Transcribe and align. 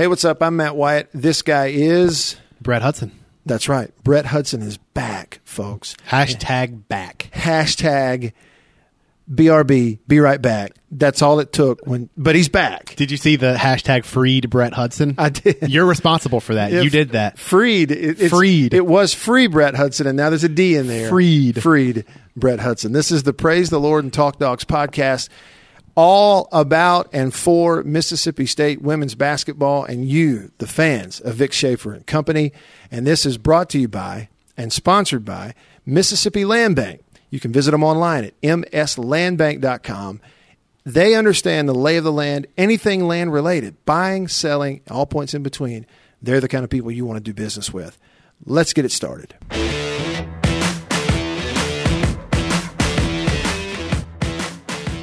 Hey, 0.00 0.06
what's 0.06 0.24
up? 0.24 0.42
I'm 0.42 0.56
Matt 0.56 0.76
Wyatt. 0.76 1.10
This 1.12 1.42
guy 1.42 1.66
is. 1.66 2.36
Brett 2.58 2.80
Hudson. 2.80 3.12
That's 3.44 3.68
right. 3.68 3.92
Brett 4.02 4.24
Hudson 4.24 4.62
is 4.62 4.78
back, 4.78 5.42
folks. 5.44 5.94
Hashtag 6.08 6.88
back. 6.88 7.28
Hashtag 7.34 8.32
BRB, 9.30 9.98
be 10.08 10.20
right 10.20 10.40
back. 10.40 10.72
That's 10.90 11.20
all 11.20 11.38
it 11.38 11.52
took 11.52 11.86
when, 11.86 12.08
but 12.16 12.34
he's 12.34 12.48
back. 12.48 12.94
Did 12.96 13.10
you 13.10 13.18
see 13.18 13.36
the 13.36 13.56
hashtag 13.56 14.06
freed 14.06 14.48
Brett 14.48 14.72
Hudson? 14.72 15.16
I 15.18 15.28
did. 15.28 15.68
You're 15.70 15.84
responsible 15.84 16.40
for 16.40 16.54
that. 16.54 16.72
If- 16.72 16.82
you 16.82 16.88
did 16.88 17.10
that. 17.10 17.38
Freed. 17.38 17.90
It, 17.90 17.98
it's- 18.02 18.30
Freed. 18.30 18.72
It 18.72 18.86
was 18.86 19.12
free 19.12 19.48
Brett 19.48 19.74
Hudson, 19.74 20.06
and 20.06 20.16
now 20.16 20.30
there's 20.30 20.44
a 20.44 20.48
D 20.48 20.76
in 20.76 20.86
there. 20.86 21.10
Freed. 21.10 21.62
Freed 21.62 22.06
Brett 22.34 22.60
Hudson. 22.60 22.92
This 22.92 23.10
is 23.12 23.24
the 23.24 23.34
Praise 23.34 23.68
the 23.68 23.78
Lord 23.78 24.04
and 24.04 24.14
Talk 24.14 24.38
Dogs 24.38 24.64
podcast, 24.64 25.28
all 26.00 26.48
about 26.50 27.10
and 27.12 27.34
for 27.34 27.84
Mississippi 27.84 28.46
State 28.46 28.80
women's 28.80 29.14
basketball 29.14 29.84
and 29.84 30.08
you, 30.08 30.50
the 30.56 30.66
fans 30.66 31.20
of 31.20 31.34
Vic 31.34 31.52
Schaefer 31.52 31.92
and 31.92 32.06
Company. 32.06 32.54
And 32.90 33.06
this 33.06 33.26
is 33.26 33.36
brought 33.36 33.68
to 33.70 33.78
you 33.78 33.86
by 33.86 34.30
and 34.56 34.72
sponsored 34.72 35.26
by 35.26 35.54
Mississippi 35.84 36.46
Land 36.46 36.74
Bank. 36.74 37.02
You 37.28 37.38
can 37.38 37.52
visit 37.52 37.72
them 37.72 37.84
online 37.84 38.24
at 38.24 38.40
mslandbank.com. 38.40 40.22
They 40.86 41.14
understand 41.14 41.68
the 41.68 41.74
lay 41.74 41.98
of 41.98 42.04
the 42.04 42.12
land, 42.12 42.46
anything 42.56 43.06
land 43.06 43.34
related, 43.34 43.76
buying, 43.84 44.26
selling, 44.26 44.80
all 44.90 45.04
points 45.04 45.34
in 45.34 45.42
between. 45.42 45.84
They're 46.22 46.40
the 46.40 46.48
kind 46.48 46.64
of 46.64 46.70
people 46.70 46.90
you 46.90 47.04
want 47.04 47.18
to 47.18 47.22
do 47.22 47.34
business 47.34 47.74
with. 47.74 47.98
Let's 48.46 48.72
get 48.72 48.86
it 48.86 48.92
started. 48.92 49.34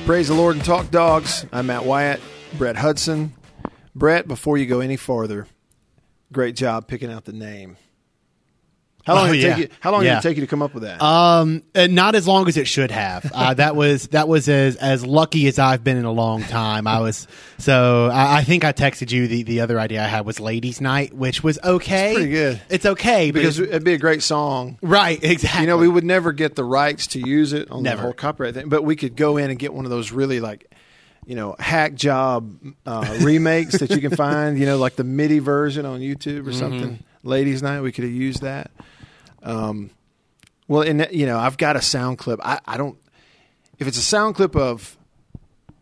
Praise 0.08 0.30
the 0.30 0.34
Lord 0.36 0.56
and 0.56 0.64
talk 0.64 0.90
dogs. 0.90 1.46
I'm 1.52 1.66
Matt 1.66 1.84
Wyatt, 1.84 2.22
Brett 2.58 2.78
Hudson. 2.78 3.34
Brett, 3.94 4.26
before 4.26 4.58
you 4.58 4.66
go 4.66 4.80
any 4.80 4.96
farther, 4.96 5.48
great 6.32 6.56
job 6.56 6.88
picking 6.88 7.12
out 7.12 7.26
the 7.26 7.34
name. 7.34 7.76
How 9.08 9.16
long, 9.16 9.30
Oh, 9.30 9.32
did, 9.34 9.40
it 9.40 9.48
yeah. 9.48 9.56
take 9.56 9.64
you, 9.70 9.76
how 9.80 9.92
long 9.94 10.04
Yeah. 10.04 10.16
did 10.16 10.20
it 10.20 10.30
take 10.30 10.38
you 10.38 10.42
to 10.42 10.48
come 10.48 10.62
up 10.62 10.74
with 10.74 10.84
that? 10.84 11.02
Um, 11.02 11.64
uh, 11.74 11.88
not 11.88 12.14
as 12.16 12.28
long 12.28 12.48
as 12.50 12.58
it 12.58 12.68
should 12.68 12.92
have. 12.92 13.32
Uh, 13.34 13.54
that 13.56 13.76
was 13.76 14.10
that 14.10 14.28
was 14.28 14.50
as 14.50 14.76
as 14.76 15.06
lucky 15.06 15.48
as 15.48 15.58
I've 15.60 15.82
been 15.84 15.96
in 15.96 16.04
a 16.06 16.12
long 16.12 16.44
time. 16.44 16.88
I 16.88 17.00
was 17.00 17.26
so 17.58 18.10
I, 18.12 18.40
I 18.40 18.44
think 18.44 18.66
I 18.66 18.74
texted 18.74 19.10
you 19.12 19.28
the 19.30 19.44
the 19.44 19.62
other 19.62 19.80
idea 19.80 20.04
I 20.04 20.08
had 20.08 20.26
was 20.26 20.40
Ladies 20.42 20.82
Night, 20.82 21.14
which 21.14 21.42
was 21.42 21.58
okay. 21.64 22.14
pretty 22.16 22.30
good. 22.32 22.62
It's 22.70 22.86
okay 22.86 23.32
because 23.32 23.58
it's- 23.60 23.70
it'd 23.70 23.84
be 23.86 23.94
a 23.94 23.98
great 23.98 24.22
song. 24.24 24.78
right, 24.82 25.24
exactly. 25.24 25.62
You 25.62 25.68
know, 25.68 25.78
we 25.78 25.88
would 25.88 26.04
never 26.04 26.34
get 26.34 26.56
the 26.56 26.66
rights 26.66 27.08
to 27.08 27.20
use 27.20 27.54
it 27.54 27.72
on 27.72 27.84
Never. 27.84 27.96
the 27.98 28.02
whole 28.04 28.14
copyright 28.14 28.54
thing, 28.56 28.68
but 28.68 28.84
we 28.84 28.96
could 28.98 29.16
go 29.16 29.38
in 29.38 29.50
and 29.50 29.58
get 29.58 29.74
one 29.74 29.86
of 29.86 29.92
those 29.92 30.12
really 30.12 30.40
like, 30.42 30.70
you 31.26 31.36
know, 31.36 31.56
hack 31.60 31.96
job 31.96 32.54
uh, 32.86 33.18
remakes 33.22 33.80
that 33.80 33.90
you 33.92 34.02
can 34.02 34.16
find. 34.18 34.60
You 34.60 34.66
know, 34.66 34.78
like 34.78 34.96
the 34.98 35.04
MIDI 35.06 35.40
version 35.40 35.86
on 35.86 36.02
YouTube 36.02 36.46
or 36.46 36.52
something. 36.54 37.00
Ladies' 37.24 37.62
Night, 37.62 37.82
we 37.82 37.92
could 37.92 38.04
have 38.06 38.14
used 38.14 38.42
that. 38.44 38.72
Um, 39.48 39.90
well, 40.68 40.82
and 40.82 41.08
you 41.12 41.26
know, 41.26 41.40
I've 41.40 41.58
got 41.58 41.76
a 41.76 41.82
sound 41.82 42.18
clip. 42.18 42.40
I, 42.44 42.60
I 42.66 42.78
don't. 42.78 42.98
If 43.80 43.88
it's 43.88 43.98
a 43.98 44.02
sound 44.02 44.36
clip 44.36 44.56
of 44.56 44.98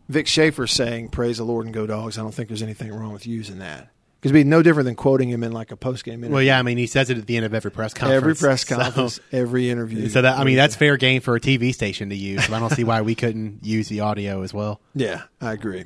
Vic 0.08 0.26
Schaefer 0.26 0.66
saying 0.66 1.08
"Praise 1.08 1.38
the 1.38 1.44
Lord 1.44 1.66
and 1.66 1.74
Go 1.74 1.86
Dogs," 1.86 2.18
I 2.18 2.22
don't 2.22 2.32
think 2.32 2.48
there's 2.48 2.62
anything 2.62 2.92
wrong 2.92 3.12
with 3.12 3.26
using 3.26 3.58
that. 3.58 3.90
Because 4.20 4.30
it'd 4.34 4.44
be 4.46 4.48
no 4.48 4.62
different 4.62 4.86
than 4.86 4.94
quoting 4.94 5.28
him 5.28 5.42
in 5.44 5.52
like 5.52 5.72
a 5.72 5.76
post 5.76 6.04
game 6.04 6.14
interview. 6.14 6.34
well, 6.34 6.42
yeah, 6.42 6.58
I 6.58 6.62
mean, 6.62 6.78
he 6.78 6.86
says 6.86 7.10
it 7.10 7.18
at 7.18 7.26
the 7.26 7.36
end 7.36 7.44
of 7.44 7.52
every 7.52 7.70
press 7.70 7.92
conference. 7.92 8.16
every 8.16 8.34
press 8.34 8.66
so- 8.66 8.76
conference, 8.76 9.20
every 9.30 9.68
interview. 9.68 10.08
So 10.08 10.22
that 10.22 10.38
I 10.38 10.44
mean, 10.44 10.56
that's 10.56 10.74
fair 10.76 10.96
game 10.96 11.20
for 11.20 11.36
a 11.36 11.40
TV 11.40 11.74
station 11.74 12.08
to 12.10 12.16
use. 12.16 12.44
So 12.46 12.54
I 12.54 12.60
don't 12.60 12.72
see 12.72 12.84
why 12.84 13.02
we 13.02 13.14
couldn't 13.14 13.64
use 13.64 13.88
the 13.88 14.00
audio 14.00 14.42
as 14.42 14.54
well. 14.54 14.80
Yeah, 14.94 15.24
I 15.40 15.52
agree. 15.52 15.84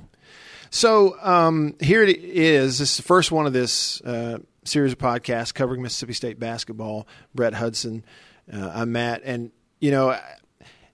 So 0.71 1.17
um, 1.21 1.75
here 1.81 2.03
it 2.05 2.17
is. 2.19 2.79
This 2.79 2.93
is 2.93 2.97
the 2.99 3.03
first 3.03 3.33
one 3.33 3.47
of 3.47 3.53
this 3.53 4.01
uh, 4.03 4.39
series 4.65 4.93
of 4.93 4.99
podcasts 4.99 5.53
covering 5.53 5.83
Mississippi 5.83 6.13
State 6.13 6.39
basketball. 6.39 7.07
Brett 7.35 7.55
Hudson, 7.55 8.05
uh, 8.53 8.71
I'm 8.75 8.93
Matt, 8.93 9.23
and 9.25 9.51
you 9.81 9.91
know, 9.91 10.19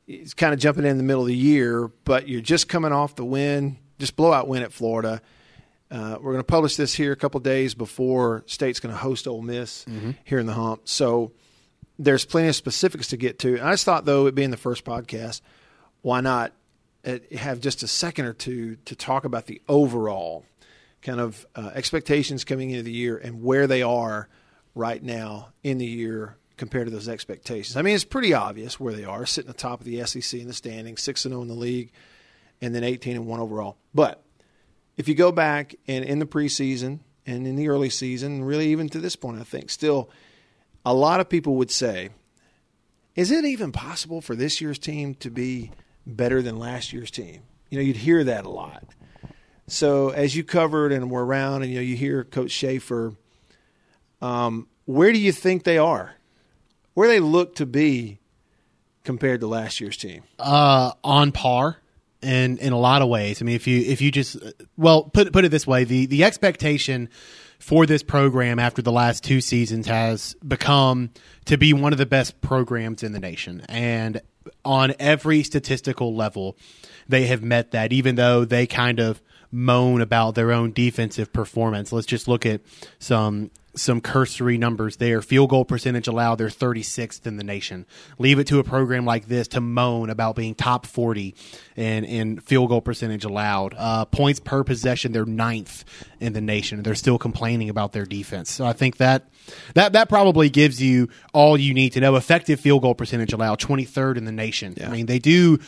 it's 0.07 0.35
kind 0.35 0.55
of 0.55 0.61
jumping 0.61 0.85
in 0.85 0.97
the 0.97 1.03
middle 1.03 1.23
of 1.23 1.29
the 1.29 1.37
year, 1.37 1.91
but 2.05 2.29
you're 2.29 2.41
just 2.41 2.69
coming 2.69 2.93
off 2.93 3.17
the 3.17 3.25
win, 3.25 3.79
just 3.99 4.15
blowout 4.17 4.47
win 4.49 4.63
at 4.63 4.73
Florida. 4.73 5.21
Uh, 5.91 6.17
we're 6.21 6.33
going 6.33 6.39
to 6.39 6.45
publish 6.45 6.77
this 6.77 6.95
here 6.95 7.13
a 7.13 7.17
couple 7.17 7.39
days 7.41 7.75
before 7.75 8.43
State's 8.47 8.81
going 8.81 8.93
to 8.93 8.99
host 8.99 9.27
Ole 9.29 9.43
Miss 9.43 9.85
here 10.25 10.39
in 10.39 10.47
the 10.47 10.53
Hump. 10.53 10.83
So 10.89 11.33
there's 11.99 12.25
plenty 12.25 12.49
of 12.49 12.57
specifics 12.57 13.09
to 13.09 13.17
get 13.17 13.39
to. 13.41 13.55
And 13.55 13.63
I 13.63 13.73
just 13.73 13.85
thought, 13.85 14.05
though, 14.05 14.27
it 14.27 14.35
being 14.35 14.51
the 14.51 14.57
first 14.57 14.85
podcast, 14.85 15.41
why 16.03 16.21
not 16.21 16.53
uh, 17.05 17.19
have 17.37 17.61
just 17.61 17.83
a 17.85 17.89
second 17.89 18.27
or 18.27 18.33
two 18.33 18.77
to 18.87 18.97
talk 18.97 19.25
about 19.25 19.47
the 19.47 19.63
overall 19.69 20.45
kind 21.07 21.21
of 21.21 21.47
uh, 21.55 21.71
expectations 21.75 22.45
coming 22.45 22.71
into 22.71 22.83
the 22.83 22.93
year 22.93 23.17
and 23.17 23.41
where 23.41 23.69
they 23.69 23.81
are 23.81 24.29
right 24.75 25.01
now 25.01 25.51
in 25.63 25.79
the 25.79 25.87
year 25.87 26.37
compared 26.57 26.89
to 26.89 26.91
those 26.91 27.09
expectations. 27.09 27.77
I 27.77 27.83
mean, 27.83 27.95
it's 27.95 28.05
pretty 28.05 28.35
obvious 28.35 28.81
where 28.81 28.93
they 28.93 29.05
are, 29.05 29.25
sitting 29.25 29.49
at 29.49 29.57
the 29.57 29.63
top 29.63 29.79
of 29.81 29.87
the 29.87 30.05
SEC 30.05 30.41
in 30.41 30.49
the 30.49 30.53
standings, 30.53 31.03
six 31.03 31.25
and 31.25 31.33
zero 31.33 31.43
in 31.43 31.49
the 31.49 31.55
league, 31.55 31.93
and 32.61 32.75
then 32.75 32.83
eighteen 32.83 33.15
and 33.15 33.27
one 33.27 33.39
overall. 33.39 33.77
But 33.95 34.25
if 34.97 35.07
you 35.07 35.15
go 35.15 35.31
back 35.31 35.77
and 35.87 36.05
in 36.05 36.19
the 36.19 36.27
preseason 36.27 37.01
and 37.25 37.47
in 37.47 37.55
the 37.55 37.69
early 37.69 37.91
season, 37.91 38.43
really 38.43 38.69
even 38.69 38.89
to 38.89 38.99
this 38.99 39.15
point, 39.15 39.41
I 39.41 39.45
think 39.45 39.71
still 39.71 40.11
a 40.85 40.93
lot 40.93 41.21
of 41.21 41.29
people 41.29 41.55
would 41.57 41.71
say, 41.71 42.09
is 43.15 43.31
it 43.31 43.45
even 43.45 43.71
possible 43.71 44.21
for 44.21 44.35
this 44.35 44.61
year's 44.61 44.79
team 44.79 45.15
to 45.17 45.31
be 45.31 45.71
better 46.05 46.43
than 46.43 46.59
last 46.59 46.93
year's 46.93 47.13
team? 47.13 47.43
You 47.71 47.79
know, 47.79 47.85
you'd 47.85 47.97
hear 47.97 48.25
that 48.25 48.45
a 48.45 48.51
lot. 48.51 48.85
So 49.69 50.11
as 50.11 50.37
you 50.37 50.45
covered 50.45 50.93
and 50.93 51.11
were 51.11 51.25
around, 51.25 51.63
and 51.63 51.71
you 51.73 51.79
know, 51.79 51.83
you 51.83 51.97
hear 51.97 52.23
Coach 52.25 52.51
Schaefer, 52.51 53.15
um, 54.23 54.69
where 54.85 55.13
do 55.13 55.19
you 55.19 55.33
think 55.33 55.65
they 55.65 55.79
are? 55.79 56.15
Where 56.95 57.09
they 57.09 57.21
look 57.21 57.57
to 57.57 57.67
be 57.67 58.21
compared 59.05 59.41
to 59.41 59.47
last 59.47 59.81
year's 59.81 59.97
team? 59.97 60.23
uh, 60.39 60.93
on 61.05 61.33
par 61.33 61.77
in 62.23 62.59
in 62.59 62.73
a 62.73 62.79
lot 62.79 63.03
of 63.03 63.09
ways. 63.09 63.43
I 63.43 63.45
mean, 63.45 63.57
if 63.57 63.67
you 63.67 63.81
if 63.81 64.01
you 64.01 64.11
just 64.11 64.37
well 64.77 65.05
put 65.05 65.33
put 65.33 65.45
it 65.45 65.51
this 65.51 65.67
way, 65.67 65.85
the 65.85 66.07
the 66.07 66.25
expectation 66.25 67.09
for 67.59 67.87
this 67.87 68.03
program 68.03 68.59
after 68.59 68.83
the 68.83 68.93
last 68.93 69.25
two 69.25 69.41
seasons 69.41 69.87
has 69.87 70.35
become 70.47 71.11
to 71.47 71.57
be 71.57 71.73
one 71.73 71.93
of 71.93 71.99
the 71.99 72.07
best 72.07 72.41
programs 72.41 73.03
in 73.03 73.13
the 73.13 73.21
nation, 73.21 73.63
and 73.69 74.21
on 74.65 74.95
every 74.99 75.43
statistical 75.43 76.15
level, 76.15 76.57
they 77.09 77.27
have 77.27 77.43
met 77.43 77.73
that. 77.73 77.93
Even 77.93 78.15
though 78.15 78.45
they 78.45 78.67
kind 78.67 79.01
of 79.01 79.21
moan 79.51 80.01
about 80.01 80.35
their 80.35 80.53
own 80.53 80.73
defensive 80.73 81.33
performance, 81.33 81.93
let's 81.93 82.07
just 82.07 82.29
look 82.29 82.47
at 82.47 82.61
some 82.99 83.51
some 83.77 84.01
cursory 84.01 84.59
numbers 84.59 84.97
there. 84.97 85.23
Field 85.23 85.51
goal 85.51 85.65
percentage 85.65 86.09
allowed, 86.09 86.37
they're 86.37 86.49
36th 86.49 87.27
in 87.27 87.37
the 87.37 87.45
nation. 87.45 87.87
Leave 88.19 88.39
it 88.39 88.47
to 88.49 88.59
a 88.59 88.65
program 88.65 89.05
like 89.05 89.27
this 89.27 89.49
to 89.49 89.61
moan 89.61 90.11
about 90.11 90.35
being 90.35 90.55
top 90.55 90.87
40 90.87 91.35
in, 91.77 92.05
in 92.05 92.41
field 92.41 92.71
goal 92.71 92.81
percentage 92.81 93.25
allowed. 93.25 93.75
Uh, 93.77 94.05
points 94.07 94.41
per 94.41 94.65
possession, 94.65 95.13
they're 95.13 95.27
ninth 95.27 95.85
in 96.21 96.33
the 96.33 96.41
nation. 96.41 96.83
They're 96.83 96.95
still 96.95 97.19
complaining 97.19 97.69
about 97.69 97.93
their 97.93 98.07
defense. 98.07 98.51
So 98.51 98.65
I 98.65 98.73
think 98.73 98.97
that 98.97 99.29
that 99.75 99.93
that 99.93 100.09
probably 100.09 100.49
gives 100.49 100.83
you 100.83 101.09
all 101.33 101.57
you 101.57 101.73
need 101.73 101.91
to 101.91 102.01
know. 102.01 102.17
Effective 102.17 102.59
field 102.59 102.83
goal 102.83 102.95
percentage 102.95 103.33
allowed, 103.33 103.61
23rd 103.61 104.17
in 104.17 104.25
the 104.25 104.33
nation. 104.33 104.75
I 104.85 104.89
mean, 104.89 105.07
they 105.07 105.19
do 105.19 105.59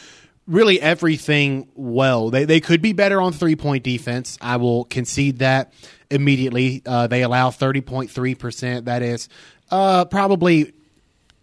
really 0.49 0.81
everything 0.81 1.69
well. 1.75 2.31
They 2.31 2.45
they 2.45 2.61
could 2.61 2.83
be 2.83 2.93
better 2.93 3.21
on 3.21 3.33
three 3.33 3.55
point 3.55 3.85
defense. 3.85 4.39
I 4.41 4.57
will 4.57 4.85
concede 4.85 5.39
that 5.39 5.73
immediately. 6.11 6.83
Uh, 6.85 7.07
they 7.07 7.23
allow 7.23 7.51
thirty 7.51 7.83
point 7.83 8.11
three 8.11 8.35
percent. 8.35 8.87
That 8.87 9.03
is 9.03 9.29
uh, 9.71 10.07
probably 10.07 10.73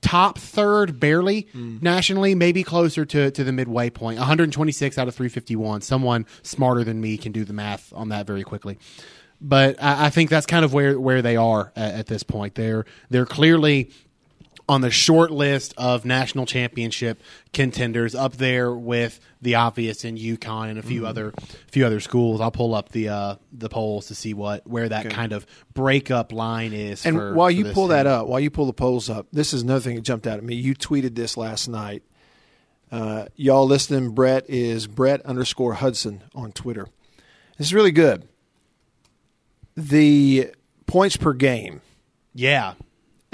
top 0.01 0.37
third, 0.37 0.99
barely 0.99 1.47
nationally, 1.81 2.35
maybe 2.35 2.63
closer 2.63 3.05
to 3.05 3.31
to 3.31 3.43
the 3.43 3.51
midway 3.51 3.89
point. 3.89 4.19
One 4.19 4.27
hundred 4.27 4.51
twenty 4.51 4.71
six 4.71 4.97
out 4.97 5.07
of 5.07 5.15
three 5.15 5.29
fifty 5.29 5.55
one. 5.55 5.81
Someone 5.81 6.25
smarter 6.41 6.83
than 6.83 6.99
me 6.99 7.17
can 7.17 7.31
do 7.31 7.45
the 7.45 7.53
math 7.53 7.93
on 7.93 8.09
that 8.09 8.27
very 8.27 8.43
quickly. 8.43 8.77
But 9.41 9.81
I, 9.83 10.05
I 10.05 10.09
think 10.09 10.29
that's 10.29 10.45
kind 10.45 10.65
of 10.65 10.73
where 10.73 10.99
where 10.99 11.21
they 11.21 11.35
are 11.35 11.71
at, 11.75 11.93
at 11.93 12.07
this 12.07 12.23
point. 12.23 12.55
They're 12.55 12.85
they're 13.09 13.25
clearly 13.25 13.91
on 14.67 14.81
the 14.81 14.89
short 14.89 15.29
list 15.29 15.73
of 15.77 16.05
national 16.05 16.45
championship 16.47 17.21
contenders, 17.53 18.15
up 18.15 18.37
there 18.37 18.73
with 18.73 19.19
the 19.41 19.55
obvious 19.55 20.03
in 20.03 20.17
UConn 20.17 20.69
and 20.71 20.79
a 20.79 20.81
few 20.81 21.05
other 21.05 21.33
few 21.71 21.85
other 21.85 21.99
schools. 21.99 22.41
I'll 22.41 22.49
pull 22.51 22.73
up 22.73 22.89
the 22.89 23.09
uh, 23.09 23.35
the 23.53 23.69
polls 23.69 24.07
to 24.07 24.15
see 24.15 24.33
what 24.33 24.65
where 24.65 24.89
that 24.89 25.09
kind 25.11 25.33
of 25.33 25.45
breakup 25.73 26.31
line 26.31 26.73
is. 26.73 27.05
And 27.05 27.15
for- 27.15 27.33
while 27.35 27.51
you 27.51 27.65
pull 27.65 27.87
that 27.89 28.07
up, 28.07 28.27
while 28.27 28.39
you 28.39 28.49
pull 28.49 28.65
the 28.65 28.73
polls 28.73 29.09
up, 29.09 29.27
this 29.31 29.53
is 29.53 29.61
another 29.61 29.81
thing 29.81 29.95
that 29.97 30.01
jumped 30.01 30.25
out 30.25 30.37
at 30.37 30.43
me. 30.43 30.55
You 30.55 30.73
tweeted 30.73 31.13
this 31.15 31.37
last 31.37 31.67
night. 31.67 32.01
Uh, 32.91 33.25
y'all 33.35 33.65
listening, 33.65 34.11
Brett 34.11 34.45
is 34.49 34.87
Brett 34.87 35.21
underscore 35.25 35.73
Hudson 35.75 36.23
on 36.33 36.51
Twitter. 36.51 36.87
This 37.57 37.67
is 37.67 37.73
really 37.73 37.91
good. 37.91 38.27
The 39.77 40.51
points 40.85 41.17
per 41.17 41.33
game. 41.33 41.81
yeah, 42.33 42.73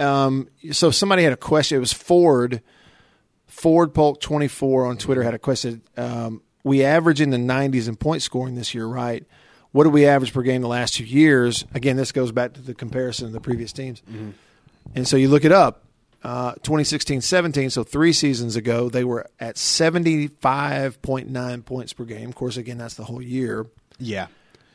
Um, 0.01 0.49
so 0.71 0.91
somebody 0.91 1.23
had 1.23 1.33
a 1.33 1.37
question. 1.37 1.77
It 1.77 1.79
was 1.79 1.93
Ford, 1.93 2.61
Ford 3.47 3.93
Polk 3.93 4.19
twenty 4.19 4.47
four 4.47 4.85
on 4.85 4.97
Twitter 4.97 5.23
had 5.23 5.33
a 5.33 5.39
question. 5.39 5.81
Um, 5.95 6.41
we 6.63 6.83
average 6.83 7.21
in 7.21 7.29
the 7.29 7.37
nineties 7.37 7.87
in 7.87 7.95
point 7.95 8.21
scoring 8.21 8.55
this 8.55 8.73
year, 8.73 8.85
right? 8.85 9.25
what 9.71 9.85
did 9.85 9.93
we 9.93 10.05
average 10.05 10.33
per 10.33 10.41
game 10.41 10.61
the 10.61 10.67
last 10.67 10.95
two 10.95 11.05
years? 11.05 11.65
Again, 11.73 11.95
this 11.95 12.11
goes 12.11 12.31
back 12.31 12.53
to 12.53 12.61
the 12.61 12.73
comparison 12.73 13.27
of 13.27 13.33
the 13.33 13.39
previous 13.39 13.71
teams. 13.71 14.01
And 14.95 15.07
so 15.07 15.17
you 15.17 15.29
look 15.29 15.45
it 15.45 15.51
up. 15.51 15.85
Uh, 16.23 16.53
2016-17, 16.55 17.71
so 17.71 17.83
three 17.83 18.13
seasons 18.13 18.55
ago, 18.55 18.89
they 18.89 19.03
were 19.03 19.27
at 19.39 19.55
75.9 19.55 21.65
points 21.65 21.93
per 21.93 22.05
game. 22.05 22.29
Of 22.29 22.35
course, 22.35 22.57
again, 22.57 22.77
that's 22.77 22.93
the 22.93 23.05
whole 23.05 23.23
year. 23.23 23.65
Yeah. 23.97 24.27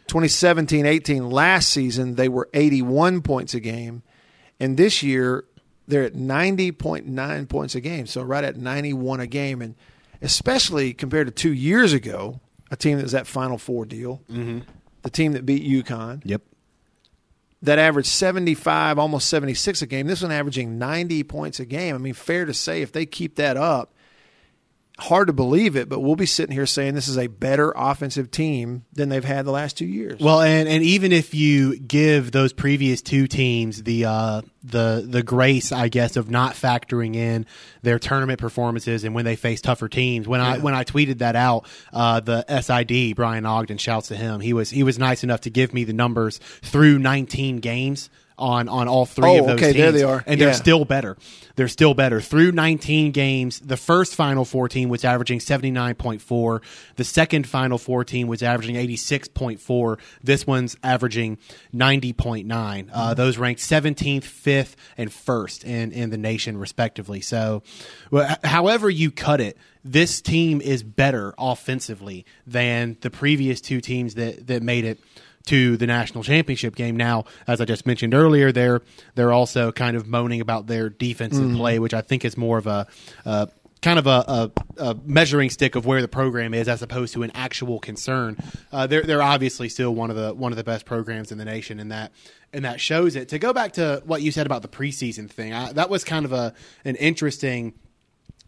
2017-18, 0.08 1.30
last 1.30 1.68
season, 1.68 2.16
they 2.16 2.28
were 2.28 2.48
81 2.52 3.22
points 3.22 3.54
a 3.54 3.60
game. 3.60 4.02
And 4.58 4.76
this 4.76 5.02
year, 5.02 5.44
they're 5.86 6.04
at 6.04 6.14
90.9 6.14 7.48
points 7.48 7.74
a 7.74 7.80
game, 7.80 8.06
so 8.06 8.22
right 8.22 8.44
at 8.44 8.56
91 8.56 9.20
a 9.20 9.26
game. 9.26 9.62
And 9.62 9.74
especially 10.22 10.92
compared 10.94 11.26
to 11.26 11.32
two 11.32 11.52
years 11.52 11.92
ago, 11.92 12.40
a 12.70 12.76
team 12.76 12.96
that 12.96 13.04
was 13.04 13.12
that 13.12 13.26
Final 13.26 13.58
Four 13.58 13.84
deal, 13.86 14.22
mm-hmm. 14.30 14.60
the 15.02 15.10
team 15.10 15.32
that 15.32 15.46
beat 15.46 15.62
UConn, 15.64 16.22
Yep. 16.24 16.42
that 17.62 17.78
averaged 17.78 18.08
75, 18.08 18.98
almost 18.98 19.28
76 19.28 19.82
a 19.82 19.86
game. 19.86 20.06
This 20.06 20.22
one 20.22 20.32
averaging 20.32 20.78
90 20.78 21.22
points 21.24 21.60
a 21.60 21.64
game. 21.64 21.94
I 21.94 21.98
mean, 21.98 22.14
fair 22.14 22.44
to 22.44 22.54
say, 22.54 22.82
if 22.82 22.92
they 22.92 23.06
keep 23.06 23.36
that 23.36 23.56
up, 23.56 23.94
hard 24.98 25.26
to 25.26 25.32
believe 25.32 25.76
it, 25.76 25.88
but 25.88 26.00
we'll 26.00 26.16
be 26.16 26.26
sitting 26.26 26.54
here 26.54 26.64
saying 26.64 26.94
this 26.94 27.08
is 27.08 27.18
a 27.18 27.26
better 27.26 27.72
offensive 27.76 28.30
team 28.30 28.84
than 28.94 29.10
they've 29.10 29.24
had 29.24 29.44
the 29.44 29.50
last 29.50 29.76
two 29.76 29.84
years. 29.84 30.18
Well, 30.20 30.40
and, 30.40 30.68
and 30.68 30.82
even 30.82 31.12
if 31.12 31.34
you 31.34 31.78
give 31.78 32.32
those 32.32 32.52
previous 32.52 33.02
two 33.02 33.26
teams 33.26 33.82
the 33.82 34.06
uh, 34.06 34.42
the 34.64 35.04
the 35.06 35.22
grace, 35.22 35.70
I 35.70 35.88
guess, 35.88 36.16
of 36.16 36.30
not 36.30 36.54
factoring 36.54 37.14
in 37.14 37.44
their 37.82 37.98
tournament 37.98 38.40
performances 38.40 39.04
and 39.04 39.14
when 39.14 39.24
they 39.24 39.36
face 39.36 39.60
tougher 39.60 39.88
teams, 39.88 40.26
when 40.26 40.40
I 40.40 40.58
when 40.58 40.74
I 40.74 40.84
tweeted 40.84 41.18
that 41.18 41.36
out, 41.36 41.66
uh, 41.92 42.20
the 42.20 42.44
SID 42.60 43.16
Brian 43.16 43.44
Ogden 43.44 43.78
shouts 43.78 44.08
to 44.08 44.16
him. 44.16 44.40
He 44.40 44.54
was 44.54 44.70
he 44.70 44.82
was 44.82 44.98
nice 44.98 45.22
enough 45.22 45.42
to 45.42 45.50
give 45.50 45.74
me 45.74 45.84
the 45.84 45.92
numbers 45.92 46.38
through 46.62 46.98
19 46.98 47.58
games. 47.58 48.08
On, 48.38 48.68
on 48.68 48.86
all 48.86 49.06
three 49.06 49.30
Oh, 49.30 49.38
of 49.40 49.46
those 49.46 49.54
okay, 49.56 49.66
teams, 49.72 49.76
there 49.76 49.92
they 49.92 50.02
are. 50.02 50.22
and 50.26 50.38
Yeah. 50.38 50.46
they're 50.46 50.54
still 50.54 50.84
better. 50.84 51.16
They're 51.54 51.68
still 51.68 51.94
better 51.94 52.20
through 52.20 52.52
19 52.52 53.12
games. 53.12 53.60
The 53.60 53.78
first 53.78 54.14
Final 54.14 54.44
Four 54.44 54.68
team 54.68 54.90
was 54.90 55.06
averaging 55.06 55.38
79.4. 55.38 56.60
The 56.96 57.04
second 57.04 57.46
Final 57.46 57.78
Four 57.78 58.04
team 58.04 58.26
was 58.28 58.42
averaging 58.42 58.76
86.4. 58.76 59.98
This 60.22 60.46
one's 60.46 60.76
averaging 60.82 61.38
90.9. 61.74 62.90
Uh, 62.92 63.14
those 63.14 63.38
ranked 63.38 63.60
17th, 63.62 64.24
5th, 64.24 64.74
and 64.98 65.10
1st 65.10 65.64
in, 65.64 65.92
in 65.92 66.10
the 66.10 66.18
nation, 66.18 66.58
respectively. 66.58 67.20
So, 67.22 67.62
well, 68.10 68.36
however 68.44 68.90
you 68.90 69.10
cut 69.10 69.40
it, 69.40 69.56
this 69.84 70.20
team 70.20 70.60
is 70.60 70.82
better 70.82 71.34
offensively 71.38 72.26
than 72.46 72.96
the 73.00 73.10
previous 73.10 73.60
two 73.60 73.80
teams 73.80 74.14
that, 74.16 74.46
that 74.48 74.62
made 74.62 74.84
it 74.84 74.98
to 75.46 75.76
the 75.76 75.86
national 75.86 76.22
championship 76.22 76.76
game. 76.76 76.96
Now, 76.96 77.24
as 77.46 77.60
I 77.60 77.64
just 77.64 77.86
mentioned 77.86 78.14
earlier, 78.14 78.52
they're 78.52 78.82
they're 79.14 79.32
also 79.32 79.72
kind 79.72 79.96
of 79.96 80.06
moaning 80.06 80.40
about 80.40 80.66
their 80.66 80.88
defensive 80.88 81.56
play, 81.56 81.78
which 81.78 81.94
I 81.94 82.02
think 82.02 82.24
is 82.24 82.36
more 82.36 82.58
of 82.58 82.66
a 82.66 82.86
uh, 83.24 83.46
kind 83.82 83.98
of 83.98 84.06
a, 84.06 84.24
a, 84.26 84.50
a 84.78 84.96
measuring 85.04 85.50
stick 85.50 85.74
of 85.76 85.86
where 85.86 86.00
the 86.02 86.08
program 86.08 86.54
is, 86.54 86.68
as 86.68 86.82
opposed 86.82 87.14
to 87.14 87.22
an 87.22 87.30
actual 87.34 87.78
concern. 87.78 88.36
Uh, 88.72 88.86
they're 88.86 89.02
they're 89.02 89.22
obviously 89.22 89.68
still 89.68 89.94
one 89.94 90.10
of 90.10 90.16
the 90.16 90.34
one 90.34 90.52
of 90.52 90.56
the 90.56 90.64
best 90.64 90.84
programs 90.84 91.30
in 91.30 91.38
the 91.38 91.44
nation, 91.44 91.78
and 91.78 91.90
that 91.92 92.12
and 92.52 92.64
that 92.64 92.80
shows 92.80 93.16
it. 93.16 93.28
To 93.30 93.38
go 93.38 93.52
back 93.52 93.72
to 93.72 94.02
what 94.04 94.22
you 94.22 94.32
said 94.32 94.46
about 94.46 94.62
the 94.62 94.68
preseason 94.68 95.30
thing, 95.30 95.52
I, 95.52 95.72
that 95.72 95.90
was 95.90 96.04
kind 96.04 96.24
of 96.24 96.32
a 96.32 96.54
an 96.84 96.96
interesting 96.96 97.74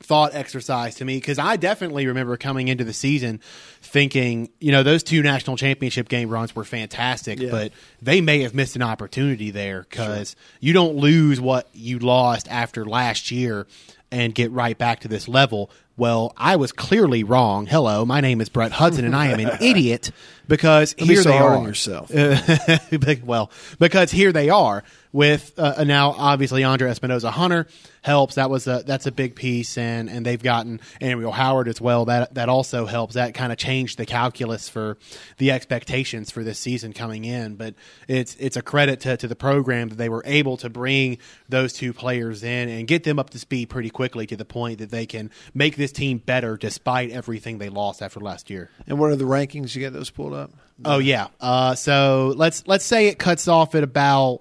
thought 0.01 0.35
exercise 0.35 0.95
to 0.97 1.05
me 1.05 1.17
because 1.17 1.39
I 1.39 1.57
definitely 1.57 2.07
remember 2.07 2.37
coming 2.37 2.69
into 2.69 2.85
the 2.85 2.93
season 2.93 3.41
thinking, 3.83 4.49
you 4.61 4.73
know, 4.73 4.83
those 4.83 5.03
two 5.03 5.23
national 5.23 5.57
championship 5.57 6.09
game 6.09 6.29
runs 6.31 6.55
were 6.55 6.65
fantastic, 6.65 7.41
Yeah. 7.41 7.51
but 7.51 7.73
they 8.01 8.21
may 8.21 8.43
have 8.43 8.55
missed 8.55 8.77
an 8.77 8.83
opportunity 8.83 9.51
there 9.51 9.87
because 9.89 10.37
you 10.61 10.73
don't 10.73 10.97
lose 10.97 11.41
what 11.41 11.69
you 11.73 11.99
lost 11.99 12.49
after 12.49 12.85
last 12.85 13.31
year 13.31 13.67
and 14.11 14.35
get 14.35 14.51
right 14.53 14.79
back 14.79 15.01
to 15.01 15.09
this 15.09 15.29
level. 15.29 15.71
Well, 15.97 16.33
I 16.37 16.57
was 16.57 16.71
clearly 16.71 17.25
wrong. 17.25 17.67
Hello, 17.67 18.05
my 18.05 18.21
name 18.21 18.41
is 18.41 18.49
Brett 18.49 18.71
Hudson, 18.71 19.05
and 19.05 19.17
I 19.17 19.27
am 19.27 19.41
an 19.41 19.51
idiot 19.61 20.13
because 20.47 20.95
be 20.95 21.07
here 21.07 21.23
so 21.23 21.29
they 21.31 21.39
are. 21.39 21.63
yourself. 21.67 22.11
well, 23.25 23.51
because 23.79 24.11
here 24.13 24.31
they 24.33 24.49
are 24.49 24.85
with 25.13 25.53
uh, 25.59 25.85
now 25.85 26.15
obviously 26.17 26.65
Andra 26.65 26.91
Espinoza 26.91 27.31
Hunter 27.31 27.67
helps. 28.03 28.37
That 28.37 28.51
was 28.51 28.67
a 28.67 28.83
that's 28.87 29.07
a 29.07 29.13
big 29.13 29.35
piece, 29.35 29.79
and 29.79 30.09
and 30.09 30.25
they've 30.25 30.43
gotten 30.43 30.81
Anriel 31.01 31.33
Howard 31.33 31.69
as 31.69 31.81
well. 31.81 32.07
That 32.07 32.35
that 32.35 32.49
also 32.49 32.87
helps. 32.87 33.15
That 33.15 33.35
kind 33.35 33.53
of 33.53 33.59
changed 33.59 33.99
the 33.99 34.07
calculus 34.07 34.69
for 34.69 34.99
the 35.39 35.51
expectations 35.51 36.31
for 36.31 36.43
this 36.45 36.59
season 36.59 36.93
coming 36.93 37.25
in. 37.25 37.57
But 37.57 37.75
it's 38.07 38.35
it's 38.37 38.57
a 38.57 38.63
credit 38.63 39.01
to, 39.01 39.17
to 39.17 39.29
the 39.29 39.37
program 39.37 39.89
that 39.89 39.97
they 39.97 40.09
were 40.09 40.23
able 40.25 40.57
to 40.59 40.71
bring 40.71 41.19
those 41.49 41.73
two 41.73 41.93
players 41.93 42.43
in 42.43 42.69
and 42.69 42.87
get 42.87 43.05
them 43.05 43.19
up 43.19 43.31
to 43.31 43.39
speed 43.39 43.71
pretty 43.71 43.91
quickly 43.91 44.27
to 44.27 44.37
the 44.37 44.45
point 44.45 44.79
that 44.79 44.91
they 44.91 45.07
can 45.07 45.31
make 45.55 45.77
this 45.77 45.93
team 45.93 46.19
better 46.19 46.57
despite 46.57 47.11
everything 47.11 47.59
they 47.59 47.69
lost 47.69 48.03
after 48.03 48.21
last 48.21 48.51
year. 48.51 48.71
and 48.87 48.99
what 48.99 49.11
are 49.11 49.17
the 49.17 49.25
rankings? 49.25 49.75
You 49.75 49.83
got 49.83 49.93
those 49.93 50.11
pulled 50.11 50.35
up? 50.35 50.51
Oh 50.85 50.99
yeah. 50.99 51.29
Uh, 51.41 51.75
so 51.75 52.33
let's 52.37 52.67
let's 52.67 52.85
say 52.85 53.09
it 53.09 53.19
cuts 53.19 53.49
off 53.49 53.75
at 53.75 53.83
about 53.83 54.41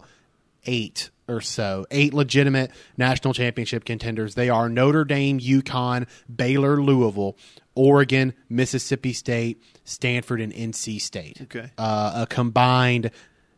eight 0.68 1.10
or 1.28 1.42
so, 1.42 1.86
eight 1.92 2.14
legitimate 2.14 2.72
national 2.98 3.34
championship 3.34 3.84
contenders. 3.86 4.36
They 4.36 4.50
are 4.50 4.70
Notre 4.70 5.04
Dame, 5.04 5.40
UConn, 5.40 6.08
Baylor, 6.34 6.82
Louisville, 6.82 7.38
Oregon, 7.76 8.34
Mississippi 8.50 9.14
State, 9.14 9.62
Stanford, 9.84 10.42
and 10.42 10.54
NC 10.54 11.02
State. 11.02 11.40
Okay. 11.44 11.72
uh, 11.78 12.24
a 12.24 12.28
combined. 12.28 13.12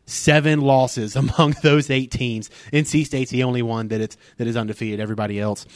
Seven 0.06 0.60
losses 0.60 1.14
among 1.16 1.54
those 1.62 1.88
eight 1.88 2.10
teams. 2.10 2.50
NC 2.72 3.06
State's 3.06 3.30
the 3.30 3.44
only 3.44 3.62
one 3.62 3.88
that 3.88 4.00
it's 4.00 4.16
that 4.38 4.48
is 4.48 4.56
undefeated. 4.56 4.98
Everybody 4.98 5.38
else 5.38 5.66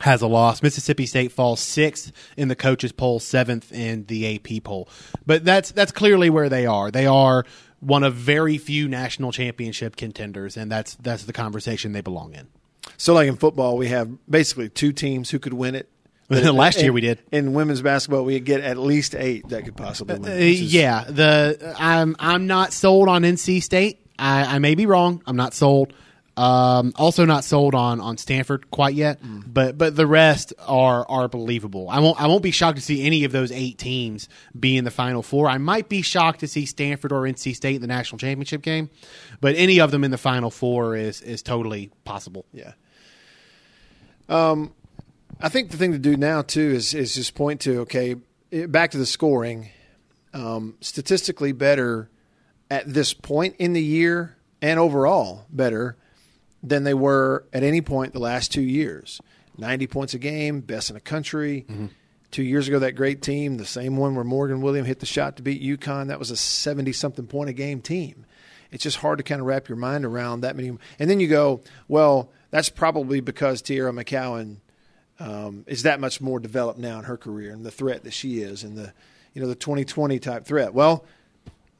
has 0.00 0.22
a 0.22 0.26
loss. 0.26 0.60
Mississippi 0.60 1.06
State 1.06 1.30
falls 1.30 1.60
sixth 1.60 2.10
in 2.36 2.48
the 2.48 2.56
coaches 2.56 2.90
poll, 2.90 3.20
seventh 3.20 3.70
in 3.72 4.06
the 4.06 4.34
AP 4.34 4.64
poll. 4.64 4.88
But 5.24 5.44
that's 5.44 5.70
that's 5.70 5.92
clearly 5.92 6.30
where 6.30 6.48
they 6.48 6.66
are. 6.66 6.90
They 6.90 7.06
are 7.06 7.44
one 7.84 8.02
of 8.02 8.14
very 8.14 8.58
few 8.58 8.88
national 8.88 9.32
championship 9.32 9.96
contenders, 9.96 10.56
and 10.56 10.70
that's 10.70 10.94
that's 10.96 11.24
the 11.24 11.32
conversation 11.32 11.92
they 11.92 12.00
belong 12.00 12.34
in. 12.34 12.48
So, 12.96 13.14
like 13.14 13.28
in 13.28 13.36
football, 13.36 13.76
we 13.76 13.88
have 13.88 14.10
basically 14.28 14.68
two 14.68 14.92
teams 14.92 15.30
who 15.30 15.38
could 15.38 15.54
win 15.54 15.74
it. 15.74 15.88
Last 16.30 16.78
year 16.78 16.88
In- 16.88 16.94
we 16.94 17.00
did. 17.02 17.18
In 17.32 17.52
women's 17.52 17.82
basketball, 17.82 18.24
we 18.24 18.40
get 18.40 18.60
at 18.62 18.78
least 18.78 19.14
eight 19.14 19.48
that 19.50 19.64
could 19.64 19.76
possibly 19.76 20.18
win. 20.18 20.30
Uh, 20.30 20.34
is- 20.34 20.72
yeah, 20.74 21.04
the 21.04 21.74
I'm 21.78 22.16
I'm 22.18 22.46
not 22.46 22.72
sold 22.72 23.08
on 23.08 23.22
NC 23.22 23.62
State. 23.62 24.00
I, 24.18 24.56
I 24.56 24.58
may 24.58 24.74
be 24.74 24.86
wrong. 24.86 25.22
I'm 25.26 25.36
not 25.36 25.54
sold. 25.54 25.92
Um, 26.36 26.92
also 26.96 27.24
not 27.24 27.44
sold 27.44 27.76
on 27.76 28.00
on 28.00 28.16
Stanford 28.16 28.68
quite 28.72 28.94
yet, 28.94 29.20
but 29.22 29.78
but 29.78 29.94
the 29.94 30.06
rest 30.06 30.52
are 30.66 31.06
are 31.08 31.28
believable. 31.28 31.88
I 31.88 32.00
won't 32.00 32.20
I 32.20 32.26
won't 32.26 32.42
be 32.42 32.50
shocked 32.50 32.76
to 32.76 32.82
see 32.82 33.06
any 33.06 33.22
of 33.22 33.30
those 33.30 33.52
eight 33.52 33.78
teams 33.78 34.28
be 34.58 34.76
in 34.76 34.84
the 34.84 34.90
Final 34.90 35.22
Four. 35.22 35.48
I 35.48 35.58
might 35.58 35.88
be 35.88 36.02
shocked 36.02 36.40
to 36.40 36.48
see 36.48 36.66
Stanford 36.66 37.12
or 37.12 37.22
NC 37.22 37.54
State 37.54 37.76
in 37.76 37.82
the 37.82 37.86
national 37.86 38.18
championship 38.18 38.62
game, 38.62 38.90
but 39.40 39.54
any 39.54 39.78
of 39.78 39.92
them 39.92 40.02
in 40.02 40.10
the 40.10 40.18
Final 40.18 40.50
Four 40.50 40.96
is 40.96 41.20
is 41.20 41.40
totally 41.40 41.92
possible. 42.04 42.46
Yeah. 42.52 42.72
Um, 44.28 44.74
I 45.40 45.48
think 45.50 45.70
the 45.70 45.76
thing 45.76 45.92
to 45.92 45.98
do 45.98 46.16
now 46.16 46.42
too 46.42 46.72
is 46.72 46.94
is 46.94 47.14
just 47.14 47.36
point 47.36 47.60
to 47.60 47.82
okay, 47.82 48.16
eh, 48.50 48.66
back 48.66 48.90
to 48.90 48.98
the 48.98 49.06
scoring. 49.06 49.68
Um, 50.32 50.74
statistically 50.80 51.52
better 51.52 52.10
at 52.68 52.92
this 52.92 53.14
point 53.14 53.54
in 53.60 53.72
the 53.72 53.80
year 53.80 54.36
and 54.60 54.80
overall 54.80 55.46
better 55.48 55.96
than 56.64 56.84
they 56.84 56.94
were 56.94 57.44
at 57.52 57.62
any 57.62 57.80
point 57.80 58.12
the 58.12 58.18
last 58.18 58.52
two 58.52 58.62
years. 58.62 59.20
Ninety 59.56 59.86
points 59.86 60.14
a 60.14 60.18
game, 60.18 60.60
best 60.60 60.90
in 60.90 60.94
the 60.94 61.00
country. 61.00 61.66
Two 62.30 62.42
years 62.42 62.66
ago, 62.66 62.80
that 62.80 62.92
great 62.96 63.22
team, 63.22 63.58
the 63.58 63.64
same 63.64 63.96
one 63.96 64.16
where 64.16 64.24
Morgan 64.24 64.60
William 64.60 64.84
hit 64.84 64.98
the 64.98 65.06
shot 65.06 65.36
to 65.36 65.42
beat 65.42 65.62
UConn, 65.62 66.08
that 66.08 66.18
was 66.18 66.32
a 66.32 66.36
seventy-something 66.36 67.28
point 67.28 67.50
a 67.50 67.52
game 67.52 67.80
team. 67.80 68.26
It's 68.72 68.82
just 68.82 68.96
hard 68.96 69.18
to 69.18 69.24
kind 69.24 69.40
of 69.40 69.46
wrap 69.46 69.68
your 69.68 69.76
mind 69.76 70.04
around 70.04 70.40
that 70.40 70.56
many. 70.56 70.76
And 70.98 71.08
then 71.08 71.20
you 71.20 71.28
go, 71.28 71.62
well, 71.86 72.32
that's 72.50 72.70
probably 72.70 73.20
because 73.20 73.62
Teaira 73.62 73.92
McCowan 73.92 74.56
um, 75.20 75.64
is 75.68 75.84
that 75.84 76.00
much 76.00 76.20
more 76.20 76.40
developed 76.40 76.80
now 76.80 76.98
in 76.98 77.04
her 77.04 77.16
career 77.16 77.52
and 77.52 77.64
the 77.64 77.70
threat 77.70 78.02
that 78.02 78.12
she 78.12 78.40
is 78.40 78.64
and 78.64 78.76
the 78.76 78.92
you 79.32 79.40
know 79.40 79.46
the 79.48 79.54
2020 79.54 80.18
type 80.18 80.44
threat. 80.44 80.74
Well, 80.74 81.04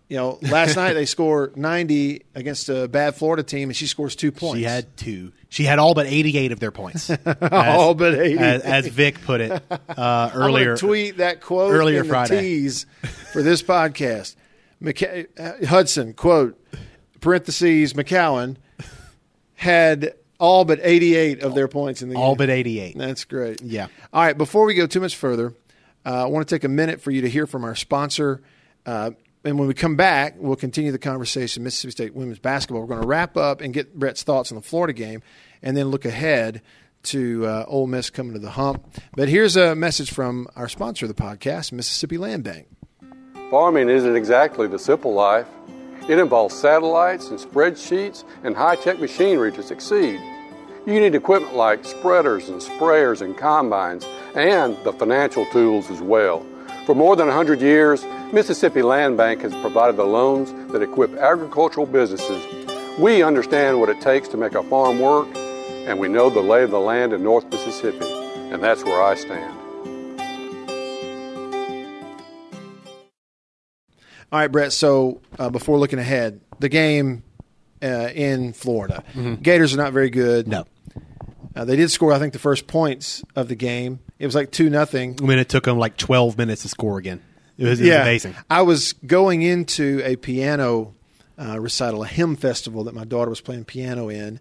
you 0.08 0.16
know, 0.16 0.38
last 0.42 0.76
night 0.76 0.92
they 0.94 1.06
score 1.06 1.50
90 1.56 2.24
against 2.34 2.68
a 2.68 2.86
bad 2.88 3.14
Florida 3.14 3.42
team 3.42 3.70
and 3.70 3.76
she 3.76 3.86
scores 3.86 4.14
two 4.14 4.30
points. 4.32 4.58
She 4.58 4.64
had 4.64 4.96
two. 4.96 5.32
She 5.48 5.64
had 5.64 5.78
all 5.78 5.94
but 5.94 6.06
88 6.06 6.52
of 6.52 6.60
their 6.60 6.70
points. 6.70 7.10
all 7.52 7.94
but 7.94 8.14
80. 8.14 8.38
as, 8.38 8.62
as 8.62 8.86
Vic 8.88 9.20
put 9.22 9.40
it 9.40 9.50
uh, 9.50 9.80
I'm 10.32 10.36
earlier. 10.42 10.76
tweet 10.76 11.18
that 11.18 11.40
quote 11.40 11.72
earlier 11.72 12.04
Friday. 12.04 12.40
tease 12.40 12.86
for 13.32 13.42
this 13.42 13.62
podcast. 13.62 14.36
McC- 14.82 15.28
uh, 15.38 15.66
Hudson 15.66 16.12
quote 16.12 16.60
parentheses 17.20 17.94
McCowan 17.94 18.56
had 19.54 20.14
all 20.38 20.64
but 20.64 20.80
88 20.82 21.42
of 21.42 21.54
their 21.54 21.68
points 21.68 22.02
in 22.02 22.08
the 22.10 22.16
all 22.16 22.32
game. 22.32 22.38
but 22.38 22.50
88. 22.50 22.98
That's 22.98 23.24
great. 23.24 23.62
Yeah. 23.62 23.86
All 24.12 24.22
right. 24.22 24.36
Before 24.36 24.64
we 24.66 24.74
go 24.74 24.86
too 24.86 25.00
much 25.00 25.16
further, 25.16 25.54
uh, 26.04 26.24
I 26.24 26.26
want 26.26 26.46
to 26.46 26.54
take 26.54 26.64
a 26.64 26.68
minute 26.68 27.00
for 27.00 27.10
you 27.10 27.22
to 27.22 27.30
hear 27.30 27.46
from 27.46 27.64
our 27.64 27.74
sponsor. 27.74 28.42
Uh, 28.84 29.12
and 29.44 29.58
when 29.58 29.68
we 29.68 29.74
come 29.74 29.96
back, 29.96 30.34
we'll 30.38 30.56
continue 30.56 30.90
the 30.90 30.98
conversation. 30.98 31.62
Mississippi 31.62 31.92
State 31.92 32.14
women's 32.14 32.38
basketball. 32.38 32.80
We're 32.80 32.88
going 32.88 33.02
to 33.02 33.06
wrap 33.06 33.36
up 33.36 33.60
and 33.60 33.74
get 33.74 33.94
Brett's 33.94 34.22
thoughts 34.22 34.50
on 34.50 34.56
the 34.56 34.62
Florida 34.62 34.92
game, 34.92 35.22
and 35.62 35.76
then 35.76 35.88
look 35.88 36.04
ahead 36.04 36.62
to 37.04 37.46
uh, 37.46 37.64
Ole 37.68 37.86
Miss 37.86 38.10
coming 38.10 38.32
to 38.32 38.38
the 38.38 38.50
hump. 38.50 39.00
But 39.14 39.28
here's 39.28 39.56
a 39.56 39.74
message 39.74 40.10
from 40.10 40.48
our 40.56 40.68
sponsor 40.68 41.06
of 41.06 41.14
the 41.14 41.22
podcast, 41.22 41.72
Mississippi 41.72 42.16
Land 42.18 42.44
Bank. 42.44 42.68
Farming 43.50 43.90
isn't 43.90 44.16
exactly 44.16 44.66
the 44.66 44.78
simple 44.78 45.12
life. 45.12 45.46
It 46.08 46.18
involves 46.18 46.54
satellites 46.54 47.28
and 47.28 47.38
spreadsheets 47.38 48.24
and 48.42 48.56
high 48.56 48.76
tech 48.76 48.98
machinery 48.98 49.52
to 49.52 49.62
succeed. 49.62 50.20
You 50.86 51.00
need 51.00 51.14
equipment 51.14 51.54
like 51.54 51.84
spreaders 51.84 52.48
and 52.48 52.60
sprayers 52.60 53.22
and 53.22 53.36
combines, 53.36 54.06
and 54.34 54.76
the 54.84 54.92
financial 54.92 55.46
tools 55.46 55.90
as 55.90 56.00
well. 56.00 56.44
For 56.86 56.94
more 56.94 57.16
than 57.16 57.28
100 57.28 57.62
years, 57.62 58.04
Mississippi 58.32 58.82
Land 58.82 59.16
Bank 59.16 59.40
has 59.40 59.54
provided 59.62 59.96
the 59.96 60.04
loans 60.04 60.52
that 60.72 60.82
equip 60.82 61.14
agricultural 61.16 61.86
businesses. 61.86 62.44
We 62.98 63.22
understand 63.22 63.80
what 63.80 63.88
it 63.88 64.00
takes 64.02 64.28
to 64.28 64.36
make 64.36 64.54
a 64.54 64.62
farm 64.64 65.00
work, 65.00 65.26
and 65.34 65.98
we 65.98 66.08
know 66.08 66.28
the 66.28 66.42
lay 66.42 66.62
of 66.62 66.70
the 66.70 66.80
land 66.80 67.14
in 67.14 67.22
North 67.22 67.50
Mississippi, 67.50 68.04
and 68.04 68.62
that's 68.62 68.84
where 68.84 69.02
I 69.02 69.14
stand. 69.14 69.58
All 74.30 74.40
right, 74.40 74.48
Brett. 74.52 74.72
So 74.72 75.22
uh, 75.38 75.48
before 75.48 75.78
looking 75.78 75.98
ahead, 75.98 76.40
the 76.58 76.68
game 76.68 77.22
uh, 77.82 78.10
in 78.14 78.52
Florida, 78.52 79.02
Gators 79.40 79.72
are 79.72 79.78
not 79.78 79.92
very 79.92 80.10
good. 80.10 80.48
No. 80.48 80.66
Uh, 81.56 81.64
they 81.64 81.76
did 81.76 81.90
score, 81.90 82.12
I 82.12 82.18
think, 82.18 82.32
the 82.32 82.38
first 82.38 82.66
points 82.66 83.22
of 83.36 83.48
the 83.48 83.54
game. 83.54 84.00
It 84.18 84.26
was 84.26 84.34
like 84.34 84.50
two 84.50 84.70
nothing. 84.70 85.16
I 85.22 85.24
mean, 85.24 85.38
it 85.38 85.48
took 85.48 85.64
them 85.64 85.78
like 85.78 85.96
12 85.96 86.36
minutes 86.36 86.62
to 86.62 86.68
score 86.68 86.98
again. 86.98 87.22
It 87.56 87.66
was, 87.66 87.80
it 87.80 87.84
was 87.84 87.94
amazing. 87.94 88.34
I 88.50 88.62
was 88.62 88.94
going 88.94 89.42
into 89.42 90.02
a 90.04 90.16
piano 90.16 90.94
uh, 91.38 91.58
recital, 91.60 92.02
a 92.02 92.06
hymn 92.06 92.36
festival 92.36 92.84
that 92.84 92.94
my 92.94 93.04
daughter 93.04 93.30
was 93.30 93.40
playing 93.40 93.64
piano 93.64 94.08
in. 94.08 94.40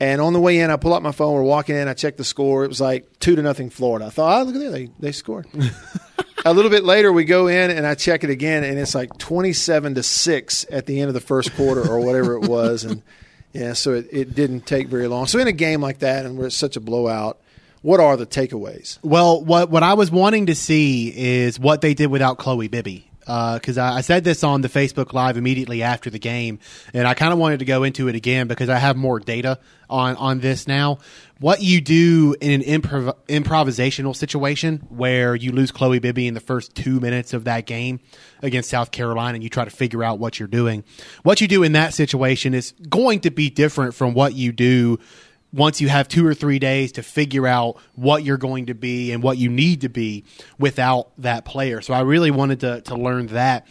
And 0.00 0.20
on 0.20 0.32
the 0.32 0.40
way 0.40 0.58
in, 0.58 0.70
I 0.70 0.76
pull 0.76 0.94
out 0.94 1.02
my 1.02 1.12
phone. 1.12 1.34
We're 1.34 1.42
walking 1.42 1.76
in. 1.76 1.86
I 1.86 1.94
check 1.94 2.16
the 2.16 2.24
score. 2.24 2.64
It 2.64 2.68
was 2.68 2.80
like 2.80 3.20
two 3.20 3.36
to 3.36 3.42
nothing 3.42 3.70
Florida. 3.70 4.06
I 4.06 4.10
thought, 4.10 4.40
oh, 4.40 4.44
look 4.44 4.56
at 4.56 4.60
that. 4.62 4.70
They, 4.72 4.90
they 4.98 5.12
scored. 5.12 5.46
a 6.44 6.52
little 6.52 6.70
bit 6.70 6.82
later, 6.82 7.12
we 7.12 7.24
go 7.24 7.46
in 7.46 7.70
and 7.70 7.86
I 7.86 7.94
check 7.94 8.24
it 8.24 8.30
again, 8.30 8.64
and 8.64 8.78
it's 8.78 8.96
like 8.96 9.16
27 9.18 9.94
to 9.94 10.02
6 10.02 10.66
at 10.70 10.86
the 10.86 11.00
end 11.00 11.08
of 11.08 11.14
the 11.14 11.20
first 11.20 11.54
quarter 11.54 11.88
or 11.88 12.00
whatever 12.00 12.34
it 12.34 12.48
was. 12.48 12.82
And 12.82 13.02
yeah, 13.52 13.74
so 13.74 13.92
it, 13.92 14.08
it 14.10 14.34
didn't 14.34 14.66
take 14.66 14.88
very 14.88 15.08
long. 15.08 15.26
So 15.26 15.38
in 15.38 15.46
a 15.46 15.52
game 15.52 15.80
like 15.80 15.98
that, 15.98 16.24
and 16.24 16.38
where 16.38 16.46
it's 16.46 16.56
such 16.56 16.76
a 16.76 16.80
blowout, 16.80 17.38
what 17.82 18.00
are 18.00 18.16
the 18.16 18.26
takeaways? 18.26 18.98
Well, 19.02 19.44
what 19.44 19.70
what 19.70 19.82
I 19.82 19.94
was 19.94 20.10
wanting 20.10 20.46
to 20.46 20.54
see 20.54 21.12
is 21.14 21.58
what 21.58 21.80
they 21.80 21.94
did 21.94 22.06
without 22.06 22.38
Chloe 22.38 22.68
Bibby. 22.68 23.08
Uh, 23.24 23.54
because 23.54 23.78
I, 23.78 23.98
I 23.98 24.00
said 24.00 24.24
this 24.24 24.42
on 24.42 24.62
the 24.62 24.68
Facebook 24.68 25.12
Live 25.12 25.36
immediately 25.36 25.82
after 25.82 26.10
the 26.10 26.18
game, 26.18 26.58
and 26.92 27.06
I 27.06 27.14
kind 27.14 27.32
of 27.32 27.38
wanted 27.38 27.60
to 27.60 27.64
go 27.64 27.84
into 27.84 28.08
it 28.08 28.16
again 28.16 28.48
because 28.48 28.68
I 28.68 28.78
have 28.78 28.96
more 28.96 29.20
data 29.20 29.60
on 29.88 30.16
on 30.16 30.40
this 30.40 30.66
now. 30.66 30.98
What 31.42 31.60
you 31.60 31.80
do 31.80 32.36
in 32.40 32.62
an 32.62 32.82
improv- 32.82 33.16
improvisational 33.26 34.14
situation 34.14 34.86
where 34.90 35.34
you 35.34 35.50
lose 35.50 35.72
Chloe 35.72 35.98
Bibby 35.98 36.28
in 36.28 36.34
the 36.34 36.40
first 36.40 36.76
two 36.76 37.00
minutes 37.00 37.32
of 37.32 37.42
that 37.44 37.66
game 37.66 37.98
against 38.42 38.70
South 38.70 38.92
Carolina, 38.92 39.34
and 39.34 39.42
you 39.42 39.50
try 39.50 39.64
to 39.64 39.70
figure 39.70 40.04
out 40.04 40.20
what 40.20 40.38
you're 40.38 40.46
doing. 40.46 40.84
What 41.24 41.40
you 41.40 41.48
do 41.48 41.64
in 41.64 41.72
that 41.72 41.94
situation 41.94 42.54
is 42.54 42.74
going 42.88 43.22
to 43.22 43.32
be 43.32 43.50
different 43.50 43.92
from 43.92 44.14
what 44.14 44.34
you 44.34 44.52
do 44.52 45.00
once 45.52 45.80
you 45.80 45.88
have 45.88 46.06
two 46.06 46.24
or 46.24 46.32
three 46.32 46.60
days 46.60 46.92
to 46.92 47.02
figure 47.02 47.48
out 47.48 47.76
what 47.96 48.22
you're 48.22 48.36
going 48.36 48.66
to 48.66 48.74
be 48.74 49.10
and 49.10 49.20
what 49.20 49.36
you 49.36 49.48
need 49.48 49.80
to 49.80 49.88
be 49.88 50.22
without 50.60 51.10
that 51.18 51.44
player. 51.44 51.80
So 51.80 51.92
I 51.92 52.02
really 52.02 52.30
wanted 52.30 52.60
to, 52.60 52.82
to 52.82 52.94
learn 52.94 53.26
that 53.26 53.66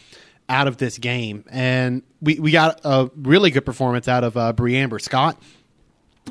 out 0.50 0.68
of 0.68 0.76
this 0.76 0.98
game. 0.98 1.46
And 1.50 2.04
we, 2.20 2.38
we 2.38 2.52
got 2.52 2.82
a 2.84 3.10
really 3.16 3.50
good 3.50 3.66
performance 3.66 4.10
out 4.10 4.26
of 4.26 4.36
uh, 4.36 4.52
Bre'Amber 4.52 5.00
Scott 5.00 5.42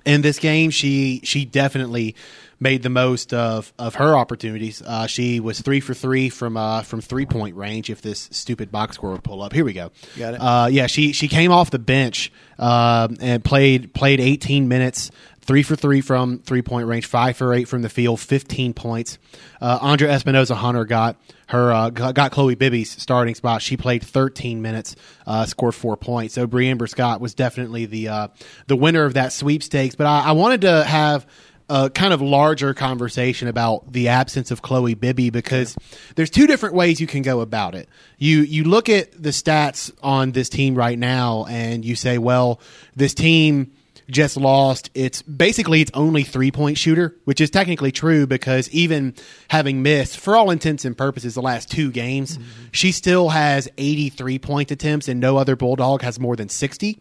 in 0.05 0.23
this 0.23 0.39
game. 0.39 0.71
She 0.71 1.21
she 1.25 1.45
definitely 1.45 2.15
made 2.61 2.83
the 2.83 2.91
most 2.91 3.33
of, 3.33 3.73
of 3.79 3.95
her 3.95 4.17
opportunities. 4.17 4.83
Uh, 4.83 5.07
she 5.07 5.41
was 5.41 5.61
three 5.61 5.81
for 5.81 5.95
three 5.95 6.29
from 6.29 6.57
uh, 6.57 6.83
from 6.83 7.01
three 7.01 7.27
point 7.27 7.57
range. 7.57 7.91
If 7.91 8.03
this 8.03 8.29
stupid 8.31 8.71
box 8.71 8.97
score 8.97 9.13
would 9.13 9.25
pull 9.25 9.43
up, 9.43 9.53
here 9.53 9.65
we 9.65 9.73
go. 9.73 9.91
Got 10.19 10.35
it. 10.35 10.41
Uh, 10.41 10.69
yeah, 10.71 10.87
she 10.87 11.13
she 11.13 11.27
came 11.27 11.51
off 11.51 11.71
the 11.71 11.79
bench 11.79 12.31
um, 12.59 13.17
and 13.21 13.43
played 13.43 13.95
played 13.95 14.21
18 14.21 14.69
minutes. 14.69 15.11
Three 15.43 15.63
for 15.63 15.75
three 15.75 16.01
from 16.01 16.39
three 16.39 16.63
point 16.63 16.87
range, 16.87 17.07
five 17.07 17.37
for 17.37 17.55
eight 17.55 17.67
from 17.67 17.83
the 17.83 17.89
field, 17.89 18.21
15 18.21 18.75
points. 18.75 19.19
Uh, 19.61 19.79
Andra 19.81 20.09
Espinoza 20.09 20.55
Hunter 20.55 20.85
got 20.85 21.17
her 21.49 21.73
uh, 21.73 21.91
got, 21.91 22.31
Chloe 22.31 22.55
Bibby's 22.55 22.91
starting 22.91 23.35
spot. 23.35 23.63
She 23.63 23.77
played 23.77 24.05
13 24.05 24.63
minutes, 24.63 24.97
uh, 25.27 25.47
scored 25.47 25.75
four 25.75 25.97
points. 25.97 26.35
So 26.35 26.47
Bre'Amber 26.47 26.89
Scott 26.89 27.21
was 27.21 27.35
definitely 27.35 27.87
the 27.87 28.09
uh, 28.09 28.29
the 28.67 28.77
winner 28.77 29.05
of 29.05 29.15
that 29.15 29.33
sweepstakes. 29.33 29.95
But 29.95 30.07
I, 30.07 30.27
I 30.27 30.33
wanted 30.33 30.61
to 30.63 30.85
have 30.85 31.27
a 31.71 31.89
kind 31.89 32.13
of 32.13 32.21
larger 32.21 32.75
conversation 32.75 33.47
about 33.47 33.93
the 33.93 34.09
absence 34.09 34.51
of 34.51 34.61
Chloe 34.61 34.95
Bibby 34.95 35.31
because 35.31 35.77
there's 36.17 36.31
two 36.31 36.49
different 36.49 36.75
ways 36.75 37.01
you 37.01 37.07
can 37.07 37.23
go 37.23 37.41
about 37.41 37.75
it. 37.77 37.89
You 38.19 38.41
you 38.41 38.65
look 38.65 38.89
at 38.89 39.13
the 39.13 39.31
stats 39.31 39.93
on 40.03 40.33
this 40.33 40.49
team 40.49 40.75
right 40.75 40.99
now 40.99 41.47
and 41.49 41.85
you 41.85 41.95
say, 41.95 42.19
well, 42.19 42.61
this 42.97 43.15
team 43.15 43.73
just 44.11 44.37
lost 44.37 44.91
its 44.95 45.23
basically 45.23 45.81
its 45.81 45.91
only 45.95 46.23
three 46.23 46.51
point 46.51 46.79
shooter, 46.79 47.17
which 47.25 47.41
is 47.41 47.51
technically 47.51 47.93
true 47.93 48.27
because 48.27 48.69
even 48.71 49.15
having 49.49 49.83
missed 49.83 50.19
for 50.19 50.37
all 50.37 50.51
intents 50.51 50.85
and 50.85 50.97
purposes 50.97 51.35
the 51.35 51.43
last 51.43 51.71
two 51.71 51.91
games, 51.91 52.39
she 52.73 52.93
still 52.93 53.31
has 53.31 53.69
83 53.79 54.39
point 54.39 54.71
attempts 54.71 55.09
and 55.09 55.21
no 55.21 55.37
other 55.37 55.57
Bulldog 55.57 56.03
has 56.03 56.19
more 56.19 56.37
than 56.37 56.49
60. 56.49 57.01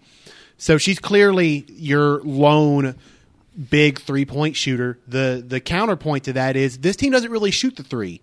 So 0.58 0.78
she's 0.78 1.00
clearly 1.00 1.66
your 1.70 2.22
lone 2.22 2.96
big 3.70 4.00
three 4.00 4.26
point 4.26 4.56
shooter. 4.56 5.00
The 5.08 5.44
the 5.46 5.60
counterpoint 5.60 6.26
to 6.26 6.34
that 6.34 6.56
is 6.56 6.80
this 6.80 6.96
team 6.96 7.12
doesn't 7.12 7.32
really 7.32 7.52
shoot 7.52 7.76
the 7.76 7.84
3 7.84 8.22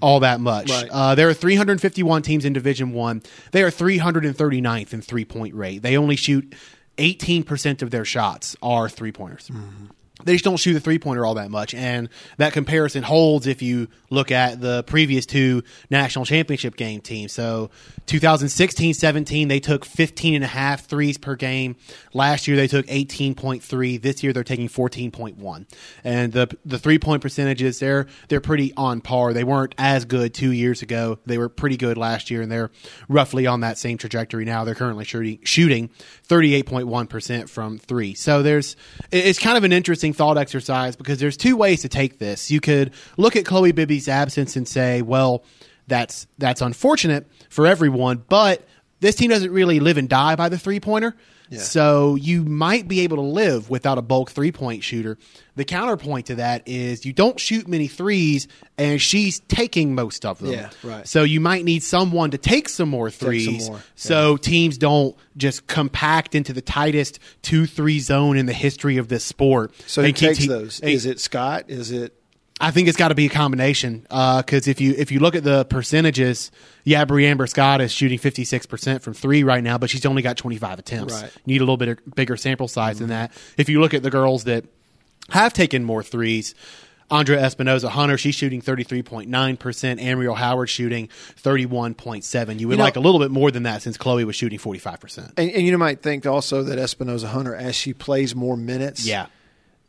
all 0.00 0.20
that 0.20 0.40
much. 0.40 0.70
Right. 0.70 0.88
Uh, 0.90 1.14
there 1.14 1.28
are 1.28 1.34
351 1.34 2.22
teams 2.22 2.44
in 2.44 2.52
Division 2.52 2.92
One. 2.92 3.22
They 3.52 3.62
are 3.62 3.70
339th 3.70 4.92
in 4.92 5.02
three 5.02 5.24
point 5.24 5.54
rate. 5.54 5.82
They 5.82 5.96
only 5.96 6.16
shoot 6.16 6.54
18% 6.98 7.82
of 7.82 7.90
their 7.90 8.04
shots 8.04 8.56
are 8.62 8.88
three 8.88 9.12
pointers. 9.12 9.48
Mm-hmm. 9.48 9.86
They 10.24 10.32
just 10.34 10.44
don't 10.44 10.56
shoot 10.56 10.74
the 10.74 10.80
three 10.80 10.98
pointer 10.98 11.24
all 11.24 11.34
that 11.34 11.50
much. 11.50 11.74
And 11.74 12.08
that 12.36 12.52
comparison 12.52 13.02
holds 13.02 13.46
if 13.46 13.62
you 13.62 13.88
look 14.10 14.30
at 14.30 14.60
the 14.60 14.82
previous 14.84 15.26
two 15.26 15.62
national 15.90 16.24
championship 16.24 16.76
game 16.76 17.00
teams. 17.00 17.32
So 17.32 17.70
2016 18.06 18.94
17, 18.94 19.48
they 19.48 19.60
took 19.60 19.84
15 19.84 20.34
and 20.34 20.44
a 20.44 20.48
half 20.48 20.86
threes 20.86 21.18
per 21.18 21.36
game. 21.36 21.76
Last 22.12 22.46
year, 22.48 22.56
they 22.56 22.68
took 22.68 22.86
18.3. 22.86 24.00
This 24.00 24.22
year, 24.22 24.32
they're 24.32 24.44
taking 24.44 24.68
14.1. 24.68 25.66
And 26.04 26.32
the 26.32 26.56
the 26.64 26.78
three 26.78 26.98
point 26.98 27.22
percentages, 27.22 27.78
they're, 27.78 28.06
they're 28.28 28.40
pretty 28.40 28.72
on 28.76 29.00
par. 29.00 29.32
They 29.32 29.44
weren't 29.44 29.74
as 29.78 30.04
good 30.04 30.34
two 30.34 30.52
years 30.52 30.82
ago. 30.82 31.18
They 31.26 31.38
were 31.38 31.48
pretty 31.48 31.76
good 31.76 31.96
last 31.96 32.30
year, 32.30 32.42
and 32.42 32.50
they're 32.50 32.70
roughly 33.08 33.46
on 33.46 33.60
that 33.60 33.78
same 33.78 33.98
trajectory 33.98 34.44
now. 34.44 34.64
They're 34.64 34.74
currently 34.74 35.04
shooting, 35.04 35.38
shooting 35.44 35.90
38.1% 36.28 37.48
from 37.48 37.78
three. 37.78 38.14
So 38.14 38.42
there's, 38.42 38.76
it's 39.10 39.38
kind 39.38 39.56
of 39.56 39.64
an 39.64 39.72
interesting 39.72 40.11
thought 40.12 40.38
exercise 40.38 40.96
because 40.96 41.18
there's 41.18 41.36
two 41.36 41.56
ways 41.56 41.82
to 41.82 41.88
take 41.88 42.18
this. 42.18 42.50
You 42.50 42.60
could 42.60 42.92
look 43.16 43.36
at 43.36 43.44
Chloe 43.44 43.72
Bibby's 43.72 44.08
absence 44.08 44.56
and 44.56 44.66
say, 44.66 45.02
well, 45.02 45.44
that's 45.86 46.26
that's 46.38 46.60
unfortunate 46.60 47.26
for 47.48 47.66
everyone, 47.66 48.24
but 48.28 48.66
this 49.00 49.16
team 49.16 49.30
doesn't 49.30 49.50
really 49.50 49.80
live 49.80 49.98
and 49.98 50.08
die 50.08 50.36
by 50.36 50.48
the 50.48 50.58
three 50.58 50.80
pointer. 50.80 51.14
So 51.60 52.14
you 52.14 52.44
might 52.44 52.88
be 52.88 53.00
able 53.00 53.16
to 53.18 53.22
live 53.22 53.68
without 53.70 53.98
a 53.98 54.02
bulk 54.02 54.30
three 54.30 54.52
point 54.52 54.82
shooter. 54.82 55.18
The 55.54 55.64
counterpoint 55.64 56.26
to 56.26 56.36
that 56.36 56.66
is 56.66 57.04
you 57.04 57.12
don't 57.12 57.38
shoot 57.38 57.68
many 57.68 57.88
threes, 57.88 58.48
and 58.78 59.00
she's 59.00 59.40
taking 59.40 59.94
most 59.94 60.24
of 60.24 60.38
them. 60.38 60.52
Yeah, 60.52 60.70
right. 60.82 61.06
So 61.06 61.24
you 61.24 61.40
might 61.40 61.64
need 61.64 61.82
someone 61.82 62.30
to 62.30 62.38
take 62.38 62.68
some 62.70 62.88
more 62.88 63.10
threes. 63.10 63.68
more, 63.68 63.76
yeah. 63.76 63.82
So 63.96 64.36
teams 64.38 64.78
don't 64.78 65.14
just 65.36 65.66
compact 65.66 66.34
into 66.34 66.52
the 66.52 66.62
tightest 66.62 67.18
two 67.42 67.66
three 67.66 68.00
zone 68.00 68.36
in 68.38 68.46
the 68.46 68.54
history 68.54 68.96
of 68.96 69.08
this 69.08 69.24
sport. 69.24 69.72
So 69.86 70.00
who 70.00 70.08
and 70.08 70.16
keep 70.16 70.28
takes 70.30 70.38
te- 70.40 70.48
those? 70.48 70.80
Is 70.80 71.04
it 71.04 71.20
Scott? 71.20 71.64
Is 71.68 71.90
it 71.90 72.14
I 72.60 72.70
think 72.70 72.88
it's 72.88 72.96
got 72.96 73.08
to 73.08 73.14
be 73.14 73.26
a 73.26 73.30
combination 73.30 74.06
uh, 74.10 74.42
because 74.42 74.68
if 74.68 74.80
you 74.80 74.94
if 74.96 75.10
you 75.10 75.20
look 75.20 75.34
at 75.34 75.42
the 75.42 75.64
percentages, 75.64 76.50
yeah, 76.84 77.04
Bre'Amber 77.04 77.48
Scott 77.48 77.80
is 77.80 77.92
shooting 77.92 78.18
fifty 78.18 78.44
six 78.44 78.66
percent 78.66 79.02
from 79.02 79.14
three 79.14 79.42
right 79.42 79.62
now, 79.62 79.78
but 79.78 79.90
she's 79.90 80.06
only 80.06 80.22
got 80.22 80.36
twenty 80.36 80.58
five 80.58 80.78
attempts. 80.78 81.14
Right. 81.14 81.32
You 81.44 81.54
need 81.54 81.60
a 81.60 81.64
little 81.64 81.76
bit 81.76 81.88
of 81.88 82.14
bigger 82.14 82.36
sample 82.36 82.68
size 82.68 82.98
than 82.98 83.08
mm-hmm. 83.08 83.14
that. 83.14 83.32
If 83.56 83.68
you 83.68 83.80
look 83.80 83.94
at 83.94 84.02
the 84.02 84.10
girls 84.10 84.44
that 84.44 84.64
have 85.30 85.52
taken 85.52 85.84
more 85.84 86.02
threes. 86.02 86.54
Andra 87.10 87.36
Espinoza 87.36 87.90
Hunter, 87.90 88.16
she's 88.16 88.34
shooting 88.34 88.62
33.9%. 88.62 89.28
Anriel 89.28 90.34
Howard 90.34 90.70
shooting 90.70 91.08
31.7. 91.42 92.58
You 92.58 92.68
would 92.68 92.72
You 92.72 92.78
know- 92.78 92.84
like 92.84 92.96
a 92.96 93.00
little 93.00 93.20
bit 93.20 93.30
more 93.30 93.50
than 93.50 93.64
that 93.64 93.82
since 93.82 93.98
Chloe 93.98 94.24
was 94.24 94.34
shooting 94.34 94.58
45%. 94.58 95.32
And, 95.36 95.50
and 95.50 95.66
you 95.66 95.76
might 95.76 96.00
think 96.00 96.24
also 96.24 96.62
that 96.62 96.78
Espinoza 96.78 97.26
Hunter, 97.26 97.54
as 97.54 97.76
she 97.76 97.92
plays 97.92 98.34
more 98.34 98.56
minutes, 98.56 99.04
Yeah. 99.04 99.26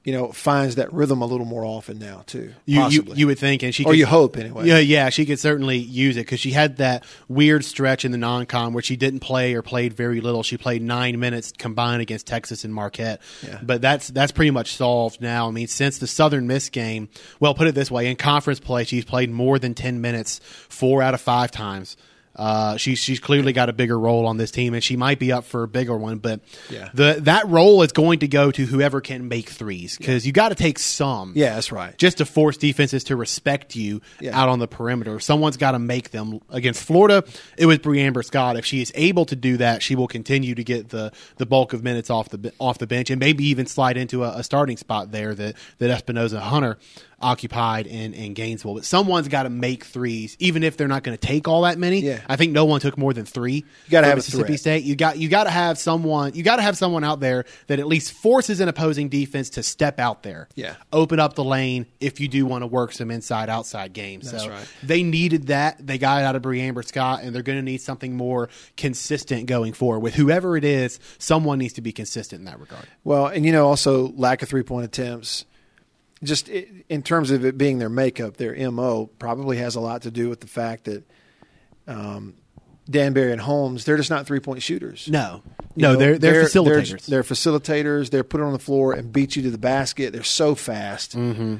You 0.03 0.11
know, 0.11 0.31
finds 0.33 0.75
that 0.75 0.91
rhythm 0.91 1.21
a 1.21 1.25
little 1.25 1.45
more 1.45 1.63
often 1.63 1.97
now 1.97 2.23
too. 2.25 2.53
You, 2.65 2.89
you 2.89 3.05
you 3.15 3.27
would 3.27 3.39
think, 3.39 3.63
and 3.63 3.73
she 3.73 3.85
or 3.85 3.91
could, 3.91 3.99
you 3.99 4.05
hope 4.05 4.37
anyway. 4.37 4.67
Yeah, 4.67 4.79
yeah, 4.79 5.09
she 5.09 5.25
could 5.25 5.39
certainly 5.39 5.77
use 5.77 6.17
it 6.17 6.21
because 6.21 6.41
she 6.41 6.51
had 6.51 6.77
that 6.77 7.05
weird 7.29 7.63
stretch 7.63 8.03
in 8.03 8.11
the 8.11 8.17
non-con 8.17 8.73
where 8.73 8.83
she 8.83 8.95
didn't 8.97 9.21
play 9.21 9.53
or 9.53 9.61
played 9.61 9.93
very 9.93 10.19
little. 10.19 10.43
She 10.43 10.57
played 10.57 10.81
nine 10.81 11.19
minutes 11.19 11.53
combined 11.57 12.01
against 12.01 12.27
Texas 12.27 12.65
and 12.65 12.73
Marquette, 12.73 13.21
Yeah. 13.47 13.59
but 13.63 13.81
that's 13.81 14.09
that's 14.09 14.33
pretty 14.33 14.51
much 14.51 14.75
solved 14.75 15.21
now. 15.21 15.47
I 15.47 15.51
mean, 15.51 15.67
since 15.67 15.99
the 15.99 16.07
Southern 16.07 16.47
Miss 16.47 16.69
game, 16.69 17.07
well, 17.39 17.53
put 17.55 17.67
it 17.67 17.75
this 17.75 17.89
way: 17.89 18.07
in 18.07 18.17
conference 18.17 18.59
play, 18.59 18.83
she's 18.83 19.05
played 19.05 19.29
more 19.31 19.57
than 19.57 19.73
ten 19.73 20.01
minutes 20.01 20.41
four 20.67 21.01
out 21.01 21.13
of 21.13 21.21
five 21.21 21.49
times. 21.51 21.95
Uh, 22.35 22.77
she's 22.77 22.97
she's 22.99 23.19
clearly 23.19 23.53
got 23.53 23.69
a 23.69 23.73
bigger 23.73 23.97
role 23.99 24.25
on 24.25 24.37
this 24.37 24.49
team, 24.49 24.73
and 24.73 24.83
she 24.83 24.95
might 24.95 25.19
be 25.19 25.31
up 25.31 25.43
for 25.45 25.61
a 25.63 25.67
bigger 25.67 25.95
one. 25.95 26.17
But 26.17 26.39
Yeah. 26.69 26.89
the 26.93 27.17
that 27.21 27.47
role 27.47 27.83
is 27.83 27.91
going 27.91 28.19
to 28.19 28.27
go 28.27 28.49
to 28.51 28.65
whoever 28.65 29.01
can 29.01 29.27
make 29.27 29.49
threes 29.49 29.97
because 29.97 30.25
you 30.25 30.31
got 30.33 30.49
to 30.49 30.55
take 30.55 30.79
some 30.79 31.33
Yeah, 31.35 31.53
that's 31.53 31.71
right. 31.71 31.95
just 31.97 32.17
to 32.17 32.25
force 32.25 32.57
defenses 32.57 33.03
to 33.05 33.15
respect 33.15 33.75
you 33.75 34.01
Yeah. 34.19 34.39
out 34.39 34.49
on 34.49 34.57
the 34.59 34.67
perimeter. 34.67 35.19
Someone's 35.19 35.57
got 35.57 35.71
to 35.71 35.79
make 35.79 36.09
them. 36.11 36.39
Against 36.49 36.83
Florida, 36.83 37.23
it 37.57 37.65
was 37.67 37.77
Bre'Amber 37.79 38.23
Scott. 38.25 38.57
If 38.57 38.65
she 38.65 38.81
is 38.81 38.91
able 38.95 39.25
to 39.25 39.35
do 39.35 39.57
that, 39.57 39.83
she 39.83 39.95
will 39.95 40.07
continue 40.07 40.55
to 40.55 40.63
get 40.63 40.89
the, 40.89 41.11
the 41.37 41.45
bulk 41.45 41.73
of 41.73 41.83
minutes 41.83 42.09
off 42.09 42.29
the 42.29 42.51
off 42.59 42.77
the 42.79 42.87
bench 42.87 43.09
and 43.11 43.19
maybe 43.19 43.45
even 43.45 43.65
slide 43.67 43.95
into 43.97 44.23
a, 44.23 44.37
a 44.39 44.43
starting 44.43 44.77
spot 44.77 45.11
there 45.11 45.35
that 45.35 45.55
that 45.77 46.05
Espinoza 46.05 46.39
Hunter 46.39 46.77
occupied 47.23 47.87
in, 47.87 48.13
in 48.13 48.33
Gainesville. 48.33 48.75
But 48.75 48.85
someone's 48.85 49.27
got 49.27 49.43
to 49.43 49.49
make 49.49 49.85
threes, 49.85 50.35
even 50.39 50.63
if 50.63 50.77
they're 50.77 50.87
not 50.87 51.03
going 51.03 51.17
to 51.17 51.27
take 51.27 51.47
all 51.47 51.61
that 51.63 51.77
many. 51.77 52.01
Yeah. 52.01 52.19
I 52.27 52.35
think 52.35 52.51
no 52.51 52.65
one 52.65 52.79
took 52.81 52.97
more 52.97 53.13
than 53.13 53.25
three. 53.25 53.53
You 53.85 53.89
gotta 53.89 54.07
have 54.07 54.17
Mississippi 54.17 54.47
threat. 54.47 54.59
State. 54.59 54.83
You 54.83 54.95
got 54.95 55.17
you 55.17 55.29
got 55.29 55.45
to 55.45 55.49
have 55.49 55.77
someone. 55.77 56.33
You 56.35 56.43
got 56.43 56.57
to 56.57 56.61
have 56.61 56.77
someone 56.77 57.03
out 57.03 57.19
there 57.19 57.45
that 57.67 57.79
at 57.79 57.87
least 57.87 58.11
forces 58.13 58.59
an 58.59 58.67
opposing 58.67 59.09
defense 59.09 59.51
to 59.51 59.63
step 59.63 59.99
out 59.99 60.23
there 60.23 60.47
Yeah. 60.55 60.75
open 60.91 61.19
up 61.19 61.35
the 61.35 61.43
lane 61.43 61.85
if 61.99 62.19
you 62.19 62.27
do 62.27 62.45
want 62.45 62.61
to 62.61 62.67
work 62.67 62.91
some 62.91 63.09
inside 63.11 63.49
outside 63.49 63.93
games. 63.93 64.31
That's 64.31 64.43
so 64.43 64.49
right. 64.49 64.67
they 64.83 65.03
needed 65.03 65.47
that. 65.47 65.85
They 65.85 65.97
got 65.97 66.21
it 66.21 66.25
out 66.25 66.35
of 66.35 66.41
Bre'Amber 66.41 66.85
Scott, 66.85 67.21
and 67.23 67.33
they're 67.33 67.43
going 67.43 67.57
to 67.59 67.63
need 67.63 67.81
something 67.81 68.15
more 68.15 68.49
consistent 68.77 69.45
going 69.45 69.73
forward. 69.73 69.99
With 69.99 70.15
whoever 70.15 70.57
it 70.57 70.63
is, 70.65 70.99
someone 71.17 71.59
needs 71.59 71.73
to 71.73 71.81
be 71.81 71.91
consistent 71.91 72.39
in 72.39 72.45
that 72.45 72.59
regard. 72.59 72.85
Well, 73.03 73.27
and 73.27 73.45
you 73.45 73.51
know, 73.51 73.67
also 73.67 74.09
lack 74.15 74.41
of 74.41 74.49
three 74.49 74.63
point 74.63 74.85
attempts. 74.85 75.45
Just 76.23 76.49
in 76.49 77.03
terms 77.03 77.31
of 77.31 77.45
it 77.45 77.57
being 77.57 77.79
their 77.79 77.89
makeup, 77.89 78.37
their 78.37 78.71
mo 78.71 79.07
probably 79.19 79.57
has 79.57 79.75
a 79.75 79.79
lot 79.79 80.03
to 80.03 80.11
do 80.11 80.29
with 80.29 80.39
the 80.39 80.47
fact 80.47 80.85
that 80.85 81.03
um, 81.87 82.35
Danberry 82.89 83.31
and 83.31 83.41
Holmes, 83.41 83.85
they're 83.85 83.97
just 83.97 84.09
not 84.09 84.25
three 84.25 84.39
point 84.39 84.61
shooters. 84.61 85.07
No, 85.09 85.41
You 85.75 85.83
no, 85.83 85.93
know, 85.93 85.99
they're 85.99 86.17
they're, 86.17 86.43
facilitators. 86.43 87.05
They're, 87.05 87.23
facilitators. 87.23 88.09
They're 88.09 88.23
put 88.23 88.41
on 88.41 88.53
the 88.53 88.59
floor 88.59 88.93
and 88.93 89.11
beat 89.11 89.35
you 89.35 89.43
to 89.43 89.51
the 89.51 89.57
basket. 89.57 90.13
They're 90.13 90.23
so 90.23 90.55
fast, 90.55 91.15
mm-hmm. 91.15 91.57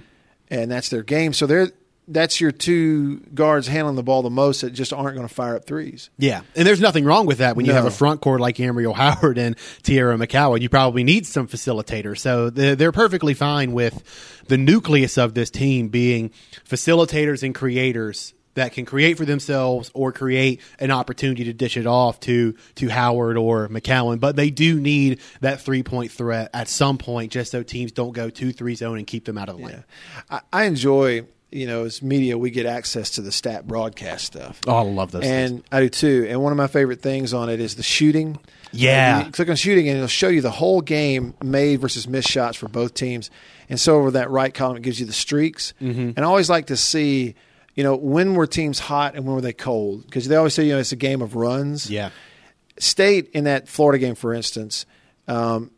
and 0.49 0.71
that's 0.71 0.89
their 0.89 1.03
game. 1.03 1.33
So 1.33 1.45
they're 1.45 1.71
that's 2.07 2.41
your 2.41 2.51
two 2.51 3.19
guards 3.33 3.67
handling 3.67 3.95
the 3.95 4.03
ball 4.03 4.21
the 4.21 4.29
most 4.29 4.61
that 4.61 4.71
just 4.71 4.91
aren't 4.93 5.15
going 5.15 5.27
to 5.27 5.33
fire 5.33 5.55
up 5.55 5.65
threes. 5.65 6.09
Yeah, 6.17 6.41
and 6.55 6.67
there's 6.67 6.81
nothing 6.81 7.05
wrong 7.05 7.25
with 7.25 7.37
that 7.37 7.55
when 7.55 7.65
you 7.65 7.71
No. 7.71 7.77
have 7.77 7.85
a 7.85 7.91
front 7.91 8.21
court 8.21 8.41
like 8.41 8.57
Anriel 8.57 8.93
Howard 8.95 9.37
and 9.37 9.55
Teaira 9.83 10.17
McCowan. 10.21 10.61
You 10.61 10.69
probably 10.69 11.03
need 11.03 11.25
some 11.25 11.47
facilitators, 11.47 12.19
so 12.19 12.49
they're, 12.49 12.75
they're 12.75 12.91
perfectly 12.91 13.33
fine 13.33 13.71
with 13.71 14.03
the 14.47 14.57
nucleus 14.57 15.17
of 15.17 15.33
this 15.33 15.49
team 15.49 15.87
being 15.87 16.31
facilitators 16.69 17.43
and 17.43 17.53
creators 17.55 18.33
that 18.55 18.71
can 18.71 18.85
create 18.85 19.17
for 19.17 19.25
themselves 19.25 19.89
or 19.95 20.11
create 20.11 20.61
an 20.77 20.91
opportunity 20.91 21.45
to 21.45 21.53
dish 21.53 21.75
it 21.75 21.87
off 21.87 22.19
to 22.19 22.53
to 22.75 22.87
Howard 22.89 23.35
or 23.35 23.67
McCowan. 23.67 24.19
But 24.19 24.35
they 24.35 24.51
do 24.51 24.79
need 24.79 25.21
that 25.41 25.61
three 25.61 25.81
point 25.81 26.11
threat 26.11 26.51
at 26.53 26.67
some 26.67 26.97
point, 26.99 27.31
just 27.31 27.51
so 27.51 27.63
teams 27.63 27.91
don't 27.91 28.11
go 28.11 28.29
two 28.29 28.51
three 28.53 28.75
zone 28.75 28.97
and 28.99 29.07
keep 29.07 29.25
them 29.25 29.37
out 29.39 29.49
of 29.49 29.57
the 29.57 29.63
lane. 29.65 29.83
I, 30.29 30.41
I 30.51 30.63
enjoy, 30.65 31.23
you 31.53 31.67
know, 31.67 31.85
as 31.85 32.01
media, 32.01 32.37
we 32.37 32.49
get 32.51 32.65
access 32.65 33.11
to 33.11 33.21
the 33.21 33.31
stat 33.31 33.67
broadcast 33.67 34.25
stuff. 34.25 34.59
Oh, 34.67 34.75
I 34.75 34.81
love 34.81 35.11
those. 35.11 35.23
things. 35.23 35.51
and 35.51 35.63
I 35.71 35.81
do 35.81 35.89
too. 35.89 36.25
And 36.29 36.41
one 36.41 36.51
of 36.51 36.57
my 36.57 36.67
favorite 36.67 37.01
things 37.01 37.33
on 37.33 37.49
it 37.49 37.59
is 37.59 37.75
the 37.75 37.83
shooting. 37.83 38.39
Yeah. 38.71 39.29
Click 39.31 39.49
on 39.49 39.55
shooting, 39.55 39.87
and 39.87 39.97
it'll 39.97 40.07
show 40.07 40.29
you 40.29 40.41
the 40.41 40.51
whole 40.51 40.81
game 40.81 41.35
made 41.43 41.79
versus 41.81 42.07
missed 42.07 42.29
shots 42.29 42.57
for 42.57 42.67
both 42.67 42.93
teams. 42.93 43.29
And 43.69 43.79
so 43.79 43.97
over 43.97 44.11
that 44.11 44.29
right 44.29 44.53
column, 44.53 44.77
it 44.77 44.83
gives 44.83 44.99
you 44.99 45.05
the 45.05 45.13
streaks. 45.13 45.73
Mm-hmm. 45.81 45.99
And 46.15 46.19
I 46.19 46.23
always 46.23 46.49
like 46.49 46.67
to 46.67 46.77
see, 46.77 47.35
you 47.75 47.83
know, 47.83 47.95
when 47.95 48.33
were 48.35 48.47
teams 48.47 48.79
hot 48.79 49.15
and 49.15 49.25
when 49.25 49.35
were 49.35 49.41
they 49.41 49.53
cold? 49.53 50.05
Because 50.05 50.27
they 50.27 50.35
always 50.35 50.53
say, 50.53 50.65
you 50.65 50.73
know, 50.73 50.79
it's 50.79 50.91
a 50.91 50.95
game 50.97 51.21
of 51.21 51.35
runs. 51.35 51.89
yeah. 51.89 52.09
State 52.79 53.29
in 53.33 53.43
that 53.43 53.67
Florida 53.67 53.99
game, 53.99 54.15
for 54.15 54.33
instance, 54.33 54.87
um, 55.27 55.69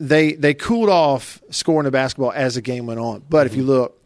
they 0.00 0.32
they 0.32 0.52
cooled 0.52 0.88
off 0.88 1.40
scoring 1.50 1.84
the 1.84 1.92
basketball 1.92 2.32
as 2.32 2.56
the 2.56 2.60
game 2.60 2.86
went 2.86 2.98
on. 2.98 3.22
But 3.28 3.46
if 3.46 3.54
you 3.54 3.62
look, 3.62 3.99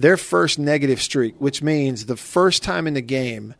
their 0.00 0.16
first 0.16 0.58
negative 0.58 1.00
streak, 1.00 1.36
which 1.38 1.62
means 1.62 2.06
the 2.06 2.16
first 2.16 2.62
time 2.62 2.86
in 2.86 2.94
the 2.94 3.02
game 3.02 3.54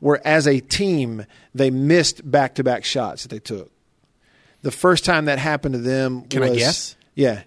where 0.00 0.24
as 0.26 0.46
a 0.46 0.60
team 0.60 1.24
they 1.54 1.70
missed 1.70 2.28
back 2.28 2.56
to 2.56 2.64
back 2.64 2.84
shots 2.84 3.22
that 3.22 3.28
they 3.28 3.38
took. 3.38 3.70
The 4.62 4.70
first 4.70 5.04
time 5.04 5.26
that 5.26 5.38
happened 5.38 5.74
to 5.74 5.80
them 5.80 6.22
Can 6.22 6.42
I 6.42 6.54
guess? 6.54 6.96
Yeah. 7.14 7.42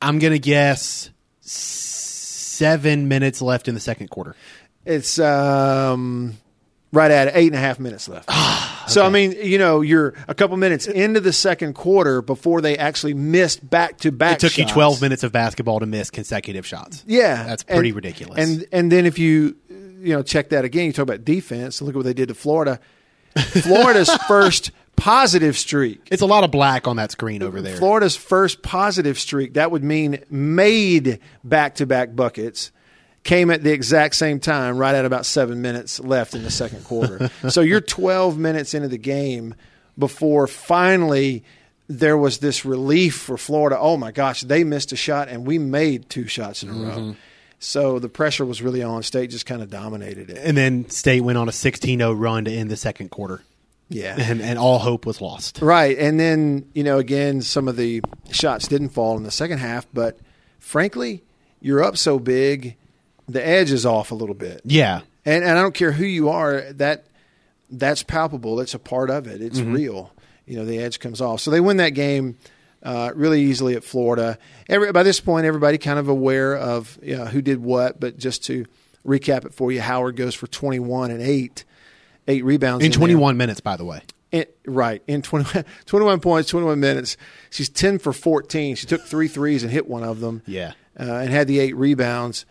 I'm 0.00 0.18
gonna 0.18 0.38
guess 0.38 1.10
seven 1.40 3.08
minutes 3.08 3.40
left 3.40 3.68
in 3.68 3.74
the 3.74 3.80
second 3.80 4.08
quarter. 4.08 4.34
It's 4.84 5.18
um, 5.20 6.36
right 6.92 7.10
at 7.10 7.36
eight 7.36 7.46
and 7.46 7.54
a 7.54 7.60
half 7.60 7.78
minutes 7.78 8.08
left. 8.08 8.28
So 8.88 9.04
I 9.04 9.08
mean, 9.08 9.32
you 9.32 9.58
know, 9.58 9.80
you're 9.80 10.14
a 10.28 10.34
couple 10.34 10.56
minutes 10.56 10.86
into 10.86 11.20
the 11.20 11.32
second 11.32 11.74
quarter 11.74 12.20
before 12.22 12.60
they 12.60 12.76
actually 12.76 13.14
missed 13.14 13.68
back 13.68 13.98
to 13.98 14.12
back. 14.12 14.36
It 14.36 14.40
took 14.40 14.58
you 14.58 14.66
12 14.66 15.00
minutes 15.00 15.22
of 15.22 15.32
basketball 15.32 15.80
to 15.80 15.86
miss 15.86 16.10
consecutive 16.10 16.66
shots. 16.66 17.04
Yeah, 17.06 17.44
That's 17.44 17.62
pretty 17.62 17.88
And- 17.90 17.96
ridiculous. 17.96 18.38
And 18.38 18.66
and 18.72 18.90
then 18.92 19.06
if 19.06 19.18
you 19.18 19.56
you 19.68 20.14
know 20.14 20.22
check 20.22 20.48
that 20.50 20.64
again, 20.64 20.86
you 20.86 20.92
talk 20.92 21.04
about 21.04 21.24
defense. 21.24 21.80
Look 21.80 21.90
at 21.94 21.96
what 21.96 22.04
they 22.04 22.14
did 22.14 22.28
to 22.28 22.34
Florida. 22.34 22.80
Florida's 23.36 24.10
first 24.28 24.72
positive 24.96 25.56
streak. 25.56 26.06
it's 26.10 26.22
a 26.22 26.26
lot 26.26 26.44
of 26.44 26.50
black 26.50 26.86
on 26.86 26.96
that 26.96 27.10
screen 27.10 27.42
over 27.42 27.62
there. 27.62 27.76
Florida's 27.76 28.14
first 28.16 28.62
positive 28.62 29.18
streak. 29.18 29.54
That 29.54 29.70
would 29.70 29.82
mean 29.82 30.22
made 30.30 31.18
back 31.42 31.76
to 31.76 31.86
back 31.86 32.14
buckets. 32.14 32.70
Came 33.24 33.50
at 33.50 33.62
the 33.62 33.72
exact 33.72 34.16
same 34.16 34.40
time, 34.40 34.76
right 34.76 34.94
at 34.94 35.04
about 35.04 35.24
seven 35.26 35.62
minutes 35.62 36.00
left 36.00 36.34
in 36.34 36.42
the 36.42 36.50
second 36.50 36.84
quarter. 36.84 37.30
so 37.48 37.60
you're 37.60 37.80
12 37.80 38.36
minutes 38.36 38.74
into 38.74 38.88
the 38.88 38.98
game 38.98 39.54
before 39.96 40.46
finally 40.46 41.44
there 41.88 42.16
was 42.16 42.38
this 42.38 42.64
relief 42.64 43.14
for 43.16 43.36
Florida. 43.36 43.78
Oh 43.78 43.96
my 43.96 44.10
gosh, 44.10 44.40
they 44.40 44.64
missed 44.64 44.92
a 44.92 44.96
shot 44.96 45.28
and 45.28 45.46
we 45.46 45.58
made 45.58 46.08
two 46.10 46.26
shots 46.26 46.62
in 46.62 46.70
a 46.70 46.72
row. 46.72 46.78
Mm-hmm. 46.96 47.12
So 47.60 47.98
the 48.00 48.08
pressure 48.08 48.44
was 48.44 48.60
really 48.60 48.82
on. 48.82 49.02
State 49.04 49.30
just 49.30 49.46
kind 49.46 49.62
of 49.62 49.70
dominated 49.70 50.30
it. 50.30 50.38
and 50.38 50.56
then 50.56 50.88
State 50.90 51.20
went 51.20 51.38
on 51.38 51.48
a 51.48 51.52
16-0 51.52 52.18
run 52.18 52.44
to 52.46 52.50
end 52.50 52.70
the 52.72 52.76
second 52.76 53.10
quarter, 53.10 53.42
Yeah. 53.88 54.16
and, 54.18 54.40
and 54.42 54.58
all 54.58 54.80
hope 54.80 55.06
was 55.06 55.20
lost. 55.20 55.60
Right. 55.62 55.96
And 55.96 56.18
then, 56.18 56.68
you 56.74 56.82
know, 56.82 56.98
again, 56.98 57.40
some 57.42 57.68
of 57.68 57.76
the 57.76 58.02
shots 58.32 58.66
didn't 58.66 58.88
fall 58.88 59.16
in 59.16 59.22
the 59.22 59.30
second 59.30 59.58
half, 59.58 59.86
but 59.94 60.18
frankly, 60.58 61.22
you're 61.60 61.84
up 61.84 61.96
so 61.96 62.18
big, 62.18 62.76
the 63.28 63.44
edge 63.46 63.70
is 63.72 63.86
off 63.86 64.10
a 64.10 64.14
little 64.14 64.34
bit. 64.34 64.60
Yeah, 64.64 65.00
And 65.24 65.44
and 65.44 65.58
I 65.58 65.62
don't 65.62 65.74
care 65.74 65.92
who 65.92 66.04
you 66.04 66.28
are, 66.30 66.72
that 66.74 67.06
that's 67.70 68.02
palpable. 68.02 68.60
It's 68.60 68.74
a 68.74 68.78
part 68.78 69.10
of 69.10 69.26
it. 69.26 69.40
It's 69.40 69.60
real. 69.60 70.12
You 70.46 70.58
know, 70.58 70.64
the 70.64 70.78
edge 70.78 70.98
comes 71.00 71.20
off. 71.20 71.40
So 71.40 71.50
they 71.50 71.60
win 71.60 71.78
that 71.78 71.90
game 71.90 72.36
uh, 72.82 73.12
really 73.14 73.40
easily 73.42 73.74
at 73.76 73.84
Florida. 73.84 74.38
Every, 74.68 74.92
by 74.92 75.02
this 75.04 75.20
point, 75.20 75.46
everybody 75.46 75.78
kind 75.78 75.98
of 75.98 76.08
aware 76.08 76.54
of 76.56 76.98
you 77.02 77.16
know, 77.16 77.24
who 77.26 77.40
did 77.40 77.62
what. 77.62 77.98
But 78.00 78.18
just 78.18 78.44
to 78.46 78.66
recap 79.06 79.44
it 79.46 79.54
for 79.54 79.70
you, 79.72 79.80
Howard 79.80 80.16
goes 80.16 80.34
for 80.34 80.46
21 80.48 81.12
and 81.12 81.22
eight, 81.22 81.64
eight 82.28 82.44
rebounds 82.44 82.84
in 82.84 82.90
there. 82.90 82.98
21 82.98 83.36
minutes, 83.36 83.60
by 83.60 83.76
the 83.76 83.84
way. 83.84 84.02
In, 84.32 84.44
right 84.66 85.02
in 85.06 85.22
20, 85.22 85.62
21 85.86 86.20
points, 86.20 86.48
21 86.50 86.80
minutes. 86.80 87.16
She's 87.50 87.68
10 87.68 87.98
for 88.00 88.12
14. 88.12 88.74
She 88.76 88.86
took 88.86 89.02
three 89.02 89.28
threes 89.28 89.62
and 89.62 89.70
hit 89.72 89.86
one 89.88 90.02
of 90.02 90.20
them. 90.20 90.42
Yeah. 90.46 90.72
uh, 90.98 91.04
and 91.04 91.30
had 91.30 91.46
the 91.46 91.60
eight 91.60 91.76
rebounds. 91.76 92.44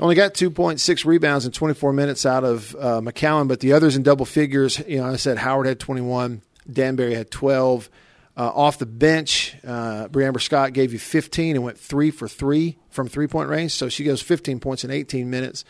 Only 0.00 0.14
got 0.14 0.34
2.6 0.34 1.04
rebounds 1.04 1.46
in 1.46 1.52
24 1.52 1.92
minutes 1.92 2.24
out 2.24 2.44
of 2.44 2.74
uh, 2.74 3.00
McCowan, 3.00 3.48
but 3.48 3.60
the 3.60 3.72
others 3.74 3.96
in 3.96 4.02
double 4.02 4.24
figures. 4.24 4.78
You 4.86 4.98
know, 4.98 5.06
I 5.06 5.16
said 5.16 5.38
Howard 5.38 5.66
had 5.66 5.78
21, 5.78 6.42
Danberry 6.70 7.14
had 7.14 7.30
12. 7.30 7.90
Uh, 8.36 8.44
off 8.54 8.78
the 8.78 8.86
bench, 8.86 9.54
uh, 9.66 10.08
Bre'Amber 10.08 10.40
Scott 10.40 10.72
gave 10.72 10.92
you 10.92 10.98
15 10.98 11.56
and 11.56 11.64
went 11.64 11.78
three 11.78 12.10
for 12.10 12.26
three 12.26 12.78
from 12.88 13.08
three 13.08 13.26
point 13.26 13.50
range. 13.50 13.72
So 13.72 13.88
she 13.88 14.04
goes 14.04 14.22
15 14.22 14.60
points 14.60 14.84
in 14.84 14.90
18 14.90 15.28
minutes. 15.28 15.64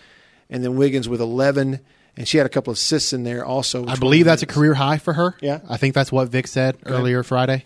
And 0.49 0.63
then 0.63 0.77
Wiggins 0.77 1.09
with 1.09 1.21
11. 1.21 1.81
And 2.17 2.29
she 2.29 2.37
had 2.37 2.47
a 2.47 2.51
couple 2.51 2.71
of 2.71 2.77
assists 2.77 3.13
in 3.13 3.25
there 3.25 3.45
also. 3.45 3.87
I 3.87 3.97
believe 3.97 4.27
that's 4.27 4.43
a 4.43 4.47
career 4.47 4.75
high 4.75 4.99
for 4.99 5.13
her. 5.15 5.37
Yeah. 5.41 5.61
I 5.69 5.79
think 5.79 5.95
that's 5.95 6.13
what 6.13 6.29
Vic 6.29 6.47
said 6.47 6.77
earlier 6.87 7.23
Friday. 7.23 7.65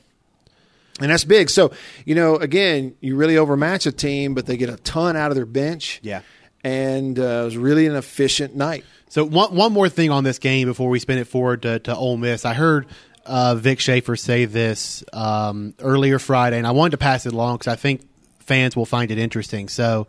And 1.01 1.11
that's 1.11 1.25
big. 1.25 1.51
So, 1.51 1.73
you 2.05 2.15
know, 2.15 2.37
again, 2.37 2.95
you 3.01 3.17
really 3.17 3.37
overmatch 3.37 3.87
a 3.87 3.93
team, 3.93 4.35
but 4.35 4.47
they 4.47 4.57
get 4.57 4.69
a 4.69 4.77
ton 4.77 5.17
out 5.17 5.31
of 5.31 5.35
their 5.35 5.47
bench. 5.47 5.99
Yeah. 6.03 6.21
And 6.65 7.19
uh, 7.19 7.23
it 7.23 7.45
was 7.45 7.57
really 7.57 7.87
an 7.87 7.95
efficient 7.95 8.57
night. 8.57 8.85
So 9.09 9.25
one 9.25 9.55
one 9.55 9.73
more 9.73 9.89
thing 9.89 10.11
on 10.11 10.25
this 10.25 10.39
game 10.39 10.67
before 10.67 10.89
we 10.89 10.99
spin 10.99 11.19
it 11.19 11.29
forward 11.29 11.63
to, 11.63 11.79
to 11.81 11.95
Ole 11.95 12.17
Miss. 12.17 12.45
I 12.45 12.55
heard 12.55 12.87
uh, 13.27 13.55
Vic 13.55 13.79
Schaefer 13.79 14.17
say 14.17 14.45
this 14.47 15.05
um, 15.13 15.75
earlier 15.79 16.19
Friday, 16.19 16.59
and 16.59 16.67
I 16.67 16.73
wanted 16.73 16.93
to 16.93 16.99
pass 16.99 17.27
it 17.27 17.33
along 17.33 17.59
because 17.59 17.69
I 17.73 17.77
think 17.77 18.01
fans 18.41 18.77
will 18.77 18.87
find 18.87 19.11
it 19.11 19.19
interesting. 19.19 19.69
So 19.69 20.07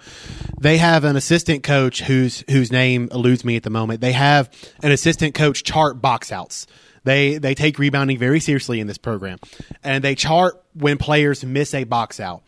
they 0.60 0.78
have 0.78 1.04
an 1.04 1.16
assistant 1.16 1.64
coach 1.64 2.02
whose 2.02 2.44
whose 2.50 2.72
name 2.72 3.10
eludes 3.12 3.46
me 3.46 3.56
at 3.56 3.64
the 3.64 3.70
moment. 3.70 4.02
They 4.02 4.14
have 4.14 4.50
an 4.82 4.92
assistant 4.92 5.36
coach 5.36 5.64
chart 5.64 6.02
box 6.02 6.32
outs. 6.32 6.68
They 7.04 7.38
they 7.38 7.54
take 7.54 7.78
rebounding 7.80 8.18
very 8.18 8.40
seriously 8.40 8.80
in 8.80 8.88
this 8.88 8.98
program, 8.98 9.40
and 9.84 10.04
they 10.04 10.16
chart 10.16 10.64
when 10.74 10.98
players 10.98 11.46
miss 11.46 11.74
a 11.74 11.84
box 11.84 12.20
out. 12.20 12.44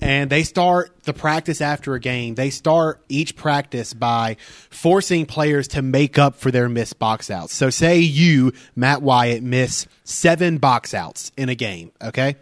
And 0.00 0.30
they 0.30 0.42
start 0.44 1.04
the 1.04 1.12
practice 1.12 1.60
after 1.60 1.94
a 1.94 2.00
game. 2.00 2.34
They 2.34 2.50
start 2.50 3.02
each 3.08 3.36
practice 3.36 3.92
by 3.92 4.36
forcing 4.70 5.26
players 5.26 5.68
to 5.68 5.82
make 5.82 6.18
up 6.18 6.36
for 6.36 6.50
their 6.50 6.68
missed 6.68 6.98
box 6.98 7.30
outs. 7.30 7.54
So, 7.54 7.70
say 7.70 7.98
you, 7.98 8.52
Matt 8.76 9.02
Wyatt, 9.02 9.42
miss 9.42 9.86
seven 10.04 10.58
box 10.58 10.94
outs 10.94 11.32
in 11.36 11.48
a 11.48 11.54
game, 11.54 11.92
okay? 12.02 12.36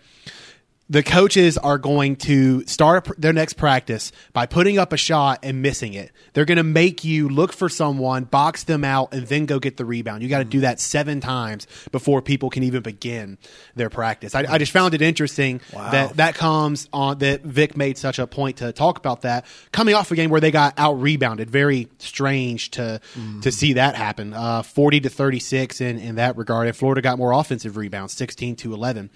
The 0.91 1.03
coaches 1.03 1.59
are 1.59 1.77
going 1.77 2.17
to 2.17 2.65
start 2.67 3.09
their 3.19 3.33
next 3.35 3.55
practice 3.55 4.11
by 4.33 4.47
putting 4.47 4.79
up 4.79 4.93
a 4.93 4.97
shot 4.97 5.41
and 5.43 5.61
missing 5.61 5.93
it. 5.93 6.11
They're 6.33 6.47
going 6.47 6.57
to 6.57 6.63
make 6.63 7.05
you 7.05 7.29
look 7.29 7.53
for 7.53 7.69
someone, 7.69 8.25
box 8.25 8.65
them 8.65 8.85
out, 8.85 9.13
and 9.13 9.27
then 9.27 9.45
go 9.45 9.59
get 9.59 9.77
the 9.77 9.85
rebound. 9.85 10.23
You 10.23 10.29
got 10.31 10.39
to 10.39 10.45
do 10.45 10.61
that 10.61 10.81
seven 10.81 11.21
times 11.21 11.67
before 11.93 12.23
people 12.23 12.49
can 12.49 12.63
even 12.63 12.83
begin 12.83 13.37
their 13.75 13.91
practice. 13.91 14.35
I, 14.35 14.47
I 14.49 14.57
just 14.59 14.73
found 14.73 14.95
it 14.95 15.03
interesting 15.03 15.61
Wow. 15.75 15.91
that 15.91 16.17
that 16.17 16.35
comes 16.37 16.89
on 16.93 17.19
that 17.19 17.43
Vic 17.43 17.77
made 17.77 17.99
such 17.99 18.19
a 18.19 18.27
point 18.27 18.59
to 18.59 18.73
talk 18.73 18.97
about 18.99 19.23
that 19.23 19.45
coming 19.73 19.95
off 19.95 20.11
a 20.11 20.17
game 20.17 20.31
where 20.31 20.41
they 20.41 20.51
got 20.51 20.75
out 20.79 20.95
rebounded. 21.01 21.51
Very 21.51 21.89
strange 21.99 22.71
to 22.73 23.01
to 23.43 23.53
see 23.53 23.75
that 23.75 23.95
happen. 23.95 24.33
Uh, 24.33 24.63
Forty 24.63 25.01
to 25.01 25.09
thirty 25.11 25.39
six 25.39 25.81
in 25.81 25.99
in 25.99 26.15
that 26.17 26.37
regard, 26.37 26.67
and 26.67 26.77
Florida 26.77 27.03
got 27.03 27.19
more 27.19 27.33
offensive 27.33 27.77
rebounds, 27.77 28.13
sixteen 28.15 28.57
to 28.57 28.73
eleven. 28.73 29.11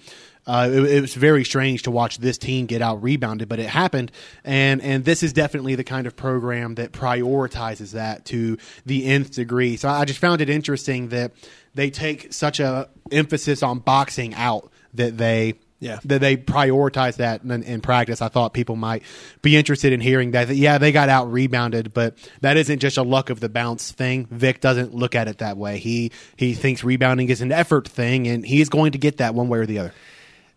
Uh, 0.45 0.69
it, 0.71 0.83
it 0.83 1.01
was 1.01 1.13
very 1.13 1.43
strange 1.45 1.83
to 1.83 1.91
watch 1.91 2.17
this 2.17 2.37
team 2.37 2.65
get 2.65 2.81
out 2.81 3.01
rebounded, 3.01 3.47
but 3.47 3.59
it 3.59 3.67
happened, 3.69 4.11
and 4.43 4.81
and 4.81 5.05
this 5.05 5.23
is 5.23 5.31
definitely 5.31 5.75
the 5.75 5.83
kind 5.85 6.05
of 6.05 6.15
program 6.15 6.75
that 6.75 6.91
prioritizes 6.91 7.91
that 7.91 8.25
to 8.25 8.57
the 8.85 9.05
nth 9.05 9.31
degree. 9.33 9.77
So 9.77 9.87
I 9.89 10.05
just 10.05 10.19
found 10.19 10.41
it 10.41 10.49
interesting 10.49 11.09
that 11.09 11.31
they 11.75 11.89
take 11.89 12.33
such 12.33 12.59
a 12.59 12.89
emphasis 13.11 13.63
on 13.63 13.79
boxing 13.79 14.33
out 14.35 14.69
that 14.95 15.17
they 15.17 15.53
Yeah. 15.79 15.99
that 16.05 16.19
they 16.21 16.37
prioritize 16.37 17.15
that 17.17 17.43
in, 17.43 17.63
in 17.63 17.81
practice. 17.81 18.21
I 18.21 18.27
thought 18.27 18.53
people 18.53 18.75
might 18.75 19.03
be 19.41 19.55
interested 19.57 19.91
in 19.93 20.01
hearing 20.01 20.31
that. 20.31 20.47
that, 20.49 20.55
Yeah, 20.55 20.77
they 20.77 20.91
got 20.91 21.09
out 21.09 21.31
rebounded, 21.31 21.93
but 21.93 22.15
that 22.41 22.57
isn't 22.57 22.79
just 22.79 22.97
a 22.97 23.03
luck 23.03 23.29
of 23.29 23.39
the 23.39 23.49
bounce 23.49 23.91
thing. 23.91 24.27
Vic 24.29 24.59
doesn't 24.61 24.93
look 24.93 25.15
at 25.15 25.27
it 25.27 25.37
that 25.39 25.57
way. 25.57 25.77
He 25.79 26.11
he 26.35 26.53
thinks 26.53 26.83
rebounding 26.83 27.29
is 27.29 27.41
an 27.41 27.51
effort 27.51 27.87
thing, 27.87 28.27
and 28.27 28.45
he's 28.45 28.69
going 28.69 28.91
to 28.91 28.97
get 28.97 29.17
that 29.17 29.33
one 29.33 29.47
way 29.49 29.59
or 29.59 29.65
the 29.65 29.79
other. 29.79 29.93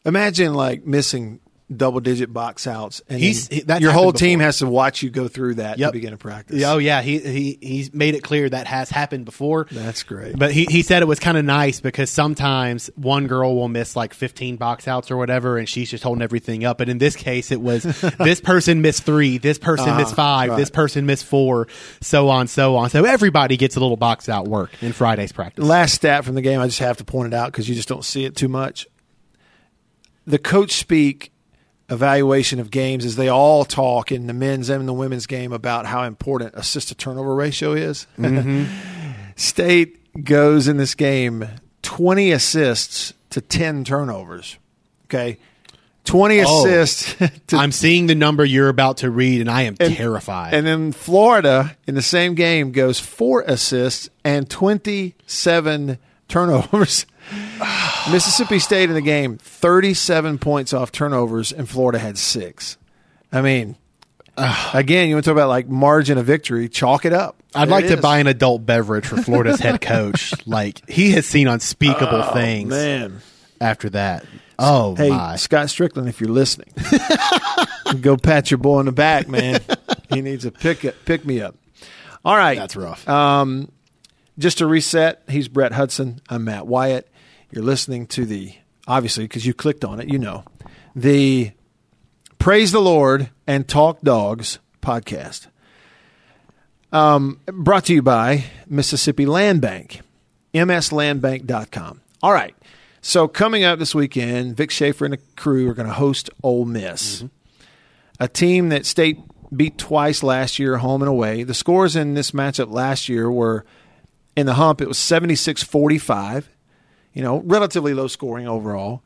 Imagine 0.07 0.55
like 0.55 0.87
missing 0.87 1.41
double 1.75 1.99
digit 1.99 2.33
box 2.33 2.67
outs, 2.67 3.03
and 3.09 3.19
He's- 3.19 3.49
he- 3.49 3.65
your 3.81 3.91
whole 3.91 4.07
happened 4.07 4.19
team 4.19 4.41
has 4.41 4.59
to 4.59 4.67
watch 4.67 5.03
you 5.03 5.11
go 5.11 5.27
through 5.27 5.55
that 5.55 5.79
Yep. 5.79 5.89
to 5.89 5.93
begin 5.93 6.13
a 6.13 6.17
practice. 6.17 6.63
Oh 6.65 6.79
yeah, 6.79 7.03
he 7.03 7.19
he 7.19 7.59
he's 7.61 7.93
made 7.93 8.15
it 8.15 8.23
clear 8.23 8.49
that 8.49 8.67
has 8.69 8.89
happened 8.89 9.25
before. 9.25 9.67
That's 9.73 10.03
great. 10.05 10.39
But 10.39 10.53
he, 10.53 10.67
he 10.71 10.83
said 10.83 11.03
it 11.03 11.07
was 11.07 11.19
kind 11.19 11.37
of 11.37 11.45
nice 11.45 11.81
because 11.81 12.09
sometimes 12.09 12.89
one 12.95 13.27
girl 13.27 13.57
will 13.57 13.69
miss 13.69 13.97
like 13.97 14.15
15 14.15 14.57
box 14.57 14.87
outs 14.87 15.11
or 15.11 15.17
whatever, 15.17 15.59
and 15.59 15.69
she's 15.69 15.91
just 15.91 16.05
holding 16.05 16.23
everything 16.23 16.65
up. 16.65 16.79
But 16.79 16.89
in 16.89 16.99
this 16.99 17.17
case, 17.17 17.51
it 17.51 17.61
was 17.61 17.83
this 18.19 18.41
person 18.41 18.81
missed 18.81 19.03
three, 19.03 19.39
this 19.39 19.59
person 19.59 19.97
missed 19.97 20.13
uh-huh. 20.13 20.17
five, 20.17 20.51
right. 20.51 20.57
this 20.57 20.71
person 20.71 21.05
missed 21.05 21.25
four, 21.25 21.67
so 22.01 22.29
on, 22.29 22.47
so 22.47 22.77
on. 22.77 22.91
So 22.91 23.05
everybody 23.05 23.57
gets 23.57 23.77
a 23.77 23.81
little 23.81 23.97
box 23.97 24.29
out 24.29 24.47
work 24.47 24.71
in 24.83 24.93
Friday's 24.93 25.33
practice. 25.33 25.65
Last 25.65 25.95
stat 25.95 26.25
from 26.25 26.37
the 26.37 26.43
game, 26.43 26.61
I 26.61 26.67
just 26.67 26.79
have 26.79 26.99
to 26.99 27.05
point 27.05 27.33
it 27.33 27.37
out 27.37 27.51
because 27.51 27.69
you 27.69 27.75
just 27.75 27.89
don't 27.89 28.05
see 28.05 28.25
it 28.25 28.37
too 28.37 28.49
much. 28.49 28.87
The 30.27 30.39
coach 30.39 30.73
speak 30.73 31.33
evaluation 31.89 32.59
of 32.59 32.71
games 32.71 33.05
is 33.05 33.15
they 33.17 33.29
all 33.29 33.65
talk 33.65 34.11
in 34.11 34.27
the 34.27 34.33
men's 34.35 34.69
and 34.69 34.89
the 34.89 34.93
women's 34.93 35.27
game 35.27 35.53
about 35.53 35.87
how 35.87 36.03
important 36.03 36.55
assist 36.55 36.89
to 36.89 36.95
turnover 36.97 37.35
ratio 37.35 37.73
is. 37.75 38.07
Mm-hmm. 38.19 38.65
State 39.37 40.25
goes 40.25 40.67
in 40.67 40.79
this 40.79 40.95
game 40.95 41.47
20 41.83 42.33
assists 42.33 43.13
to 43.31 43.41
10 43.41 43.85
turnovers. 43.85 44.59
Okay. 45.05 45.39
20 46.05 46.41
Oh. 46.45 46.65
assists 46.67 47.15
to 47.49 47.57
I'm 47.57 47.71
seeing 47.73 48.07
the 48.07 48.15
number 48.15 48.45
you're 48.45 48.69
about 48.69 48.99
to 48.99 49.11
read, 49.11 49.41
and 49.41 49.51
I 49.51 49.63
am 49.63 49.77
And- 49.79 49.95
terrified. 49.95 50.55
And 50.55 50.67
then 50.67 50.93
Florida 50.93 51.77
in 51.87 51.95
the 51.95 52.03
same 52.03 52.35
game 52.35 52.73
goes 52.73 52.99
four 52.99 53.43
assists 53.47 54.09
and 54.25 54.49
27 54.51 55.99
turnovers. 56.29 57.07
Mississippi 58.11 58.59
State 58.59 58.89
in 58.89 58.95
the 58.95 59.01
game, 59.03 59.39
37 59.39 60.39
points 60.39 60.73
off 60.73 60.93
turnovers, 60.93 61.53
and 61.53 61.69
Florida 61.69 61.99
had 61.99 62.17
six. 62.19 62.77
I 63.33 63.41
mean, 63.43 63.77
again, 64.37 65.09
you 65.09 65.15
want 65.17 65.25
to 65.25 65.31
talk 65.31 65.37
about 65.37 65.49
like 65.49 65.69
margin 65.69 66.19
of 66.19 66.27
victory, 66.27 66.69
chalk 66.69 67.05
it 67.05 67.13
up. 67.13 67.43
I'd 67.55 67.69
There 67.69 67.75
like 67.75 67.85
it 67.87 67.89
to 67.89 67.95
is. 67.95 68.01
buy 68.01 68.19
an 68.19 68.27
adult 68.27 68.65
beverage 68.65 69.07
for 69.07 69.17
Florida's 69.21 69.61
head 69.61 69.81
coach. 69.81 70.33
Like 70.47 70.89
he 70.89 71.13
has 71.13 71.27
seen 71.27 71.49
unspeakable 71.49 72.23
things 72.33 72.73
Oh, 72.73 72.77
Man. 72.77 73.21
after 73.61 73.91
that. 73.91 74.25
Oh 74.59 74.95
Hey, 74.95 75.11
my! 75.11 75.37
Scott 75.37 75.69
Strickland, 75.69 76.09
if 76.09 76.21
you're 76.21 76.31
listening, 76.31 76.69
go 78.01 78.17
pat 78.17 78.51
your 78.51 78.59
boy 78.59 78.79
on 78.79 78.85
the 78.87 78.93
back, 78.93 79.29
man. 79.29 79.61
he 80.09 80.21
needs 80.23 80.45
a 80.45 80.51
pick, 80.53 80.85
pick 81.05 81.25
me 81.27 81.41
up. 81.41 81.57
All 82.25 82.37
right. 82.37 82.57
That's 82.59 82.77
rough. 82.77 83.07
Um, 83.09 83.71
just 84.39 84.59
to 84.59 84.67
reset, 84.67 85.23
he's 85.29 85.49
Brett 85.49 85.73
Hudson. 85.73 86.21
I'm 86.29 86.45
Matt 86.45 86.67
Wyatt. 86.67 87.09
You're 87.57 87.65
listening 87.65 88.07
to 88.09 88.27
the, 88.27 88.53
obviously, 88.87 89.25
because 89.25 89.47
you 89.47 89.55
clicked 89.55 89.83
on 89.83 89.99
it, 89.99 90.11
you 90.11 90.19
know, 90.19 90.45
the 90.95 91.53
Praise 92.39 92.71
the 92.71 92.83
Lord 92.83 93.31
and 93.47 93.67
Talk 93.67 94.03
Dogs 94.03 94.59
podcast. 94.83 95.47
Um, 96.93 97.41
brought 97.47 97.87
to 97.87 97.95
you 97.95 98.03
by 98.03 98.45
Mississippi 98.67 99.25
Land 99.25 99.63
Bank, 99.63 100.03
mslandbank.com. 100.53 102.03
All 102.23 102.33
right. 102.35 102.55
So 103.01 103.27
coming 103.27 103.65
up 103.65 103.79
this 103.79 103.95
weekend, 103.95 104.55
Vic 104.55 104.71
Schaefer 104.71 105.07
and 105.07 105.15
the 105.15 105.21
crew 105.35 105.71
are 105.71 105.75
going 105.75 105.89
to 105.89 105.95
host 105.95 106.29
Ole 106.43 106.67
Miss, 106.67 107.25
a 108.21 108.29
team 108.29 108.69
that 108.69 108.85
State 108.85 109.19
beat 109.57 109.79
twice 109.79 110.23
last 110.23 110.59
year, 110.59 110.77
home 110.77 111.01
and 111.01 111.09
away. 111.09 111.43
The 111.43 111.55
scores 111.55 111.97
in 111.97 112.13
this 112.13 112.33
matchup 112.33 112.71
last 112.71 113.09
year 113.09 113.33
were 113.33 113.65
in 114.37 114.45
the 114.45 114.53
hump, 114.53 114.83
it 114.83 114.89
was 114.89 114.99
76 114.99 115.63
45, 115.63 116.51
you 117.17 117.23
know, 117.23 117.39
relatively 117.47 117.95
low 117.95 118.07
scoring 118.09 118.47
overall. 118.47 119.03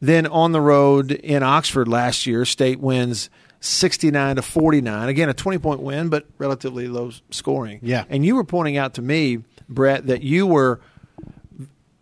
Then 0.00 0.26
on 0.26 0.52
the 0.52 0.60
road 0.60 1.12
in 1.12 1.42
Oxford 1.42 1.86
last 1.86 2.26
year, 2.26 2.44
State 2.46 2.80
wins 2.80 3.28
69 3.60 4.36
to 4.36 4.42
49. 4.42 5.08
Again, 5.08 5.28
a 5.28 5.34
20 5.34 5.58
point 5.58 5.80
win, 5.80 6.08
but 6.08 6.24
relatively 6.38 6.88
low 6.88 7.12
scoring. 7.30 7.78
Yeah. 7.82 8.04
And 8.08 8.24
you 8.24 8.34
were 8.36 8.44
pointing 8.44 8.78
out 8.78 8.94
to 8.94 9.02
me, 9.02 9.44
Brett, 9.68 10.06
that 10.06 10.22
you 10.22 10.46
were 10.46 10.80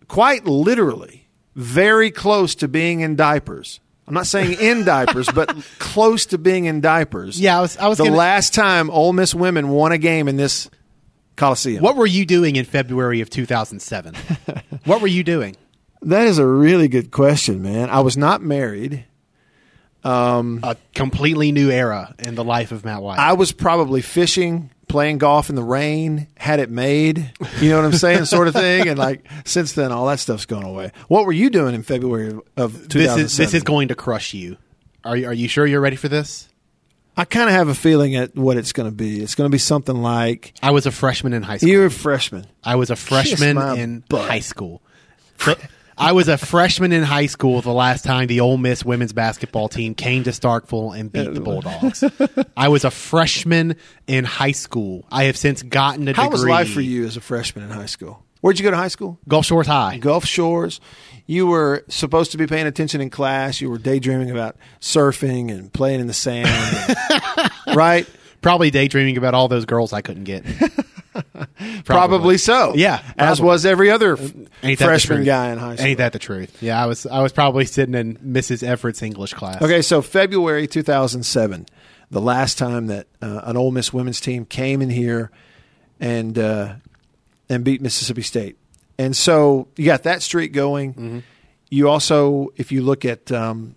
quite 0.08 0.44
literally 0.46 1.26
very 1.56 2.10
close 2.10 2.54
to 2.56 2.68
being 2.68 3.00
in 3.00 3.16
diapers. 3.16 3.80
I'm 4.06 4.14
not 4.14 4.26
saying 4.26 4.56
in 4.60 4.84
diapers, 4.86 5.28
but 5.34 5.54
close 5.78 6.26
to 6.26 6.38
being 6.38 6.64
in 6.66 6.80
diapers. 6.80 7.40
Yeah, 7.40 7.58
I 7.58 7.60
was- 7.60 7.76
I 7.76 7.88
was 7.88 7.98
the 7.98 8.04
gonna- 8.04 8.16
last 8.16 8.54
time 8.54 8.88
Ole 8.88 9.12
Miss 9.12 9.34
women 9.34 9.68
won 9.68 9.92
a 9.92 9.98
game 9.98 10.28
in 10.28 10.36
this 10.36 10.70
Coliseum. 11.36 11.82
What 11.82 11.96
were 11.96 12.06
you 12.06 12.26
doing 12.26 12.56
in 12.56 12.64
February 12.64 13.20
of 13.20 13.30
2007? 13.30 14.14
what 14.84 15.00
were 15.00 15.06
you 15.06 15.24
doing? 15.24 15.56
That 16.02 16.26
is 16.26 16.38
a 16.38 16.46
really 16.46 16.88
good 16.88 17.10
question, 17.10 17.62
man. 17.62 17.90
I 17.90 18.00
was 18.00 18.16
not 18.16 18.42
married. 18.42 19.04
Um, 20.02 20.60
a 20.62 20.76
completely 20.94 21.52
new 21.52 21.70
era 21.70 22.14
in 22.18 22.34
the 22.34 22.44
life 22.44 22.72
of 22.72 22.84
Matt 22.84 23.02
Wyatt. 23.02 23.20
I 23.20 23.34
was 23.34 23.52
probably 23.52 24.00
fishing, 24.00 24.70
playing 24.88 25.18
golf 25.18 25.50
in 25.50 25.56
the 25.56 25.62
rain, 25.62 26.26
had 26.36 26.58
it 26.58 26.70
made. 26.70 27.32
You 27.60 27.70
know 27.70 27.76
what 27.76 27.84
I'm 27.84 27.92
saying, 27.92 28.24
sort 28.24 28.48
of 28.48 28.54
thing. 28.54 28.88
And 28.88 28.98
like 28.98 29.26
since 29.44 29.74
then, 29.74 29.92
all 29.92 30.06
that 30.06 30.18
stuff's 30.18 30.46
gone 30.46 30.64
away. 30.64 30.92
What 31.08 31.26
were 31.26 31.32
you 31.32 31.50
doing 31.50 31.74
in 31.74 31.82
February 31.82 32.30
of 32.56 32.88
2007? 32.88 33.22
this 33.22 33.32
is 33.32 33.36
this 33.36 33.54
is 33.54 33.62
going 33.62 33.88
to 33.88 33.94
crush 33.94 34.32
you. 34.32 34.56
Are 35.04 35.16
you, 35.16 35.26
are 35.26 35.34
you 35.34 35.48
sure 35.48 35.66
you're 35.66 35.80
ready 35.80 35.96
for 35.96 36.08
this? 36.08 36.49
I 37.16 37.24
kind 37.24 37.48
of 37.48 37.54
have 37.54 37.68
a 37.68 37.74
feeling 37.74 38.14
at 38.16 38.34
what 38.34 38.56
it's 38.56 38.72
going 38.72 38.88
to 38.88 38.94
be. 38.94 39.22
It's 39.22 39.34
going 39.34 39.48
to 39.50 39.52
be 39.52 39.58
something 39.58 39.96
like 39.96 40.54
I 40.62 40.70
was 40.70 40.86
a 40.86 40.90
freshman 40.90 41.32
in 41.32 41.42
high 41.42 41.58
school. 41.58 41.68
you're 41.68 41.86
a 41.86 41.90
freshman. 41.90 42.46
I 42.64 42.76
was 42.76 42.90
a 42.90 42.96
freshman 42.96 43.58
in 43.78 44.04
butt. 44.08 44.28
high 44.28 44.40
school. 44.40 44.80
So, 45.38 45.54
I 45.98 46.12
was 46.12 46.28
a 46.28 46.38
freshman 46.38 46.92
in 46.92 47.02
high 47.02 47.26
school 47.26 47.60
the 47.60 47.72
last 47.72 48.04
time 48.04 48.26
the 48.26 48.40
Ole 48.40 48.56
Miss 48.56 48.84
women's 48.84 49.12
basketball 49.12 49.68
team 49.68 49.94
came 49.94 50.24
to 50.24 50.30
Starkville 50.30 50.98
and 50.98 51.12
beat 51.12 51.34
the 51.34 51.40
Bulldogs. 51.42 52.02
I 52.56 52.68
was 52.68 52.84
a 52.86 52.90
freshman 52.90 53.76
in 54.06 54.24
high 54.24 54.52
school. 54.52 55.06
I 55.12 55.24
have 55.24 55.36
since 55.36 55.62
gotten 55.62 56.08
a 56.08 56.14
How 56.14 56.24
degree. 56.30 56.32
was 56.32 56.44
life 56.46 56.72
for 56.72 56.80
you 56.80 57.04
as 57.04 57.18
a 57.18 57.20
freshman 57.20 57.64
in 57.64 57.70
high 57.70 57.84
school? 57.86 58.24
Where'd 58.40 58.58
you 58.58 58.64
go 58.64 58.70
to 58.70 58.76
high 58.76 58.88
school? 58.88 59.18
Gulf 59.28 59.46
Shores 59.46 59.66
High. 59.66 59.98
Gulf 59.98 60.24
Shores. 60.24 60.80
You 61.26 61.46
were 61.46 61.84
supposed 61.88 62.32
to 62.32 62.38
be 62.38 62.46
paying 62.46 62.66
attention 62.66 63.00
in 63.00 63.10
class. 63.10 63.60
You 63.60 63.70
were 63.70 63.78
daydreaming 63.78 64.30
about 64.30 64.56
surfing 64.80 65.50
and 65.52 65.72
playing 65.72 66.00
in 66.00 66.06
the 66.06 66.12
sand, 66.14 66.48
and- 66.48 67.50
right? 67.76 68.08
Probably 68.42 68.70
daydreaming 68.70 69.18
about 69.18 69.34
all 69.34 69.48
those 69.48 69.66
girls 69.66 69.92
I 69.92 70.00
couldn't 70.00 70.24
get. 70.24 70.44
Probably 71.84 72.38
so. 72.38 72.74
Yeah, 72.74 73.02
as 73.18 73.40
was 73.40 73.66
every 73.66 73.90
other 73.90 74.14
f- 74.14 74.20
Ain't 74.22 74.48
that 74.62 74.78
the 74.78 74.84
freshman 74.84 75.24
guy 75.24 75.50
in 75.50 75.58
high 75.58 75.74
school. 75.76 75.86
Ain't 75.86 75.98
that 75.98 76.12
the 76.12 76.18
truth? 76.18 76.62
Yeah, 76.62 76.82
I 76.82 76.86
was 76.86 77.06
I 77.06 77.20
was 77.22 77.32
probably 77.32 77.64
sitting 77.66 77.94
in 77.94 78.16
Mrs. 78.16 78.62
Everett's 78.62 79.02
English 79.02 79.34
class. 79.34 79.60
Okay, 79.60 79.82
so 79.82 80.02
February 80.02 80.66
2007, 80.66 81.66
the 82.10 82.20
last 82.20 82.58
time 82.58 82.86
that 82.86 83.06
uh, 83.20 83.40
an 83.44 83.56
Ole 83.56 83.72
Miss 83.72 83.92
women's 83.92 84.20
team 84.20 84.44
came 84.46 84.80
in 84.82 84.88
here 84.90 85.30
and 85.98 86.38
uh, 86.38 86.74
and 87.50 87.62
beat 87.64 87.82
Mississippi 87.82 88.22
State, 88.22 88.56
and 88.98 89.14
so 89.14 89.68
you 89.76 89.84
got 89.84 90.04
that 90.04 90.22
streak 90.22 90.52
going. 90.54 90.94
Mm-hmm. 90.94 91.18
You 91.68 91.88
also, 91.88 92.48
if 92.56 92.72
you 92.72 92.80
look 92.82 93.04
at 93.04 93.30
um, 93.30 93.74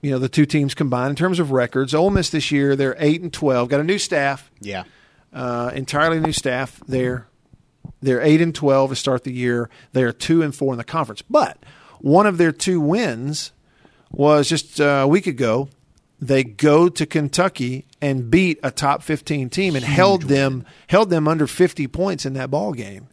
you 0.00 0.10
know 0.10 0.18
the 0.18 0.28
two 0.30 0.46
teams 0.46 0.74
combined 0.74 1.10
in 1.10 1.16
terms 1.16 1.38
of 1.38 1.50
records, 1.52 1.94
Ole 1.94 2.08
Miss 2.10 2.30
this 2.30 2.50
year 2.50 2.74
they're 2.76 2.96
eight 2.98 3.20
and 3.20 3.32
twelve, 3.32 3.68
got 3.68 3.80
a 3.80 3.84
new 3.84 3.98
staff, 3.98 4.50
Yeah. 4.60 4.84
uh, 5.32 5.70
entirely 5.74 6.18
new 6.20 6.32
staff 6.32 6.80
there. 6.88 7.26
They're 8.00 8.22
eight 8.22 8.40
and 8.40 8.54
twelve 8.54 8.90
to 8.90 8.96
start 8.96 9.24
the 9.24 9.32
year. 9.32 9.68
They 9.92 10.02
are 10.04 10.12
two 10.12 10.40
and 10.42 10.54
four 10.54 10.72
in 10.72 10.78
the 10.78 10.84
conference, 10.84 11.20
but 11.22 11.58
one 12.00 12.26
of 12.26 12.38
their 12.38 12.50
two 12.52 12.80
wins 12.80 13.52
was 14.10 14.48
just 14.48 14.80
uh, 14.80 15.02
a 15.04 15.06
week 15.08 15.26
ago. 15.26 15.68
They 16.20 16.44
go 16.44 16.88
to 16.88 17.06
Kentucky 17.06 17.86
and 18.00 18.30
beat 18.30 18.58
a 18.62 18.70
top 18.70 19.02
fifteen 19.02 19.48
team 19.48 19.74
and 19.74 19.84
held 19.84 20.22
them 20.24 20.66
held 20.88 21.10
them 21.10 21.26
under 21.26 21.46
fifty 21.46 21.86
points 21.86 22.26
in 22.26 22.34
that 22.34 22.50
ball 22.50 22.72
game. 22.72 23.08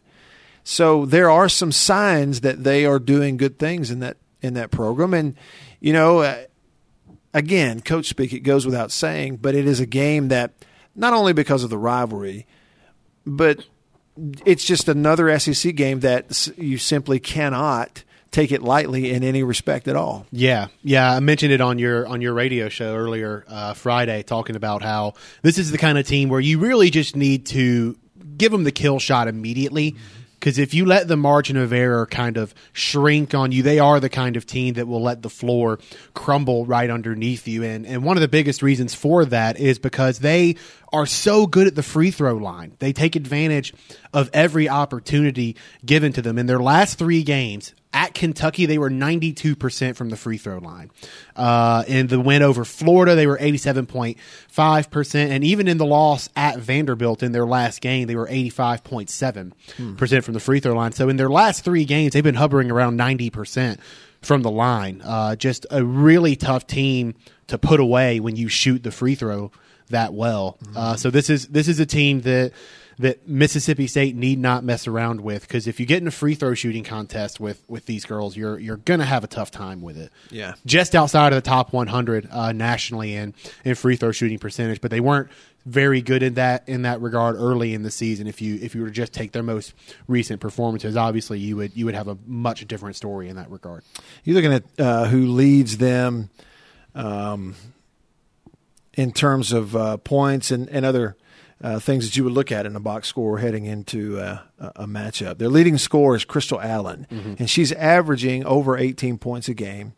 So 0.62 1.06
there 1.06 1.30
are 1.30 1.48
some 1.48 1.72
signs 1.72 2.42
that 2.42 2.62
they 2.64 2.84
are 2.84 2.98
doing 2.98 3.38
good 3.38 3.58
things 3.58 3.90
in 3.90 4.00
that 4.00 4.18
in 4.42 4.54
that 4.54 4.70
program, 4.70 5.14
and 5.14 5.34
you 5.80 5.92
know, 5.92 6.18
uh, 6.18 6.44
again, 7.32 7.80
coach 7.80 8.06
speak. 8.06 8.32
It 8.32 8.40
goes 8.40 8.66
without 8.66 8.92
saying, 8.92 9.36
but 9.36 9.54
it 9.54 9.66
is 9.66 9.80
a 9.80 9.86
game 9.86 10.28
that 10.28 10.52
not 10.94 11.14
only 11.14 11.32
because 11.32 11.64
of 11.64 11.70
the 11.70 11.78
rivalry, 11.78 12.46
but 13.24 13.64
it's 14.44 14.64
just 14.64 14.88
another 14.88 15.38
SEC 15.38 15.74
game 15.74 16.00
that 16.00 16.48
you 16.58 16.76
simply 16.76 17.18
cannot 17.20 18.04
take 18.30 18.52
it 18.52 18.62
lightly 18.62 19.10
in 19.10 19.24
any 19.24 19.42
respect 19.42 19.88
at 19.88 19.96
all. 19.96 20.26
Yeah, 20.30 20.68
yeah. 20.82 21.12
I 21.12 21.20
mentioned 21.20 21.52
it 21.52 21.60
on 21.60 21.78
your 21.78 22.06
on 22.06 22.20
your 22.20 22.34
radio 22.34 22.68
show 22.68 22.94
earlier 22.94 23.44
uh, 23.48 23.74
Friday, 23.74 24.22
talking 24.22 24.56
about 24.56 24.82
how 24.82 25.14
this 25.42 25.58
is 25.58 25.70
the 25.70 25.78
kind 25.78 25.98
of 25.98 26.06
team 26.06 26.28
where 26.28 26.40
you 26.40 26.58
really 26.58 26.90
just 26.90 27.16
need 27.16 27.46
to 27.46 27.96
give 28.36 28.52
them 28.52 28.64
the 28.64 28.72
kill 28.72 28.98
shot 28.98 29.28
immediately. 29.28 29.96
Because 30.38 30.60
if 30.60 30.72
you 30.72 30.84
let 30.84 31.08
the 31.08 31.16
margin 31.16 31.56
of 31.56 31.72
error 31.72 32.06
kind 32.06 32.36
of 32.36 32.54
shrink 32.72 33.34
on 33.34 33.50
you, 33.50 33.64
they 33.64 33.80
are 33.80 33.98
the 33.98 34.08
kind 34.08 34.36
of 34.36 34.46
team 34.46 34.74
that 34.74 34.86
will 34.86 35.02
let 35.02 35.22
the 35.22 35.28
floor 35.28 35.80
crumble 36.14 36.64
right 36.64 36.88
underneath 36.88 37.48
you. 37.48 37.64
And 37.64 37.84
and 37.84 38.04
one 38.04 38.16
of 38.16 38.20
the 38.20 38.28
biggest 38.28 38.62
reasons 38.62 38.94
for 38.94 39.24
that 39.24 39.58
is 39.58 39.80
because 39.80 40.20
they 40.20 40.54
are 40.92 41.06
so 41.06 41.46
good 41.46 41.66
at 41.66 41.74
the 41.74 41.82
free 41.82 42.10
throw 42.10 42.34
line. 42.34 42.74
They 42.78 42.92
take 42.92 43.16
advantage 43.16 43.74
of 44.12 44.30
every 44.32 44.68
opportunity 44.68 45.56
given 45.84 46.12
to 46.14 46.22
them. 46.22 46.38
In 46.38 46.46
their 46.46 46.60
last 46.60 46.98
three 46.98 47.22
games, 47.22 47.74
at 47.92 48.12
Kentucky, 48.12 48.66
they 48.66 48.76
were 48.78 48.90
92% 48.90 49.96
from 49.96 50.10
the 50.10 50.16
free 50.16 50.36
throw 50.36 50.58
line. 50.58 50.90
Uh, 51.34 51.84
in 51.86 52.06
the 52.08 52.20
win 52.20 52.42
over 52.42 52.64
Florida, 52.64 53.14
they 53.14 53.26
were 53.26 53.38
87.5%. 53.38 55.14
And 55.14 55.42
even 55.42 55.68
in 55.68 55.78
the 55.78 55.86
loss 55.86 56.28
at 56.36 56.58
Vanderbilt 56.58 57.22
in 57.22 57.32
their 57.32 57.46
last 57.46 57.80
game, 57.80 58.06
they 58.06 58.16
were 58.16 58.28
85.7% 58.28 60.22
from 60.22 60.34
the 60.34 60.40
free 60.40 60.60
throw 60.60 60.74
line. 60.74 60.92
So 60.92 61.08
in 61.08 61.16
their 61.16 61.30
last 61.30 61.64
three 61.64 61.86
games, 61.86 62.12
they've 62.12 62.22
been 62.22 62.34
hovering 62.34 62.70
around 62.70 62.98
90% 62.98 63.78
from 64.20 64.42
the 64.42 64.50
line. 64.50 65.00
Uh, 65.02 65.36
just 65.36 65.64
a 65.70 65.82
really 65.82 66.36
tough 66.36 66.66
team 66.66 67.14
to 67.46 67.56
put 67.56 67.80
away 67.80 68.20
when 68.20 68.36
you 68.36 68.48
shoot 68.48 68.82
the 68.82 68.90
free 68.90 69.14
throw 69.14 69.50
that 69.88 70.12
well. 70.14 70.58
Uh, 70.74 70.96
so 70.96 71.10
this 71.10 71.30
is 71.30 71.48
this 71.48 71.68
is 71.68 71.80
a 71.80 71.86
team 71.86 72.22
that 72.22 72.52
that 72.98 73.28
Mississippi 73.28 73.86
State 73.86 74.16
need 74.16 74.40
not 74.40 74.64
mess 74.64 74.88
around 74.88 75.20
with 75.20 75.42
because 75.42 75.68
if 75.68 75.78
you 75.78 75.86
get 75.86 76.02
in 76.02 76.08
a 76.08 76.10
free 76.10 76.34
throw 76.34 76.54
shooting 76.54 76.82
contest 76.84 77.38
with 77.38 77.62
with 77.68 77.86
these 77.86 78.04
girls, 78.04 78.36
you're 78.36 78.58
you're 78.58 78.76
gonna 78.78 79.04
have 79.04 79.22
a 79.24 79.28
tough 79.28 79.50
time 79.50 79.80
with 79.82 79.96
it. 79.96 80.10
Yeah. 80.30 80.54
just 80.66 80.94
outside 80.94 81.32
of 81.32 81.36
the 81.42 81.48
top 81.48 81.72
100 81.72 82.28
uh, 82.30 82.52
nationally 82.52 83.14
in 83.14 83.34
in 83.64 83.74
free 83.74 83.96
throw 83.96 84.12
shooting 84.12 84.38
percentage, 84.38 84.80
but 84.80 84.90
they 84.90 85.00
weren't 85.00 85.28
very 85.64 86.00
good 86.00 86.22
in 86.22 86.34
that 86.34 86.68
in 86.68 86.82
that 86.82 87.00
regard 87.00 87.36
early 87.36 87.72
in 87.74 87.82
the 87.82 87.90
season. 87.90 88.26
If 88.26 88.40
you 88.42 88.58
if 88.60 88.74
you 88.74 88.80
were 88.80 88.88
to 88.88 88.92
just 88.92 89.12
take 89.12 89.30
their 89.32 89.42
most 89.44 89.74
recent 90.08 90.40
performances, 90.40 90.96
obviously 90.96 91.38
you 91.38 91.56
would 91.56 91.76
you 91.76 91.84
would 91.84 91.94
have 91.94 92.08
a 92.08 92.18
much 92.26 92.66
different 92.66 92.96
story 92.96 93.28
in 93.28 93.36
that 93.36 93.50
regard. 93.50 93.84
You're 94.24 94.34
looking 94.34 94.52
at 94.54 94.64
uh, 94.78 95.06
who 95.06 95.26
leads 95.28 95.76
them 95.78 96.30
um, 96.96 97.54
in 98.98 99.12
terms 99.12 99.52
of 99.52 99.76
uh, 99.76 99.96
points 99.98 100.50
and, 100.50 100.68
and 100.70 100.84
other 100.84 101.16
uh, 101.62 101.78
things 101.78 102.04
that 102.04 102.16
you 102.16 102.24
would 102.24 102.32
look 102.32 102.50
at 102.50 102.66
in 102.66 102.74
a 102.74 102.80
box 102.80 103.06
score 103.06 103.38
heading 103.38 103.64
into 103.64 104.18
uh, 104.18 104.40
a, 104.58 104.88
matchup. 104.88 105.38
Their 105.38 105.48
leading 105.48 105.78
scorer 105.78 106.16
is 106.16 106.24
Crystal 106.24 106.60
Allen, 106.60 107.06
and 107.38 107.48
she's 107.48 107.70
averaging 107.70 108.44
over 108.44 108.76
18 108.76 109.18
points 109.18 109.48
a 109.48 109.54
game 109.54 109.92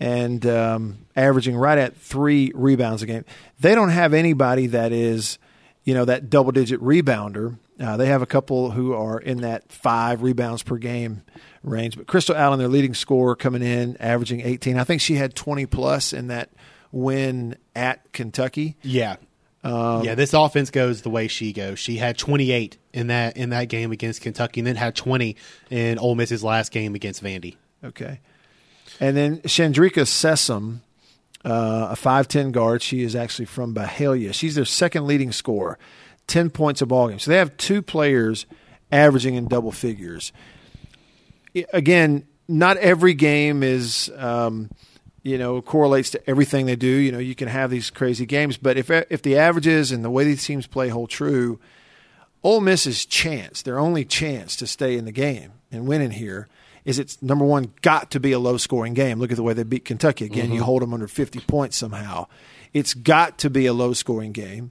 and 0.00 0.44
um, 0.44 1.06
averaging 1.14 1.56
right 1.56 1.78
at 1.78 1.96
three 1.96 2.50
rebounds 2.52 3.00
a 3.00 3.06
game. 3.06 3.24
They 3.60 3.76
don't 3.76 3.90
have 3.90 4.12
anybody 4.12 4.66
that 4.66 4.90
is, 4.90 5.38
you 5.84 5.94
know, 5.94 6.04
that 6.04 6.28
double 6.28 6.50
digit 6.50 6.80
rebounder. 6.80 7.58
Uh, 7.78 7.96
they 7.96 8.06
have 8.06 8.22
a 8.22 8.26
couple 8.26 8.72
who 8.72 8.92
are 8.92 9.20
in 9.20 9.42
that 9.42 9.70
five 9.70 10.22
rebounds 10.22 10.64
per 10.64 10.78
game 10.78 11.22
range. 11.62 11.96
But 11.96 12.08
Crystal 12.08 12.34
Allen, 12.34 12.58
their 12.58 12.66
leading 12.66 12.94
scorer, 12.94 13.36
coming 13.36 13.62
in, 13.62 13.96
averaging 13.98 14.40
18. 14.40 14.78
I 14.78 14.84
think 14.84 15.00
she 15.00 15.14
had 15.14 15.36
20 15.36 15.66
plus 15.66 16.12
in 16.12 16.26
that 16.26 16.50
win 16.92 17.56
at 17.74 18.12
Kentucky. 18.12 18.76
Yeah. 18.82 19.16
Um, 19.64 20.04
yeah, 20.04 20.14
this 20.14 20.32
offense 20.32 20.70
goes 20.70 21.02
the 21.02 21.10
way 21.10 21.26
she 21.26 21.52
goes. 21.52 21.80
She 21.80 21.96
had 21.96 22.16
28 22.16 22.78
in 22.92 23.08
that 23.08 23.36
in 23.36 23.50
that 23.50 23.64
game 23.68 23.90
against 23.90 24.20
Kentucky, 24.22 24.60
and 24.60 24.66
then 24.66 24.76
had 24.76 24.94
20 24.94 25.36
in 25.70 25.98
Ole 25.98 26.14
Miss's 26.14 26.44
last 26.44 26.70
game 26.70 26.94
against 26.94 27.22
Vandy. 27.22 27.56
Okay. 27.82 28.20
And 29.00 29.16
then 29.16 29.38
Shandricka 29.38 30.04
Sessom, 30.04 30.80
uh, 31.44 31.88
a 31.90 31.96
5'10 31.96 32.52
guard. 32.52 32.80
She 32.82 33.02
is 33.02 33.16
actually 33.16 33.46
from 33.46 33.74
Bahia. 33.74 34.32
She's 34.32 34.54
their 34.54 34.64
second 34.64 35.06
leading 35.06 35.32
scorer, 35.32 35.78
10 36.28 36.50
points 36.50 36.80
a 36.80 36.86
ball 36.86 37.08
game. 37.08 37.18
So 37.18 37.30
they 37.30 37.38
have 37.38 37.56
two 37.56 37.82
players 37.82 38.46
averaging 38.92 39.34
in 39.34 39.48
double 39.48 39.72
figures. 39.72 40.32
Again, 41.72 42.26
not 42.48 42.76
every 42.76 43.14
game 43.14 43.62
is, 43.62 44.10
um, 44.16 44.70
you 45.26 45.38
know, 45.38 45.60
correlates 45.60 46.10
to 46.10 46.30
everything 46.30 46.66
they 46.66 46.76
do. 46.76 46.86
You 46.86 47.10
know, 47.10 47.18
you 47.18 47.34
can 47.34 47.48
have 47.48 47.68
these 47.68 47.90
crazy 47.90 48.26
games, 48.26 48.56
but 48.56 48.76
if 48.76 48.88
if 48.90 49.22
the 49.22 49.36
averages 49.36 49.90
and 49.90 50.04
the 50.04 50.10
way 50.10 50.22
these 50.22 50.44
teams 50.44 50.68
play 50.68 50.88
hold 50.88 51.10
true, 51.10 51.58
Ole 52.44 52.60
Miss's 52.60 53.04
chance, 53.04 53.62
their 53.62 53.80
only 53.80 54.04
chance 54.04 54.54
to 54.54 54.68
stay 54.68 54.96
in 54.96 55.04
the 55.04 55.10
game 55.10 55.50
and 55.72 55.88
win 55.88 56.00
in 56.00 56.12
here, 56.12 56.46
is 56.84 57.00
it's 57.00 57.20
number 57.20 57.44
one 57.44 57.72
got 57.82 58.12
to 58.12 58.20
be 58.20 58.30
a 58.30 58.38
low 58.38 58.56
scoring 58.56 58.94
game. 58.94 59.18
Look 59.18 59.32
at 59.32 59.36
the 59.36 59.42
way 59.42 59.52
they 59.52 59.64
beat 59.64 59.84
Kentucky 59.84 60.26
again. 60.26 60.52
You 60.52 60.62
hold 60.62 60.80
them 60.80 60.94
under 60.94 61.08
fifty 61.08 61.40
points 61.40 61.76
somehow. 61.76 62.28
It's 62.72 62.94
got 62.94 63.38
to 63.38 63.50
be 63.50 63.66
a 63.66 63.72
low 63.72 63.94
scoring 63.94 64.30
game, 64.30 64.70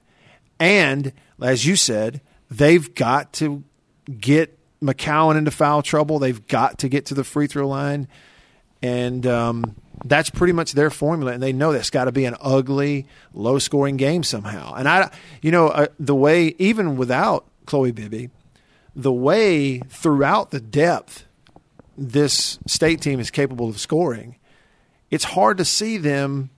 and 0.58 1.12
as 1.38 1.66
you 1.66 1.76
said, 1.76 2.22
they've 2.50 2.94
got 2.94 3.34
to 3.34 3.62
get 4.18 4.58
McCowan 4.80 5.36
into 5.36 5.50
foul 5.50 5.82
trouble. 5.82 6.18
They've 6.18 6.46
got 6.46 6.78
to 6.78 6.88
get 6.88 7.04
to 7.06 7.14
the 7.14 7.24
free 7.24 7.46
throw 7.46 7.68
line, 7.68 8.08
and 8.80 9.26
um, 9.26 9.76
that's 10.04 10.30
pretty 10.30 10.52
much 10.52 10.72
their 10.72 10.90
formula. 10.90 11.32
And 11.32 11.42
they 11.42 11.52
know 11.52 11.72
that's 11.72 11.90
got 11.90 12.04
to 12.04 12.12
be 12.12 12.24
an 12.24 12.36
ugly, 12.40 13.06
low 13.32 13.58
scoring 13.58 13.96
game 13.96 14.22
somehow. 14.22 14.74
And 14.74 14.88
I, 14.88 15.10
you 15.42 15.50
know, 15.50 15.68
uh, 15.68 15.86
the 15.98 16.14
way 16.14 16.54
even 16.58 16.96
without 16.96 17.46
Chloe 17.66 17.92
Bibby, 17.92 18.30
the 18.94 19.12
way 19.12 19.78
throughout 19.78 20.50
the 20.50 20.60
depth 20.60 21.24
this 21.98 22.58
state 22.66 23.00
team 23.00 23.20
is 23.20 23.30
capable 23.30 23.68
of 23.68 23.80
scoring, 23.80 24.36
it's 25.10 25.24
hard 25.24 25.58
to 25.58 25.64
see 25.64 25.96
them. 25.96 26.50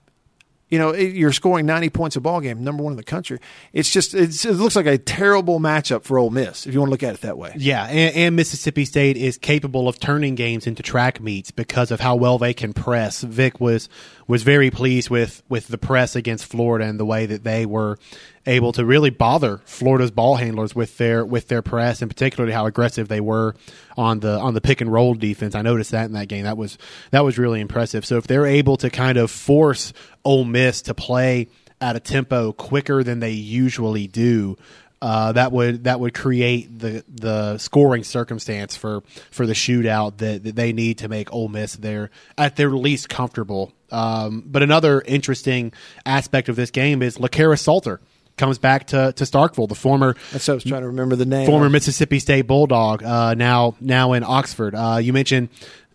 You 0.69 0.79
know, 0.79 0.93
you're 0.93 1.31
scoring 1.31 1.65
90 1.65 1.89
points 1.89 2.15
a 2.15 2.21
ball 2.21 2.41
game, 2.41 2.63
number 2.63 2.83
one 2.83 2.93
in 2.93 2.97
the 2.97 3.03
country. 3.03 3.39
It's 3.73 3.91
just 3.91 4.13
it's, 4.13 4.45
it 4.45 4.53
looks 4.53 4.75
like 4.75 4.85
a 4.85 4.97
terrible 4.97 5.59
matchup 5.59 6.03
for 6.03 6.19
Ole 6.19 6.29
Miss 6.29 6.67
if 6.67 6.73
you 6.73 6.79
want 6.79 6.89
to 6.89 6.91
look 6.91 7.03
at 7.03 7.15
it 7.15 7.21
that 7.21 7.37
way. 7.37 7.53
Yeah, 7.57 7.85
and, 7.85 8.15
and 8.15 8.35
Mississippi 8.35 8.85
State 8.85 9.17
is 9.17 9.37
capable 9.37 9.87
of 9.87 9.99
turning 9.99 10.35
games 10.35 10.67
into 10.67 10.83
track 10.83 11.19
meets 11.19 11.51
because 11.51 11.91
of 11.91 11.99
how 11.99 12.15
well 12.15 12.37
they 12.37 12.53
can 12.53 12.73
press. 12.73 13.21
Vic 13.21 13.59
was 13.59 13.89
was 14.29 14.43
very 14.43 14.69
pleased 14.69 15.09
with 15.09 15.41
with 15.49 15.67
the 15.69 15.77
press 15.77 16.15
against 16.15 16.45
Florida 16.45 16.85
and 16.85 16.99
the 16.99 17.05
way 17.05 17.25
that 17.25 17.43
they 17.43 17.65
were 17.65 17.97
able 18.45 18.71
to 18.71 18.85
really 18.85 19.09
bother 19.09 19.59
Florida's 19.65 20.11
ball 20.11 20.35
handlers 20.35 20.75
with 20.75 20.97
their 20.99 21.25
with 21.25 21.47
their 21.47 21.63
press 21.63 22.01
and 22.03 22.11
particularly 22.11 22.53
how 22.53 22.67
aggressive 22.67 23.07
they 23.07 23.19
were 23.19 23.55
on 23.97 24.19
the 24.19 24.39
on 24.39 24.53
the 24.53 24.61
pick 24.61 24.81
and 24.81 24.93
roll 24.93 25.15
defense. 25.15 25.55
I 25.55 25.63
noticed 25.63 25.91
that 25.91 26.05
in 26.05 26.13
that 26.13 26.27
game. 26.27 26.43
That 26.43 26.57
was 26.57 26.77
that 27.09 27.25
was 27.25 27.39
really 27.39 27.59
impressive. 27.59 28.05
So 28.05 28.17
if 28.17 28.27
they're 28.27 28.45
able 28.45 28.77
to 28.77 28.91
kind 28.91 29.17
of 29.17 29.31
force 29.31 29.93
Ole 30.23 30.45
Miss 30.45 30.83
to 30.83 30.93
play 30.93 31.47
at 31.81 31.95
a 31.95 31.99
tempo 31.99 32.51
quicker 32.51 33.03
than 33.03 33.21
they 33.21 33.31
usually 33.31 34.05
do, 34.05 34.57
uh, 35.01 35.31
that 35.31 35.51
would 35.51 35.85
that 35.85 35.99
would 35.99 36.13
create 36.13 36.77
the 36.77 37.03
the 37.07 37.57
scoring 37.57 38.03
circumstance 38.03 38.77
for 38.77 39.01
for 39.31 39.47
the 39.47 39.53
shootout 39.53 40.17
that, 40.17 40.43
that 40.43 40.55
they 40.55 40.71
need 40.71 40.99
to 40.99 41.07
make 41.07 41.33
Ole 41.33 41.47
Miss 41.47 41.75
their 41.75 42.11
at 42.37 42.57
their 42.57 42.69
least 42.69 43.09
comfortable. 43.09 43.73
Um, 43.91 44.43
but 44.45 44.63
another 44.63 45.01
interesting 45.01 45.73
aspect 46.05 46.49
of 46.49 46.55
this 46.55 46.71
game 46.71 47.01
is 47.01 47.17
La'Karis 47.17 47.59
Salter 47.59 47.99
comes 48.37 48.57
back 48.57 48.87
to 48.87 49.13
to 49.13 49.23
Starkville, 49.25 49.67
the 49.67 49.75
former 49.75 50.15
That's 50.31 50.47
what 50.47 50.53
I 50.53 50.55
was 50.55 50.63
trying 50.63 50.81
to 50.81 50.87
remember 50.87 51.15
the 51.15 51.25
name. 51.25 51.45
former. 51.45 51.69
Mississippi 51.69 52.19
State 52.19 52.43
Bulldog, 52.43 53.03
uh, 53.03 53.33
now 53.35 53.75
now 53.79 54.13
in 54.13 54.23
Oxford. 54.23 54.73
Uh, 54.73 54.97
you 55.01 55.13
mentioned 55.13 55.49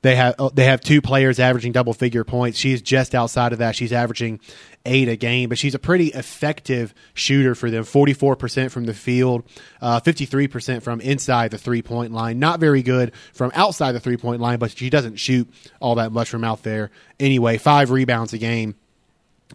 they 0.05 0.17
have 0.17 0.35
uh, 0.39 0.51
they 0.53 0.67
have 0.67 0.83
two 0.83 1.01
players 1.01 1.41
averaging 1.41 1.73
double 1.73 1.95
figure 1.95 2.25
points. 2.25 2.59
She's 2.59 2.83
just 2.83 3.15
outside 3.15 3.55
of 3.55 3.61
that. 3.61 3.75
She's 3.75 3.91
averaging 3.91 4.39
eight 4.85 5.09
a 5.09 5.17
game, 5.17 5.49
but 5.49 5.57
she's 5.57 5.75
a 5.75 5.79
pretty 5.79 6.09
effective 6.09 6.93
shooter 7.15 7.55
for 7.55 7.71
them. 7.71 7.85
Forty 7.85 8.13
four 8.13 8.37
percent 8.37 8.71
from 8.71 8.85
the 8.85 8.93
field, 8.93 9.45
uh, 9.81 10.01
fifty 10.01 10.27
three 10.27 10.47
percent 10.47 10.83
from 10.83 11.01
inside 11.01 11.53
the 11.53 11.59
three 11.59 11.81
point 11.81 12.13
line. 12.13 12.39
Not 12.39 12.61
very 12.61 12.83
good 12.83 13.13
from 13.33 13.51
outside 13.55 13.93
the 13.93 14.01
three 14.01 14.19
point 14.19 14.43
line, 14.43 14.59
but 14.59 14.77
she 14.77 14.91
doesn't 14.91 15.17
shoot 15.17 15.49
all 15.81 15.95
that 15.95 16.13
much 16.13 16.29
from 16.29 16.45
out 16.45 16.63
there 16.63 16.91
anyway. 17.19 17.57
Five 17.57 17.91
rebounds 17.91 18.35
a 18.35 18.39
game 18.39 18.75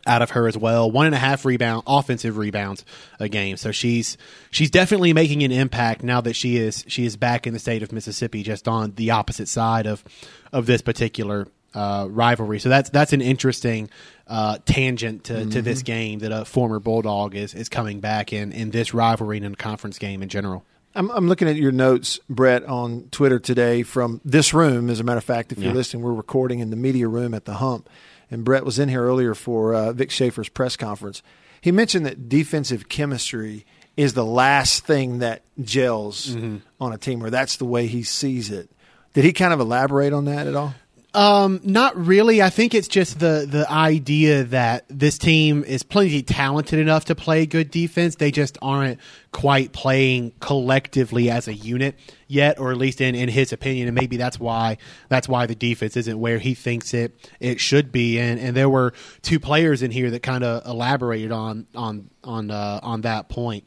out 0.06 0.22
of 0.22 0.32
her 0.32 0.48
as 0.48 0.58
well. 0.58 0.90
One 0.90 1.06
and 1.06 1.16
a 1.16 1.20
half 1.20 1.46
rebound 1.46 1.84
offensive 1.88 2.38
rebounds 2.38 2.86
a 3.20 3.30
game. 3.30 3.58
So 3.58 3.72
she's 3.72 4.18
she's 4.52 4.72
definitely 4.72 5.14
making 5.14 5.44
an 5.44 5.52
impact 5.52 6.04
now 6.04 6.22
that 6.22 6.36
she 6.36 6.58
is 6.58 6.84
she 6.88 7.06
is 7.06 7.18
back 7.18 7.48
in 7.48 7.54
the 7.54 7.60
state 7.60 7.84
of 7.84 7.92
Mississippi, 7.92 8.44
just 8.44 8.68
on 8.68 8.94
the 8.96 9.12
opposite 9.12 9.48
side 9.48 9.88
of 9.88 10.04
of 10.52 10.66
this 10.66 10.82
particular 10.82 11.48
uh, 11.74 12.08
rivalry. 12.10 12.60
So 12.60 12.70
that's 12.70 12.90
that's 12.90 13.14
an 13.14 13.22
interesting 13.22 13.90
uh, 14.28 14.58
tangent 14.66 15.26
to, 15.26 15.46
to 15.46 15.62
this 15.62 15.84
game 15.84 16.20
that 16.20 16.32
a 16.32 16.46
former 16.46 16.80
Bulldog 16.80 17.36
is 17.36 17.54
is 17.54 17.70
coming 17.70 18.00
back 18.00 18.34
in 18.34 18.52
in 18.52 18.72
this 18.72 18.94
rivalry 18.94 19.38
and 19.38 19.46
in 19.46 19.54
a 19.54 19.58
conference 19.58 19.98
game 19.98 20.22
in 20.22 20.30
general. 20.30 20.66
I'm, 20.96 21.12
I'm 21.12 21.28
looking 21.28 21.48
at 21.48 21.56
your 21.56 21.72
notes, 21.72 22.20
Brett, 22.30 22.64
on 22.66 23.10
Twitter 23.12 23.40
today 23.40 23.84
from 23.84 24.22
this 24.26 24.54
room. 24.54 24.90
As 24.90 25.00
a 25.00 25.04
matter 25.04 25.20
of 25.20 25.24
fact, 25.24 25.52
if 25.52 25.60
you're 25.60 25.74
listening, 25.74 26.02
we're 26.04 26.14
recording 26.14 26.60
in 26.60 26.72
the 26.72 26.76
media 26.76 27.08
room 27.08 27.36
at 27.36 27.46
the 27.46 27.54
Hump, 27.54 27.88
and 28.32 28.44
Brett 28.44 28.66
was 28.66 28.80
in 28.80 28.90
here 28.90 29.04
earlier 29.04 29.34
for 29.36 29.74
uh, 29.74 29.92
Vic 29.94 30.12
Schaefer's 30.12 30.50
press 30.50 30.76
conference. 30.76 31.22
He 31.62 31.72
mentioned 31.72 32.06
that 32.06 32.30
defensive 32.30 32.88
chemistry 32.90 33.66
is 33.98 34.14
the 34.14 34.26
last 34.26 34.86
thing 34.86 35.20
that 35.20 35.42
gels 35.62 36.28
Mm-hmm. 36.36 36.58
on 36.80 36.94
a 36.94 36.98
team, 36.98 37.24
or 37.24 37.30
that's 37.30 37.58
the 37.58 37.66
way 37.66 37.88
he 37.88 38.04
sees 38.04 38.50
it. 38.52 38.70
Did 39.14 39.24
he 39.26 39.34
kind 39.34 39.52
of 39.54 39.60
elaborate 39.60 40.14
on 40.14 40.26
that 40.26 40.48
at 40.48 40.56
all? 40.56 40.74
Um, 41.12 41.60
not 41.64 41.98
really. 41.98 42.40
I 42.42 42.52
think 42.52 42.76
it's 42.76 42.88
just 42.88 43.20
the 43.20 43.48
the 43.50 43.66
idea 43.70 44.44
that 44.46 44.86
this 44.90 45.18
team 45.18 45.64
is 45.64 45.82
plenty 45.82 46.22
talented 46.22 46.78
enough 46.78 47.06
to 47.06 47.16
play 47.16 47.48
good 47.48 47.72
defense. 47.72 48.16
They 48.16 48.30
just 48.30 48.60
aren't 48.62 49.00
quite 49.32 49.72
playing 49.72 50.34
collectively 50.40 51.32
as 51.32 51.48
a 51.48 51.54
unit 51.54 51.96
yet, 52.28 52.60
or 52.60 52.72
at 52.72 52.78
least 52.78 53.02
in, 53.02 53.16
in 53.16 53.28
his 53.28 53.52
opinion. 53.52 53.88
And 53.88 53.96
maybe 53.96 54.18
that's 54.18 54.40
why 54.40 54.78
that's 55.08 55.28
why 55.28 55.48
the 55.48 55.56
defense 55.56 55.98
isn't 55.98 56.20
where 56.20 56.38
he 56.38 56.54
thinks 56.54 56.94
it 56.94 57.16
it 57.40 57.60
should 57.60 57.92
be. 57.92 58.20
And 58.20 58.40
and 58.40 58.56
there 58.56 58.70
were 58.70 58.94
two 59.24 59.40
players 59.40 59.82
in 59.82 59.90
here 59.90 60.12
that 60.12 60.22
kind 60.22 60.44
of 60.44 60.64
elaborated 60.64 61.32
on 61.32 61.66
on 61.74 62.12
on 62.24 62.52
uh, 62.52 62.82
on 62.84 63.02
that 63.02 63.30
point. 63.30 63.64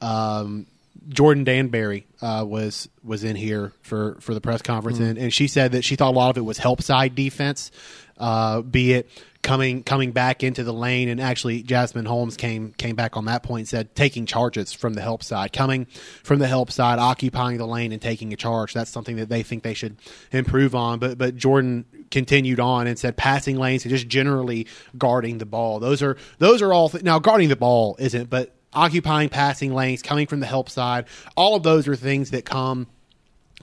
Um, 0.00 0.66
Jordan 1.08 1.44
Danberry 1.44 2.04
uh, 2.20 2.44
was 2.46 2.88
was 3.02 3.24
in 3.24 3.36
here 3.36 3.72
for, 3.82 4.16
for 4.20 4.34
the 4.34 4.40
press 4.40 4.62
conference, 4.62 4.98
and, 4.98 5.18
and 5.18 5.32
she 5.32 5.48
said 5.48 5.72
that 5.72 5.82
she 5.84 5.96
thought 5.96 6.10
a 6.10 6.16
lot 6.16 6.30
of 6.30 6.36
it 6.36 6.44
was 6.44 6.58
help 6.58 6.82
side 6.82 7.14
defense, 7.14 7.70
uh, 8.18 8.60
be 8.60 8.92
it 8.92 9.08
coming 9.42 9.82
coming 9.82 10.12
back 10.12 10.42
into 10.42 10.64
the 10.64 10.72
lane, 10.72 11.08
and 11.08 11.20
actually 11.20 11.62
Jazzmun 11.62 12.06
Holmes 12.06 12.36
came 12.36 12.72
came 12.72 12.96
back 12.96 13.16
on 13.16 13.24
that 13.26 13.42
point 13.42 13.60
and 13.60 13.68
said 13.68 13.94
taking 13.94 14.26
charges 14.26 14.72
from 14.72 14.94
the 14.94 15.00
help 15.00 15.22
side, 15.22 15.52
coming 15.52 15.86
from 16.24 16.40
the 16.40 16.48
help 16.48 16.70
side, 16.70 16.98
occupying 16.98 17.56
the 17.56 17.66
lane 17.66 17.92
and 17.92 18.02
taking 18.02 18.32
a 18.32 18.36
charge. 18.36 18.74
That's 18.74 18.90
something 18.90 19.16
that 19.16 19.28
they 19.28 19.42
think 19.42 19.62
they 19.62 19.74
should 19.74 19.96
improve 20.32 20.74
on. 20.74 20.98
But 20.98 21.16
but 21.16 21.36
Jordan 21.36 21.86
continued 22.10 22.60
on 22.60 22.86
and 22.86 22.98
said 22.98 23.16
passing 23.16 23.56
lanes 23.56 23.84
and 23.84 23.90
just 23.90 24.08
generally 24.08 24.66
guarding 24.96 25.38
the 25.38 25.46
ball. 25.46 25.78
Those 25.78 26.02
are 26.02 26.16
those 26.38 26.60
are 26.60 26.72
all 26.72 26.88
th- 26.88 27.04
now 27.04 27.18
guarding 27.18 27.48
the 27.48 27.56
ball 27.56 27.96
isn't, 27.98 28.28
but 28.28 28.54
occupying 28.78 29.28
passing 29.28 29.74
lanes, 29.74 30.02
coming 30.02 30.26
from 30.26 30.40
the 30.40 30.46
help 30.46 30.70
side, 30.70 31.06
all 31.36 31.56
of 31.56 31.62
those 31.62 31.88
are 31.88 31.96
things 31.96 32.30
that 32.30 32.44
come 32.44 32.86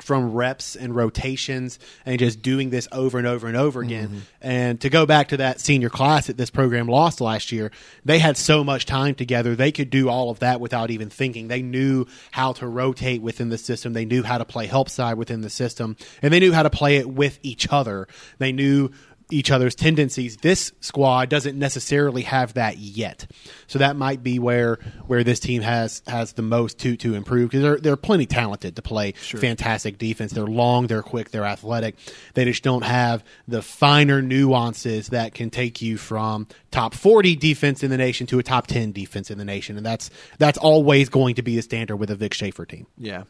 from 0.02 0.34
reps 0.34 0.76
and 0.76 0.94
rotations 0.94 1.80
and 2.06 2.20
just 2.20 2.42
doing 2.42 2.70
this 2.70 2.86
over 2.92 3.18
and 3.18 3.26
over 3.26 3.48
and 3.48 3.56
over 3.56 3.82
again. 3.82 4.08
Mm-hmm. 4.08 4.20
And 4.42 4.82
to 4.82 4.90
go 4.90 5.06
back 5.06 5.30
to 5.30 5.38
that 5.38 5.62
senior 5.62 5.90
class 5.90 6.28
that 6.28 6.36
this 6.36 6.50
program 6.50 6.88
lost 6.88 7.22
last 7.22 7.54
year, 7.54 7.72
they 8.04 8.20
had 8.20 8.36
so 8.36 8.64
much 8.64 8.86
time 8.86 9.16
together. 9.16 9.56
They 9.56 9.72
could 9.72 9.90
do 9.90 10.10
all 10.10 10.30
of 10.30 10.40
that 10.40 10.60
without 10.60 10.92
even 10.92 11.10
thinking. 11.10 11.48
They 11.48 11.62
knew 11.62 12.08
how 12.32 12.52
to 12.54 12.68
rotate 12.68 13.22
within 13.22 13.48
the 13.48 13.58
system. 13.58 13.94
They 13.94 14.06
knew 14.06 14.24
how 14.24 14.38
to 14.38 14.46
play 14.46 14.68
help 14.68 14.90
side 14.90 15.18
within 15.18 15.40
the 15.42 15.50
system 15.50 15.96
and 16.22 16.34
they 16.34 16.42
knew 16.42 16.52
how 16.52 16.64
to 16.64 16.70
play 16.70 16.98
it 16.98 17.10
with 17.10 17.40
each 17.42 17.70
other. 17.72 18.08
They 18.38 18.52
knew 18.52 18.92
each 19.32 19.52
other's 19.52 19.76
tendencies. 19.76 20.38
This 20.38 20.72
squad 20.82 21.30
doesn't 21.30 21.58
necessarily 21.58 22.24
have 22.24 22.54
that 22.54 22.78
yet, 22.78 23.30
so 23.68 23.80
that 23.80 23.96
might 23.96 24.24
be 24.24 24.40
where 24.40 24.80
where 25.08 25.24
this 25.24 25.40
team 25.40 25.62
has 25.62 26.02
has 26.08 26.34
the 26.34 26.42
most 26.42 26.80
to 26.80 26.96
to 26.98 27.16
improve 27.16 27.50
because 27.50 27.62
they're 27.62 27.78
they're 27.78 27.96
plenty 27.96 28.26
talented 28.26 28.76
to 28.76 28.82
play 28.82 29.14
fantastic 29.14 29.98
defense. 29.98 30.32
They're 30.32 30.46
long, 30.46 30.88
they're 30.88 31.04
quick, 31.04 31.32
they're 31.32 31.46
athletic. 31.46 31.96
They 32.34 32.46
just 32.46 32.64
don't 32.64 32.84
have 32.84 33.24
the 33.48 33.62
finer 33.62 34.22
nuances 34.22 35.10
that 35.10 35.34
can 35.34 35.50
take 35.50 35.82
you 35.82 35.98
from 35.98 36.48
top 36.72 36.94
forty 36.94 37.36
defense 37.36 37.84
in 37.84 37.90
the 37.90 37.98
nation 37.98 38.28
to 38.28 38.40
a 38.40 38.44
top 38.44 38.68
ten 38.68 38.92
defense 38.92 39.32
in 39.32 39.38
the 39.38 39.46
nation, 39.46 39.78
and 39.78 39.86
that's 39.86 40.10
that's 40.38 40.58
always 40.58 41.10
going 41.10 41.36
to 41.36 41.42
be 41.42 41.56
the 41.56 41.62
standard 41.62 41.98
with 41.98 42.10
a 42.12 42.16
Vic 42.16 42.34
Schaefer 42.34 42.66
team. 42.66 42.88
Yeah. 42.98 43.24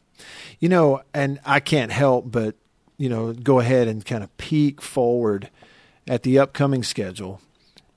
You 0.60 0.70
know, 0.70 1.02
and 1.14 1.40
I 1.46 1.60
can't 1.60 1.92
help 1.92 2.32
but, 2.32 2.56
you 2.98 3.10
know, 3.10 3.34
go 3.34 3.60
ahead 3.60 3.88
and 3.88 4.06
kind 4.06 4.24
of 4.24 4.36
peek 4.38 4.82
forward 4.82 5.50
at 6.08 6.24
the 6.24 6.40
upcoming 6.40 6.84
schedule. 6.84 7.42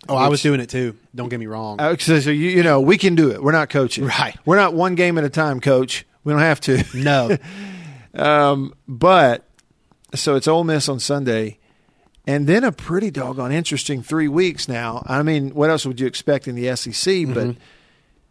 Oh, 0.09 0.17
I 0.17 0.29
was 0.29 0.41
doing 0.43 0.61
it 0.61 0.71
too. 0.71 0.97
Don't 1.15 1.29
get 1.29 1.39
me 1.41 1.47
wrong. 1.47 1.81
Uh, 1.81 1.97
So, 1.99 2.21
so 2.21 2.31
you, 2.31 2.49
you 2.51 2.63
know, 2.63 2.81
we 2.81 2.97
can 2.97 3.15
do 3.15 3.31
it. 3.31 3.43
We're 3.43 3.53
not 3.53 3.69
coaching. 3.69 4.05
Right. 4.05 4.37
We're 4.47 4.57
not 4.57 4.73
one 4.73 4.95
game 4.95 5.19
at 5.19 5.25
a 5.25 5.29
time, 5.29 5.61
coach. 5.61 6.07
We 6.25 6.33
don't 6.33 6.41
have 6.41 6.61
to. 6.63 6.83
no, 6.95 7.37
Um, 8.15 8.75
but 8.87 9.45
so 10.15 10.35
it's 10.35 10.49
Ole 10.49 10.65
Miss 10.65 10.89
on 10.89 10.99
Sunday, 10.99 11.59
and 12.27 12.47
then 12.47 12.65
a 12.65 12.73
pretty 12.73 13.11
doggone 13.11 13.53
interesting 13.53 14.03
three 14.03 14.29
weeks 14.29 14.67
now. 14.69 15.03
I 15.07 15.23
mean, 15.23 15.51
what 15.51 15.69
else 15.71 15.85
would 15.85 16.01
you 16.01 16.07
expect 16.07 16.49
in 16.49 16.55
the 16.55 16.75
SEC? 16.75 17.27
But 17.33 17.57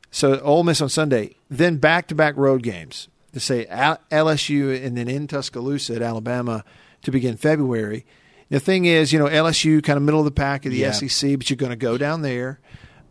so 0.09 0.39
Ole 0.39 0.63
Miss 0.63 0.81
on 0.81 0.89
Sunday, 0.89 1.35
then 1.49 1.77
back 1.77 2.07
to 2.07 2.15
back 2.15 2.35
road 2.37 2.63
games 2.63 3.07
to 3.33 3.39
say 3.39 3.65
LSU 3.69 4.83
and 4.83 4.97
then 4.97 5.07
in 5.07 5.27
Tuscaloosa 5.27 5.95
at 5.95 6.01
Alabama 6.01 6.63
to 7.03 7.11
begin 7.11 7.37
February. 7.37 8.05
The 8.49 8.59
thing 8.59 8.85
is, 8.85 9.11
you 9.11 9.19
know, 9.19 9.25
LSU 9.25 9.83
kind 9.83 9.97
of 9.97 10.03
middle 10.03 10.19
of 10.21 10.25
the 10.25 10.31
pack 10.31 10.65
of 10.65 10.71
the 10.71 10.77
Yeah. 10.77 10.91
SEC, 10.91 11.37
but 11.37 11.49
you're 11.49 11.57
going 11.57 11.71
to 11.71 11.75
go 11.75 11.97
down 11.97 12.21
there. 12.21 12.59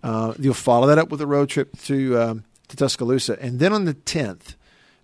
Uh, 0.03 0.33
you'll 0.38 0.55
follow 0.55 0.87
that 0.87 0.99
up 0.99 1.11
with 1.11 1.20
a 1.20 1.27
road 1.27 1.49
trip 1.49 1.77
to 1.83 2.18
um, 2.18 2.44
to 2.68 2.77
Tuscaloosa, 2.77 3.37
and 3.40 3.59
then 3.61 3.72
on 3.72 3.85
the 3.85 3.94
10th, 3.94 4.55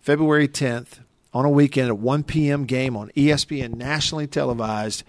February 0.01 0.49
10th, 0.49 1.01
on 1.35 1.45
a 1.45 1.51
weekend, 1.51 1.90
a 1.90 1.95
1 1.95 2.23
p.m. 2.25 2.64
game 2.64 2.97
on 2.97 3.09
ESPN, 3.16 3.75
nationally 3.75 4.27
televised 4.27 5.03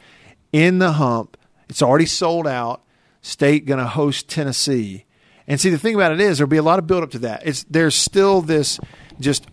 in 0.51 0.79
the 0.79 0.93
Hump. 0.93 1.37
It's 1.69 1.81
already 1.81 2.05
sold 2.05 2.47
out. 2.47 2.81
State 3.21 3.65
going 3.65 3.79
to 3.79 3.87
host 3.87 4.27
Tennessee, 4.29 5.05
and 5.47 5.59
see 5.59 5.69
the 5.69 5.77
thing 5.77 5.95
about 5.95 6.11
it 6.11 6.19
is 6.19 6.37
there'll 6.37 6.49
be 6.49 6.57
a 6.57 6.63
lot 6.63 6.77
of 6.79 6.87
build 6.87 7.03
up 7.03 7.11
to 7.11 7.19
that. 7.19 7.43
It's 7.45 7.63
there's 7.69 7.95
still 7.95 8.41
this 8.41 8.79
just 9.19 9.45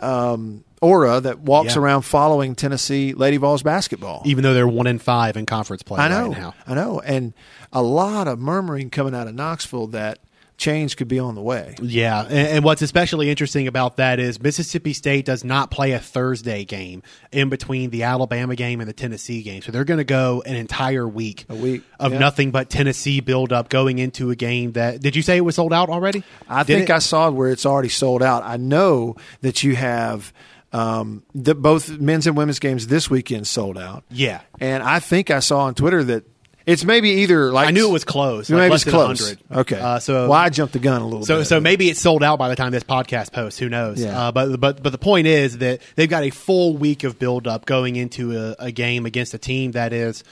um, 0.00 0.64
aura 0.80 1.20
that 1.20 1.40
walks 1.40 1.74
Yeah. 1.74 1.82
around 1.82 2.02
following 2.02 2.54
Tennessee 2.54 3.12
Lady 3.14 3.36
Vols 3.36 3.62
basketball. 3.62 4.22
even 4.24 4.42
though 4.42 4.54
they're 4.54 4.66
one 4.68 4.86
in 4.86 4.98
five 4.98 5.36
in 5.36 5.46
conference 5.46 5.82
play 5.82 5.98
I 6.00 6.08
know, 6.08 6.28
right 6.28 6.38
now. 6.38 6.54
I 6.66 6.74
know, 6.74 7.00
and 7.00 7.32
a 7.72 7.82
lot 7.82 8.28
of 8.28 8.38
murmuring 8.38 8.90
coming 8.90 9.14
out 9.14 9.26
of 9.28 9.34
Knoxville 9.34 9.88
that 9.88 10.18
change 10.56 10.96
could 10.96 11.06
be 11.06 11.20
on 11.20 11.36
the 11.36 11.40
way. 11.40 11.72
Yeah, 11.80 12.22
and, 12.22 12.32
and 12.32 12.64
what's 12.64 12.82
especially 12.82 13.30
interesting 13.30 13.68
about 13.68 13.98
that 13.98 14.18
is 14.18 14.42
Mississippi 14.42 14.92
State 14.92 15.24
does 15.24 15.44
not 15.44 15.70
play 15.70 15.92
a 15.92 16.00
Thursday 16.00 16.64
game 16.64 17.04
in 17.30 17.48
between 17.48 17.90
the 17.90 18.02
Alabama 18.02 18.56
game 18.56 18.80
and 18.80 18.88
the 18.88 18.92
Tennessee 18.92 19.42
game, 19.42 19.62
so 19.62 19.70
they're 19.70 19.84
going 19.84 19.98
to 19.98 20.04
go 20.04 20.42
an 20.44 20.56
entire 20.56 21.06
week, 21.06 21.46
A 21.48 21.54
week, 21.54 21.82
of 22.00 22.12
yeah. 22.12 22.18
nothing 22.18 22.50
but 22.50 22.70
Tennessee 22.70 23.20
build 23.20 23.52
up 23.52 23.68
going 23.68 24.00
into 24.00 24.30
a 24.30 24.34
game 24.36 24.72
that. 24.72 25.00
Did 25.00 25.14
you 25.14 25.22
say 25.22 25.36
it 25.36 25.42
was 25.42 25.54
sold 25.54 25.72
out 25.72 25.90
already? 25.90 26.24
I 26.48 26.64
Did 26.64 26.74
think 26.78 26.90
it? 26.90 26.94
I 26.94 26.98
saw 26.98 27.30
where 27.30 27.50
it's 27.50 27.64
already 27.64 27.88
sold 27.88 28.20
out. 28.22 28.42
I 28.42 28.56
know 28.56 29.14
that 29.42 29.62
you 29.62 29.76
have 29.76 30.32
um, 30.72 31.22
the, 31.34 31.54
both 31.54 31.88
men's 31.98 32.26
and 32.26 32.36
women's 32.36 32.58
games 32.58 32.86
this 32.88 33.08
weekend 33.10 33.46
sold 33.46 33.78
out. 33.78 34.04
Yeah. 34.10 34.40
and 34.60 34.82
I 34.82 35.00
think 35.00 35.30
I 35.30 35.40
saw 35.40 35.60
on 35.60 35.74
Twitter 35.74 36.04
that 36.04 36.24
it's 36.66 36.84
maybe 36.84 37.08
either 37.22 37.50
like 37.50 37.68
I 37.68 37.70
knew 37.70 37.88
it 37.88 37.92
was 37.92 38.04
close, 38.04 38.50
Maybe 38.50 38.60
like 38.68 38.72
it's 38.72 38.84
close. 38.84 39.22
100. 39.48 39.60
Okay, 39.60 39.80
Uh, 39.80 39.98
so- 40.00 40.24
well, 40.28 40.32
I 40.38 40.50
jumped 40.50 40.74
the 40.74 40.78
gun 40.78 41.00
a 41.00 41.06
little 41.06 41.24
So, 41.24 41.38
bit. 41.38 41.46
so 41.46 41.60
maybe 41.60 41.88
it's 41.88 41.98
sold 41.98 42.22
out 42.22 42.38
by 42.38 42.50
the 42.50 42.56
time 42.56 42.72
this 42.72 42.82
podcast 42.84 43.32
posts. 43.32 43.58
Who 43.58 43.70
knows? 43.70 44.02
Yeah. 44.02 44.28
Uh, 44.28 44.32
but 44.32 44.60
but 44.60 44.82
but 44.82 44.92
the 44.92 44.98
point 44.98 45.26
is 45.26 45.58
that 45.58 45.80
they've 45.96 46.10
got 46.10 46.24
a 46.24 46.30
full 46.30 46.76
week 46.76 47.04
of 47.04 47.18
build 47.18 47.46
up 47.46 47.64
going 47.64 47.96
into 47.96 48.36
a, 48.38 48.56
a 48.66 48.70
game 48.70 49.06
against 49.06 49.32
a 49.32 49.38
team 49.38 49.72
that 49.72 49.94
is 49.94 50.24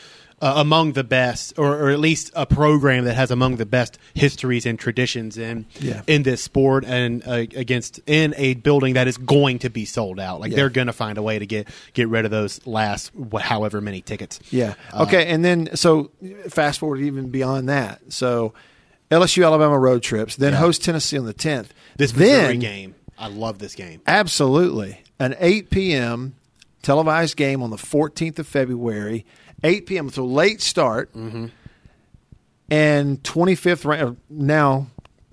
uh, 0.43 0.53
among 0.57 0.93
the 0.93 1.03
best, 1.05 1.59
or, 1.59 1.75
or 1.77 1.91
at 1.91 1.99
least 1.99 2.31
a 2.37 2.45
program 2.45 3.05
that 3.07 3.15
has 3.15 3.31
among 3.31 3.57
the 3.57 3.65
best 3.65 3.99
histories 4.15 4.67
and 4.67 4.79
traditions 4.79 5.39
in 5.39 5.65
Yeah. 5.81 6.03
in 6.07 6.25
this 6.25 6.43
sport, 6.43 6.85
and 6.85 7.27
uh, 7.27 7.33
against 7.57 8.01
in 8.07 8.35
a 8.37 8.53
building 8.55 8.95
that 8.95 9.09
is 9.09 9.17
going 9.17 9.61
to 9.61 9.71
be 9.71 9.85
sold 9.87 10.21
out. 10.21 10.41
Like 10.41 10.51
Yeah. 10.51 10.57
they're 10.57 10.71
going 10.71 10.89
to 10.89 10.93
find 10.93 11.17
a 11.17 11.23
way 11.23 11.39
to 11.39 11.47
get 11.47 11.69
get 11.95 12.09
rid 12.09 12.25
of 12.27 12.31
those 12.31 12.65
last 12.67 13.13
however 13.41 13.81
many 13.81 14.03
tickets. 14.03 14.39
Yeah. 14.51 14.75
Uh, 14.93 15.05
Okay. 15.05 15.27
and 15.29 15.43
then 15.45 15.71
so 15.75 16.11
fast 16.49 16.81
forward 16.81 17.01
even 17.01 17.31
beyond 17.31 17.69
that. 17.71 18.01
So 18.11 18.53
LSU 19.11 19.45
Alabama 19.45 19.79
road 19.79 20.03
trips, 20.03 20.37
then 20.37 20.53
Yeah. 20.53 20.59
host 20.59 20.85
Tennessee 20.85 21.17
on 21.17 21.25
the 21.25 21.33
10th. 21.35 21.69
This 21.97 22.13
then, 22.13 22.59
game, 22.59 22.95
I 23.19 23.29
love 23.29 23.59
this 23.59 23.75
game. 23.75 24.01
Absolutely. 24.07 25.01
An 25.19 25.35
8 25.41 25.71
p.m. 25.71 26.35
televised 26.83 27.37
game 27.37 27.63
on 27.63 27.71
the 27.71 27.77
14th 27.79 28.39
of 28.39 28.47
February. 28.47 29.25
8 29.67 29.87
p.m. 29.87 30.11
So 30.11 30.25
late 30.25 30.61
start. 30.61 31.15
And 32.69 33.23
25th 33.23 33.85
rank 33.85 34.03
uh, 34.03 34.13
now 34.29 34.89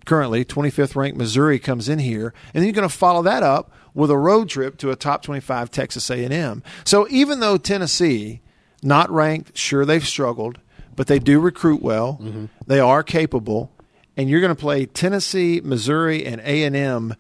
currently 0.06 0.44
25th 0.44 0.96
ranked 0.96 1.18
Missouri 1.18 1.60
comes 1.60 1.88
in 1.90 2.00
here, 2.00 2.34
and 2.54 2.62
then 2.62 2.64
you're 2.66 2.74
going 2.74 2.88
to 2.88 2.94
follow 2.94 3.22
that 3.24 3.44
up 3.44 3.72
with 3.94 4.12
a 4.12 4.18
road 4.18 4.50
trip 4.50 4.78
to 4.78 4.92
a 4.92 4.96
top 4.96 5.24
25 5.24 5.72
Texas 5.72 6.10
A&M. 6.10 6.64
So 6.84 7.08
even 7.10 7.40
though 7.40 7.58
Tennessee 7.58 8.42
not 8.82 9.10
ranked, 9.10 9.58
sure 9.58 9.86
they've 9.86 10.06
struggled, 10.06 10.60
but 10.96 11.08
they 11.08 11.20
do 11.20 11.40
recruit 11.40 11.82
well. 11.82 12.20
Mm-hmm. 12.22 12.46
They 12.68 12.80
are 12.80 13.02
capable, 13.02 13.72
and 14.18 14.30
you're 14.30 14.42
going 14.42 14.56
to 14.56 14.60
play 14.60 14.86
Tennessee, 14.86 15.62
Missouri, 15.64 16.26
and 16.26 16.42
A&M 16.42 17.16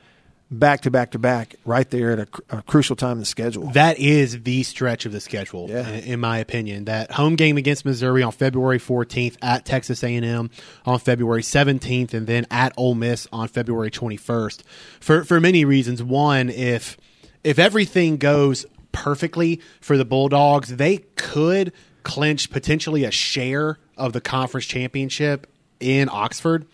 back 0.60 0.82
to 0.82 0.92
back 0.92 1.12
to 1.12 1.20
back 1.20 1.56
right 1.66 1.90
there 1.90 2.12
at 2.12 2.20
a, 2.20 2.58
a 2.58 2.62
crucial 2.62 2.96
time 2.96 3.14
in 3.14 3.20
the 3.20 3.26
schedule. 3.26 3.68
That 3.72 4.00
is 4.00 4.44
the 4.44 4.64
stretch 4.64 5.06
of 5.06 5.12
the 5.12 5.20
schedule, 5.20 5.70
Yeah. 5.70 5.88
in, 5.90 6.04
in 6.04 6.20
my 6.20 6.38
opinion. 6.38 6.86
That 6.86 7.12
home 7.12 7.36
game 7.36 7.58
against 7.58 7.86
Missouri 7.86 8.24
on 8.24 8.32
February 8.32 8.80
14th 8.80 9.38
at 9.42 9.66
Texas 9.66 10.04
A&M 10.04 10.50
on 10.86 11.00
February 11.00 11.42
17th, 11.42 12.14
and 12.14 12.28
then 12.28 12.46
at 12.52 12.74
Ole 12.78 12.96
Miss 12.96 13.28
on 13.32 13.48
February 13.48 13.92
21st. 13.92 14.62
For 15.00 15.24
for 15.24 15.40
many 15.40 15.66
reasons. 15.66 16.02
One, 16.04 16.50
if 16.50 16.98
if 17.44 17.60
everything 17.60 18.18
goes 18.18 18.66
perfectly 18.92 19.60
for 19.82 19.98
the 19.98 20.06
Bulldogs, 20.06 20.76
they 20.76 20.98
could 21.16 21.74
clinch 22.04 22.52
potentially 22.52 23.04
a 23.06 23.12
share 23.12 23.78
of 23.98 24.14
the 24.14 24.22
conference 24.22 24.66
championship 24.66 25.48
in 25.80 26.10
Oxford. 26.12 26.66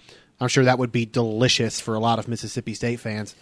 I'm 0.41 0.47
sure 0.47 0.63
that 0.63 0.79
would 0.79 0.91
be 0.91 1.05
delicious 1.05 1.79
for 1.81 1.95
a 1.95 1.99
lot 1.99 2.17
of 2.19 2.27
Mississippi 2.27 2.73
State 2.73 2.99
fans 2.99 3.35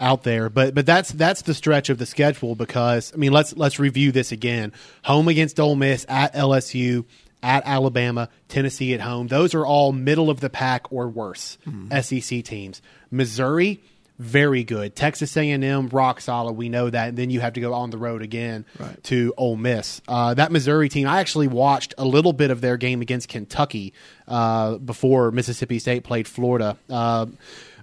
out 0.00 0.22
there. 0.22 0.48
But 0.48 0.74
but 0.74 0.86
that's 0.86 1.10
that's 1.12 1.42
the 1.42 1.54
stretch 1.54 1.88
of 1.90 1.98
the 1.98 2.06
schedule 2.06 2.54
because 2.54 3.12
I 3.12 3.16
mean 3.16 3.32
let's 3.32 3.56
let's 3.56 3.78
review 3.78 4.12
this 4.12 4.32
again. 4.32 4.72
Home 5.04 5.28
against 5.28 5.58
Ole 5.60 5.76
Miss 5.76 6.04
at 6.08 6.34
LSU. 6.34 7.04
At 7.40 7.62
Alabama, 7.66 8.30
Tennessee 8.48 8.94
at 8.94 9.00
home. 9.00 9.28
Those 9.28 9.54
are 9.54 9.64
all 9.64 9.92
middle 9.92 10.28
of 10.28 10.40
the 10.40 10.50
pack 10.50 10.92
or 10.92 11.06
worse 11.06 11.56
SEC 12.02 12.42
teams. 12.42 12.82
Missouri, 13.12 13.80
very 14.18 14.64
good. 14.64 14.96
Texas 14.96 15.36
A&M, 15.36 15.88
rock 15.90 16.20
solid. 16.20 16.54
We 16.54 16.68
know 16.68 16.90
that. 16.90 17.10
And 17.10 17.16
then 17.16 17.30
you 17.30 17.38
have 17.38 17.52
to 17.52 17.60
go 17.60 17.72
on 17.74 17.90
the 17.90 17.96
road 17.96 18.22
again 18.22 18.64
Right. 18.80 19.00
to 19.04 19.32
Ole 19.36 19.54
Miss. 19.54 20.02
Uh, 20.08 20.34
that 20.34 20.50
Missouri 20.50 20.88
team, 20.88 21.06
I 21.06 21.20
actually 21.20 21.46
watched 21.46 21.94
a 21.96 22.04
little 22.04 22.32
bit 22.32 22.50
of 22.50 22.60
their 22.60 22.76
game 22.76 23.02
against 23.02 23.28
Kentucky 23.28 23.92
uh, 24.26 24.78
before 24.78 25.30
Mississippi 25.30 25.78
State 25.78 26.02
played 26.02 26.26
Florida. 26.26 26.76
Uh, 26.90 27.26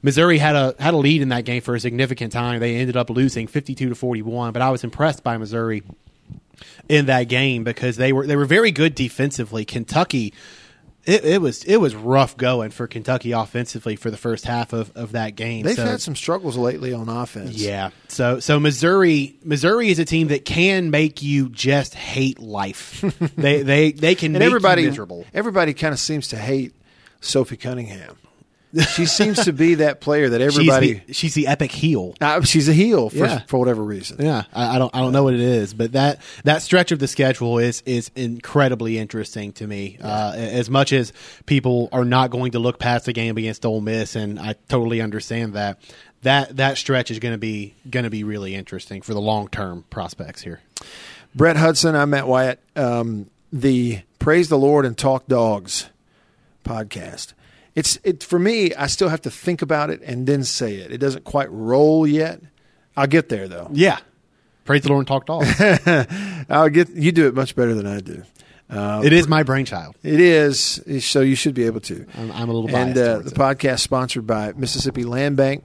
Missouri 0.05 0.37
had 0.37 0.55
a 0.55 0.75
had 0.79 0.93
a 0.93 0.97
lead 0.97 1.23
in 1.23 1.29
that 1.29 1.45
game 1.45 1.63
for 1.63 1.73
a 1.73 1.79
significant 1.79 2.31
time. 2.31 2.59
They 2.59 2.75
ended 2.75 2.95
up 2.95 3.09
losing 3.09 3.47
fifty 3.47 3.73
two 3.73 3.89
to 3.89 3.95
forty 3.95 4.21
one. 4.21 4.53
But 4.53 4.61
I 4.61 4.69
was 4.69 4.83
impressed 4.83 5.23
by 5.23 5.35
Missouri 5.37 5.81
in 6.87 7.07
that 7.07 7.23
game 7.23 7.63
because 7.63 7.97
they 7.97 8.13
were 8.13 8.27
they 8.27 8.35
were 8.35 8.45
very 8.45 8.71
good 8.71 8.93
defensively. 8.93 9.65
Kentucky. 9.65 10.31
It, 11.07 11.23
it 11.23 11.41
was 11.41 11.63
it 11.65 11.77
was 11.77 11.93
rough 11.95 12.35
going 12.37 12.71
for 12.71 12.87
Kentucky 12.87 13.31
offensively 13.31 13.95
for 13.95 14.09
the 14.09 14.17
first 14.17 14.45
half 14.45 14.73
of, 14.73 14.91
of 14.95 15.11
that 15.11 15.35
game. 15.35 15.63
They've 15.63 15.75
So- 15.75 15.85
had 15.85 16.01
some 16.01 16.15
struggles 16.15 16.57
lately 16.57 16.93
on 16.93 17.09
offense. 17.09 17.53
yeah. 17.55 17.89
So 18.07 18.39
so 18.39 18.59
Missouri 18.59 19.35
Missouri 19.43 19.89
is 19.89 19.99
a 19.99 20.05
team 20.05 20.29
that 20.29 20.45
can 20.45 20.89
make 20.91 21.21
you 21.23 21.49
just 21.49 21.93
hate 21.93 22.39
life. 22.39 23.01
they 23.35 23.61
they 23.61 23.91
they 23.91 24.15
can 24.15 24.35
and 24.35 24.39
make 24.39 24.45
everybody 24.47 24.81
you 24.83 24.89
miserable. 24.89 25.25
everybody 25.33 25.73
kind 25.75 25.93
of 25.93 25.99
seems 25.99 26.27
to 26.29 26.37
hate 26.37 26.73
Sophie 27.21 27.57
Cunningham. 27.57 28.17
She 28.93 29.05
seems 29.05 29.45
to 29.45 29.53
be 29.53 29.75
that 29.75 30.01
player 30.01 30.29
that 30.29 30.41
everybody. 30.41 30.95
she's 30.95 31.05
the, 31.07 31.13
she's 31.13 31.33
the 31.33 31.47
epic 31.47 31.71
heel. 31.71 32.15
Uh, 32.19 32.41
she's 32.41 32.67
a 32.67 32.73
heel 32.73 33.09
for, 33.09 33.17
Yeah. 33.17 33.39
for 33.47 33.57
whatever 33.57 33.81
reason. 33.83 34.17
Yeah, 34.19 34.43
I, 34.53 34.75
I 34.75 34.79
don't 34.79 34.93
I 34.95 34.99
don't 34.99 35.13
know 35.13 35.23
what 35.23 35.33
it 35.33 35.39
is, 35.39 35.73
but 35.73 35.93
that 35.93 36.19
that 36.43 36.61
stretch 36.61 36.91
of 36.91 36.99
the 36.99 37.07
schedule 37.07 37.57
is 37.59 37.81
is 37.85 38.11
incredibly 38.15 38.97
interesting 38.97 39.53
to 39.53 39.67
me. 39.67 39.97
Uh, 40.01 40.33
as 40.35 40.69
much 40.69 40.91
as 40.93 41.13
people 41.45 41.89
are 41.91 42.05
not 42.05 42.31
going 42.31 42.51
to 42.51 42.59
look 42.59 42.79
past 42.79 43.05
the 43.05 43.13
game 43.13 43.37
against 43.37 43.65
Ole 43.65 43.81
Miss, 43.81 44.15
and 44.15 44.39
I 44.39 44.55
totally 44.67 45.01
understand 45.01 45.53
that. 45.53 45.79
That 46.23 46.57
that 46.57 46.77
stretch 46.79 47.11
is 47.11 47.19
going 47.19 47.33
to 47.35 47.37
be 47.37 47.75
going 47.89 48.05
to 48.05 48.09
be 48.09 48.23
really 48.23 48.55
interesting 48.55 49.01
for 49.03 49.13
the 49.13 49.21
long 49.21 49.47
term 49.47 49.85
prospects 49.91 50.41
here. 50.41 50.59
Brett 51.35 51.55
Hudson, 51.55 51.95
I'm 51.95 52.09
Matt 52.09 52.27
Wyatt. 52.27 52.59
Um, 52.75 53.29
the 53.53 54.01
Praise 54.17 54.49
the 54.49 54.57
Lord 54.57 54.85
and 54.85 54.97
Talk 54.97 55.27
Dogs 55.27 55.89
podcast. 56.63 57.33
It's 57.75 57.99
it 58.03 58.23
for 58.23 58.39
me. 58.39 58.73
I 58.73 58.87
still 58.87 59.09
have 59.09 59.21
to 59.21 59.31
think 59.31 59.61
about 59.61 59.89
it 59.89 60.01
and 60.01 60.25
then 60.25 60.43
say 60.43 60.75
it. 60.75 60.91
It 60.91 60.97
doesn't 60.99 61.25
quite 61.25 61.51
roll 61.51 62.07
yet. 62.07 62.41
I'll 62.95 63.07
get 63.07 63.27
there 63.29 63.47
though. 63.47 63.69
Yeah, 63.73 63.99
praise 64.63 64.83
the 64.83 64.89
Lord 64.89 65.01
and 65.01 65.07
talk 65.07 65.25
dogs. 65.25 65.53
I'll 66.49 66.69
get. 66.69 66.89
You 66.89 67.11
do 67.11 67.27
it 67.27 67.35
much 67.35 67.55
better 67.55 67.73
than 67.73 67.85
I 67.85 67.99
do. 67.99 68.23
Uh, 68.69 69.01
it 69.05 69.13
is 69.13 69.27
my 69.27 69.43
brainchild. 69.43 69.95
It 70.01 70.19
is. 70.19 70.81
So 71.01 71.21
you 71.21 71.35
should 71.35 71.53
be 71.53 71.65
able 71.65 71.81
to. 71.81 72.05
I'm, 72.17 72.31
I'm 72.31 72.49
a 72.49 72.53
little 72.53 72.75
and 72.75 72.95
biased. 72.95 73.09
uh, 73.09 73.19
the 73.19 73.27
it. 73.29 73.33
podcast 73.33 73.81
sponsored 73.81 74.25
by 74.25 74.53
Mississippi 74.53 75.03
Land 75.03 75.37
Bank 75.37 75.63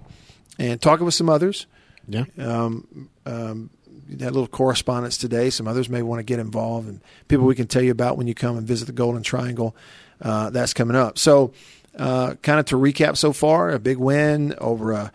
and 0.58 0.82
talking 0.82 1.04
with 1.04 1.14
some 1.14 1.28
others. 1.28 1.66
Yeah. 2.08 2.24
had 2.36 4.28
a 4.28 4.34
little 4.34 4.48
correspondence 4.48 5.16
today. 5.16 5.50
Some 5.50 5.68
others 5.68 5.88
may 5.88 6.02
want 6.02 6.18
to 6.18 6.24
get 6.24 6.40
involved, 6.40 6.88
and 6.88 7.00
people 7.28 7.46
we 7.46 7.54
can 7.54 7.68
tell 7.68 7.82
you 7.82 7.92
about 7.92 8.16
when 8.16 8.26
you 8.26 8.34
come 8.34 8.58
and 8.58 8.66
visit 8.66 8.86
the 8.86 8.92
Golden 8.92 9.22
Triangle. 9.22 9.76
Uh, 10.20 10.50
that's 10.50 10.74
coming 10.74 10.96
up. 10.96 11.16
So, 11.18 11.52
uh, 11.96 12.34
kind 12.42 12.60
of 12.60 12.66
to 12.66 12.76
recap 12.76 13.16
so 13.16 13.32
far, 13.32 13.70
a 13.70 13.78
big 13.78 13.98
win 13.98 14.54
over 14.58 14.92
a, 14.92 15.12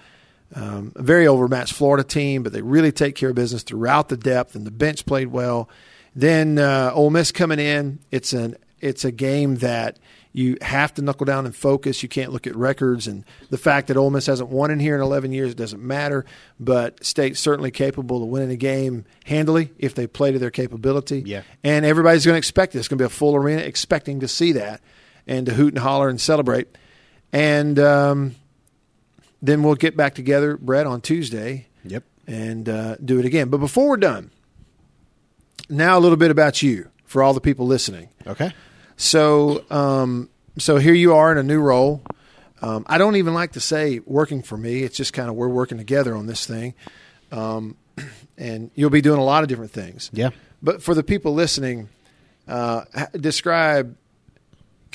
um, 0.54 0.92
a 0.96 1.02
very 1.02 1.28
overmatched 1.28 1.74
Florida 1.74 2.04
team, 2.04 2.44
but 2.44 2.54
they 2.54 2.62
really 2.62 2.92
take 2.92 3.16
care 3.16 3.30
of 3.30 3.36
business 3.36 3.64
throughout 3.64 4.10
the 4.10 4.18
depth, 4.18 4.56
and 4.56 4.66
the 4.66 4.72
bench 4.72 5.06
played 5.06 5.28
well. 5.28 5.70
Then 6.16 6.58
uh, 6.58 6.92
Ole 6.94 7.10
Miss 7.10 7.32
coming 7.32 7.60
in, 7.60 8.00
it's 8.12 8.34
an 8.34 8.56
it's 8.80 9.04
a 9.04 9.12
game 9.12 9.56
that 9.58 9.98
you 10.32 10.58
have 10.62 10.94
to 10.94 11.02
knuckle 11.02 11.26
down 11.26 11.46
and 11.46 11.56
focus. 11.56 12.04
You 12.04 12.10
can't 12.10 12.34
look 12.34 12.46
at 12.46 12.56
records 12.56 13.08
and 13.08 13.24
the 13.50 13.58
fact 13.58 13.88
that 13.88 13.96
Ole 13.96 14.10
Miss 14.10 14.26
hasn't 14.26 14.50
won 14.50 14.70
in 14.70 14.82
here 14.82 14.96
in 14.96 15.02
11 15.02 15.32
years 15.32 15.52
it 15.52 15.58
doesn't 15.58 15.82
matter. 15.82 16.26
But 16.60 17.04
State's 17.04 17.40
certainly 17.40 17.72
capable 17.72 18.22
of 18.22 18.28
winning 18.28 18.52
a 18.52 18.58
game 18.58 19.06
handily 19.24 19.72
if 19.80 19.96
they 19.96 20.08
play 20.08 20.34
to 20.34 20.40
their 20.40 20.52
capability. 20.52 21.24
Yeah. 21.26 21.44
and 21.64 21.86
everybody's 21.86 22.26
going 22.26 22.34
to 22.36 22.38
expect 22.38 22.76
it. 22.76 22.80
It's 22.80 22.90
going 22.90 22.98
to 22.98 23.04
be 23.04 23.08
a 23.08 23.10
full 23.10 23.36
arena, 23.36 23.62
expecting 23.62 24.20
to 24.20 24.28
see 24.28 24.52
that 24.52 24.82
and 25.28 25.46
to 25.46 25.54
hoot 25.54 25.74
and 25.74 25.80
holler 25.82 26.10
and 26.10 26.20
celebrate. 26.20 26.68
And 27.34 27.78
um, 27.80 28.36
then 29.42 29.64
we'll 29.64 29.76
get 29.76 29.98
back 29.98 30.16
together, 30.16 30.58
Brett, 30.58 30.88
on 30.88 31.02
Tuesday 31.02 31.68
Yep. 31.84 32.04
and 32.28 32.68
uh, 32.70 32.96
do 33.04 33.20
it 33.20 33.26
again. 33.26 33.50
But 33.50 33.58
before 33.58 33.90
we're 33.90 33.98
done, 33.98 34.32
now 35.70 35.98
a 35.98 36.02
little 36.02 36.18
bit 36.18 36.32
about 36.32 36.62
you 36.62 36.90
for 37.06 37.24
all 37.24 37.34
the 37.34 37.42
people 37.42 37.66
listening. 37.68 38.10
Okay. 38.26 38.52
So, 38.98 39.64
um, 39.70 40.30
so 40.58 40.78
here 40.78 40.94
you 40.94 41.14
are 41.16 41.32
in 41.32 41.38
a 41.38 41.44
new 41.44 41.60
role. 41.60 42.02
Um, 42.62 42.86
I 42.88 42.98
don't 42.98 43.18
even 43.18 43.34
like 43.34 43.52
to 43.54 43.60
say 43.60 44.00
working 44.06 44.42
for 44.42 44.58
me. 44.58 44.84
It's 44.84 44.96
just 44.96 45.12
kind 45.14 45.30
of 45.30 45.36
we're 45.36 45.50
working 45.50 45.78
together 45.78 46.16
on 46.16 46.26
this 46.26 46.46
thing, 46.46 46.74
um, 47.32 47.76
and 48.38 48.72
you'll 48.76 48.90
be 48.90 49.02
doing 49.02 49.20
a 49.20 49.24
lot 49.24 49.44
of 49.44 49.50
different 49.50 49.72
things. 49.72 50.10
Yeah. 50.14 50.30
But 50.64 50.82
for 50.82 50.96
the 50.96 51.04
people 51.04 51.34
listening, 51.34 51.90
uh, 52.48 52.86
describe 53.20 53.96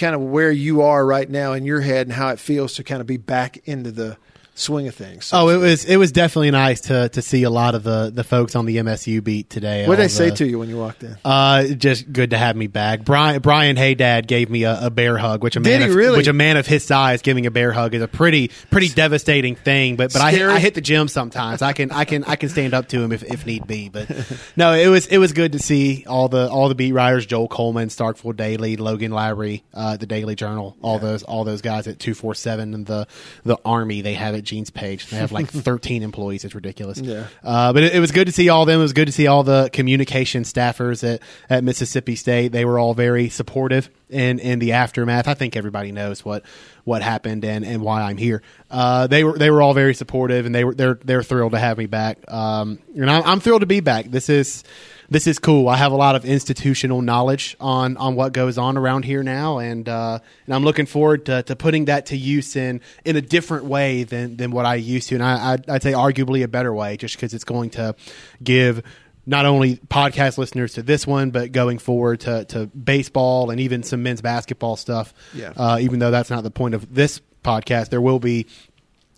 kind 0.01 0.14
of 0.14 0.22
where 0.22 0.51
you 0.51 0.80
are 0.80 1.05
right 1.05 1.28
now 1.28 1.53
in 1.53 1.64
your 1.64 1.82
head 1.82 2.07
and 2.07 2.14
how 2.14 2.30
it 2.30 2.38
feels 2.38 2.74
to 2.74 2.82
kind 2.82 3.01
of 3.01 3.07
be 3.07 3.18
back 3.18 3.59
into 3.68 3.92
the 3.92 4.16
swing 4.61 4.86
of 4.88 4.94
things. 4.94 5.26
So 5.26 5.38
Oh, 5.40 5.48
it 5.48 5.56
was 5.56 5.84
it 5.84 5.96
was 5.96 6.12
definitely 6.12 6.50
nice 6.50 6.82
to 6.82 7.08
to 7.08 7.22
see 7.22 7.42
a 7.44 7.50
lot 7.50 7.74
of 7.74 7.82
the 7.82 8.11
the 8.14 8.22
folks 8.24 8.54
on 8.54 8.66
the 8.66 8.76
MSU 8.76 9.22
beat 9.24 9.48
today. 9.50 9.86
what 9.88 9.96
did 9.96 10.04
they 10.04 10.08
say 10.08 10.30
the- 10.30 10.36
to 10.36 10.46
you 10.48 10.58
when 10.58 10.68
you 10.68 10.76
walked 10.76 11.02
in? 11.02 11.16
Uh, 11.24 11.64
just 11.68 12.12
good 12.12 12.30
to 12.30 12.38
have 12.38 12.56
me 12.56 12.66
back. 12.66 13.04
Brian 13.04 13.40
Brian 13.40 13.76
Haydad 13.76 14.26
gave 14.26 14.50
me 14.50 14.64
a, 14.64 14.86
a 14.86 14.90
bear 14.90 15.16
hug, 15.18 15.42
which 15.42 15.56
a 15.56 15.61
Did 15.61 15.80
man 15.80 15.88
of, 15.90 15.94
really? 15.94 16.16
which 16.18 16.26
a 16.28 16.32
man 16.32 16.56
of 16.56 16.66
his 16.66 16.84
size 16.84 17.22
giving 17.22 17.46
a 17.46 17.50
bear 17.50 17.72
hug 17.72 17.94
is 17.94 18.02
a 18.02 18.08
pretty 18.08 18.48
pretty 18.70 18.88
devastating 18.88 19.56
thing. 19.56 19.96
But 19.96 20.12
but 20.12 20.22
I, 20.22 20.30
hit- 20.30 20.42
I 20.48 20.58
hit 20.58 20.74
the 20.74 20.80
gym 20.80 21.08
sometimes. 21.08 21.62
I 21.62 21.72
can 21.72 21.90
I 21.90 22.04
can 22.04 22.24
I 22.24 22.36
can 22.36 22.48
stand 22.48 22.74
up 22.74 22.88
to 22.88 23.00
him 23.00 23.12
if, 23.12 23.22
if 23.22 23.46
need 23.46 23.66
be. 23.66 23.88
But 23.88 24.08
no, 24.56 24.72
it 24.74 24.88
was 24.88 25.06
it 25.06 25.18
was 25.18 25.32
good 25.32 25.52
to 25.52 25.58
see 25.58 26.04
all 26.06 26.28
the 26.28 26.48
all 26.50 26.68
the 26.68 26.74
beat 26.74 26.92
writers: 26.92 27.26
Joel 27.26 27.48
Coleman, 27.48 27.88
Starkville 27.88 28.36
Daily, 28.36 28.76
Logan 28.76 29.11
Lowery, 29.12 29.64
uh, 29.72 29.96
the 29.96 30.06
Daily 30.06 30.34
Journal, 30.34 30.76
all 30.82 30.98
those 30.98 31.22
all 31.22 31.44
those 31.44 31.62
guys 31.62 31.86
at 31.88 31.98
two 31.98 32.14
four 32.14 32.34
seven 32.34 32.74
and 32.74 32.86
the 32.86 33.06
the 33.44 33.56
Army 33.64 34.00
they 34.02 34.14
have 34.14 34.34
at 34.34 34.44
Gene's 34.51 34.70
page. 34.70 35.07
They 35.07 35.16
have 35.16 35.30
like 35.30 35.46
thirteen 35.48 36.03
employees. 36.03 36.44
It's 36.44 36.55
ridiculous. 36.55 36.98
Yeah. 36.98 37.26
Uh, 37.44 37.72
but 37.72 37.84
it, 37.84 37.94
it 37.94 38.01
was 38.01 38.11
good 38.11 38.26
to 38.26 38.32
see 38.32 38.48
all 38.48 38.62
of 38.62 38.66
them. 38.66 38.80
It 38.80 38.82
was 38.82 38.92
good 38.92 39.07
to 39.07 39.12
see 39.12 39.28
all 39.28 39.44
the 39.44 39.70
communication 39.72 40.42
staffers 40.42 41.05
at, 41.09 41.22
at 41.48 41.62
Mississippi 41.62 42.16
State. 42.16 42.48
They 42.48 42.64
were 42.64 42.78
all 42.78 42.94
very 42.94 43.28
supportive 43.28 43.88
in, 44.09 44.40
in 44.40 44.59
the 44.59 44.72
aftermath. 44.72 45.28
I 45.28 45.34
think 45.34 45.57
everybody 45.57 45.92
knows 45.92 46.24
what, 46.24 46.42
what 46.84 47.03
happened 47.03 47.44
and, 47.44 47.64
and 47.64 47.80
why 47.80 48.03
I'm 48.03 48.16
here. 48.16 48.42
Uh, 48.70 49.07
they 49.07 49.22
were 49.22 49.38
they 49.38 49.51
were 49.51 49.62
all 49.62 49.74
very 49.74 49.94
supportive 49.94 50.46
and 50.46 50.55
they 50.55 50.64
were 50.64 50.74
they're 50.74 50.98
they're 51.05 51.22
thrilled 51.22 51.53
to 51.53 51.59
have 51.59 51.78
me 51.78 51.86
back. 51.86 52.18
Um, 52.30 52.80
and 52.94 53.11
I'm, 53.11 53.22
I'm 53.22 53.40
thrilled 53.40 53.61
to 53.61 53.66
be 53.66 53.80
back. 53.80 54.07
This 54.07 54.28
is 54.28 54.64
this 55.11 55.26
is 55.26 55.38
cool. 55.38 55.68
I 55.68 55.76
have 55.76 55.92
a 55.92 55.96
lot 55.96 56.14
of 56.14 56.24
institutional 56.24 57.02
knowledge 57.02 57.56
on 57.61 57.96
on 57.96 58.14
what 58.14 58.32
goes 58.32 58.56
on 58.58 58.76
around 58.76 59.04
here 59.04 59.22
now, 59.22 59.58
and 59.58 59.88
uh, 59.88 60.20
and 60.46 60.54
I'm 60.54 60.64
looking 60.64 60.86
forward 60.86 61.26
to, 61.26 61.42
to 61.42 61.56
putting 61.56 61.86
that 61.86 62.06
to 62.06 62.16
use 62.16 62.54
in 62.54 62.80
in 63.04 63.16
a 63.16 63.20
different 63.20 63.64
way 63.64 64.04
than 64.04 64.36
than 64.36 64.52
what 64.52 64.66
I 64.66 64.76
used 64.76 65.08
to, 65.08 65.16
and 65.16 65.24
I 65.24 65.52
I'd, 65.54 65.68
I'd 65.68 65.82
say 65.82 65.92
arguably 65.92 66.44
a 66.44 66.48
better 66.48 66.72
way, 66.72 66.96
just 66.96 67.16
because 67.16 67.34
it's 67.34 67.44
going 67.44 67.70
to 67.70 67.96
give 68.42 68.82
not 69.26 69.46
only 69.46 69.76
podcast 69.76 70.38
listeners 70.38 70.74
to 70.74 70.82
this 70.82 71.06
one, 71.06 71.30
but 71.30 71.52
going 71.52 71.78
forward 71.78 72.20
to, 72.20 72.44
to 72.46 72.66
baseball 72.66 73.50
and 73.50 73.61
even 73.61 73.82
some 73.82 74.02
men's 74.02 74.22
basketball 74.22 74.76
stuff. 74.76 75.12
Yeah. 75.34 75.52
Uh, 75.56 75.78
even 75.80 75.98
though 75.98 76.11
that's 76.11 76.30
not 76.30 76.42
the 76.42 76.50
point 76.50 76.74
of 76.74 76.92
this 76.94 77.20
podcast, 77.44 77.90
there 77.90 78.00
will 78.00 78.18
be 78.18 78.46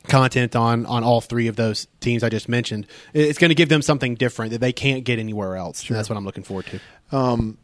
content 0.09 0.57
on 0.57 0.87
on 0.87 1.05
all 1.05 1.21
three 1.21 1.49
of 1.49 1.57
those 1.57 1.87
teams 2.01 2.23
I 2.23 2.29
just 2.29 2.49
mentioned. 2.49 2.87
It's 3.13 3.39
going 3.39 3.51
to 3.51 3.55
give 3.55 3.69
them 3.69 3.83
something 3.83 4.15
different 4.15 4.53
that 4.53 4.61
they 4.61 4.73
can't 4.73 5.05
get 5.05 5.19
anywhere 5.19 5.57
else. 5.57 5.87
And 5.89 5.97
that's 5.97 6.09
what 6.09 6.17
I'm 6.17 6.25
looking 6.25 6.43
forward 6.43 6.67
to. 6.67 7.17
Um, 7.17 7.59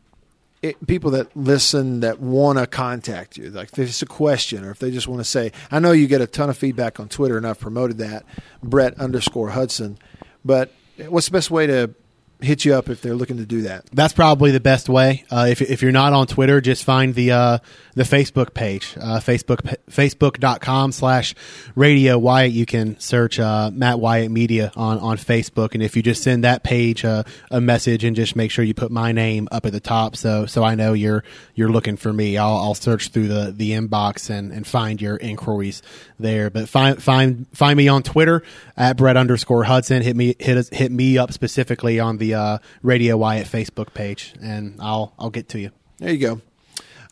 it, 0.60 0.84
people 0.86 1.12
that 1.12 1.36
listen 1.36 2.00
that 2.00 2.20
want 2.20 2.58
to 2.58 2.66
contact 2.66 3.36
you, 3.36 3.50
like 3.50 3.68
if 3.72 3.78
it's 3.78 4.02
a 4.02 4.06
question 4.06 4.64
or 4.64 4.70
if 4.70 4.78
they 4.78 4.90
just 4.90 5.06
want 5.06 5.20
to 5.20 5.24
say, 5.24 5.52
I 5.70 5.78
know 5.78 5.92
you 5.92 6.06
get 6.08 6.20
a 6.20 6.26
ton 6.26 6.50
of 6.50 6.58
feedback 6.58 6.98
on 6.98 7.08
Twitter, 7.08 7.36
and 7.36 7.46
I've 7.46 7.60
promoted 7.60 7.98
that, 7.98 8.24
Brett 8.62 8.98
underscore 8.98 9.50
Hudson. 9.50 9.98
But 10.44 10.72
what's 11.08 11.26
the 11.26 11.32
best 11.32 11.50
way 11.50 11.66
to 11.66 11.94
hit 12.40 12.64
you 12.64 12.74
up 12.74 12.88
if 12.88 13.02
they're 13.02 13.14
looking 13.14 13.38
to 13.38 13.46
do 13.46 13.62
that? 13.62 13.86
That's 13.92 14.12
probably 14.12 14.50
the 14.50 14.60
best 14.60 14.88
way. 14.88 15.24
Uh, 15.30 15.46
if, 15.48 15.60
if 15.60 15.82
you're 15.82 15.92
not 15.92 16.12
on 16.12 16.26
Twitter, 16.26 16.60
just 16.60 16.84
find 16.84 17.14
the 17.14 17.32
uh, 17.32 17.58
the 17.94 18.04
Facebook 18.04 18.54
page, 18.54 18.96
uh, 19.00 19.18
Facebook 19.18 19.76
Facebook.com 19.90 20.92
slash 20.92 21.34
Radio 21.74 22.18
Wyatt. 22.18 22.52
You 22.52 22.66
can 22.66 22.98
search 23.00 23.40
uh, 23.40 23.70
Matt 23.72 23.98
Wyatt 23.98 24.30
Media 24.30 24.72
on, 24.76 24.98
on 24.98 25.16
Facebook, 25.16 25.74
and 25.74 25.82
if 25.82 25.96
you 25.96 26.02
just 26.02 26.22
send 26.22 26.44
that 26.44 26.62
page 26.62 27.04
uh, 27.04 27.24
a 27.50 27.60
message 27.60 28.04
and 28.04 28.14
just 28.14 28.36
make 28.36 28.50
sure 28.50 28.64
you 28.64 28.74
put 28.74 28.90
my 28.90 29.12
name 29.12 29.48
up 29.50 29.66
at 29.66 29.72
the 29.72 29.80
top, 29.80 30.16
so 30.16 30.46
so 30.46 30.62
I 30.62 30.74
know 30.74 30.92
you're 30.92 31.24
you're 31.54 31.70
looking 31.70 31.96
for 31.96 32.12
me. 32.12 32.38
I'll, 32.38 32.56
I'll 32.56 32.74
search 32.74 33.08
through 33.08 33.28
the, 33.28 33.52
the 33.54 33.72
inbox 33.72 34.30
and, 34.30 34.52
and 34.52 34.66
find 34.66 35.02
your 35.02 35.16
inquiries 35.16 35.82
there. 36.20 36.50
But 36.50 36.68
find 36.68 37.02
find 37.02 37.46
find 37.52 37.76
me 37.76 37.88
on 37.88 38.02
Twitter 38.02 38.42
at 38.76 38.96
Brett 38.96 39.16
underscore 39.16 39.64
Hudson. 39.64 40.02
Hit 40.02 40.14
me 40.16 40.36
hit 40.38 40.72
hit 40.72 40.92
me 40.92 41.18
up 41.18 41.32
specifically 41.32 41.98
on 41.98 42.18
the 42.18 42.27
uh, 42.34 42.58
Radio 42.82 43.16
Wyatt 43.16 43.46
Facebook 43.46 43.94
page, 43.94 44.34
and 44.40 44.76
I'll 44.80 45.12
I'll 45.18 45.30
get 45.30 45.50
to 45.50 45.60
you. 45.60 45.70
There 45.98 46.12
you 46.12 46.18
go. 46.18 46.40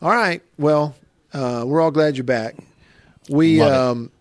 All 0.02 0.10
right. 0.10 0.42
Well, 0.58 0.94
uh, 1.32 1.64
we're 1.66 1.80
all 1.80 1.90
glad 1.90 2.16
you're 2.16 2.24
back. 2.24 2.56
We, 3.28 3.60
um, 3.60 4.12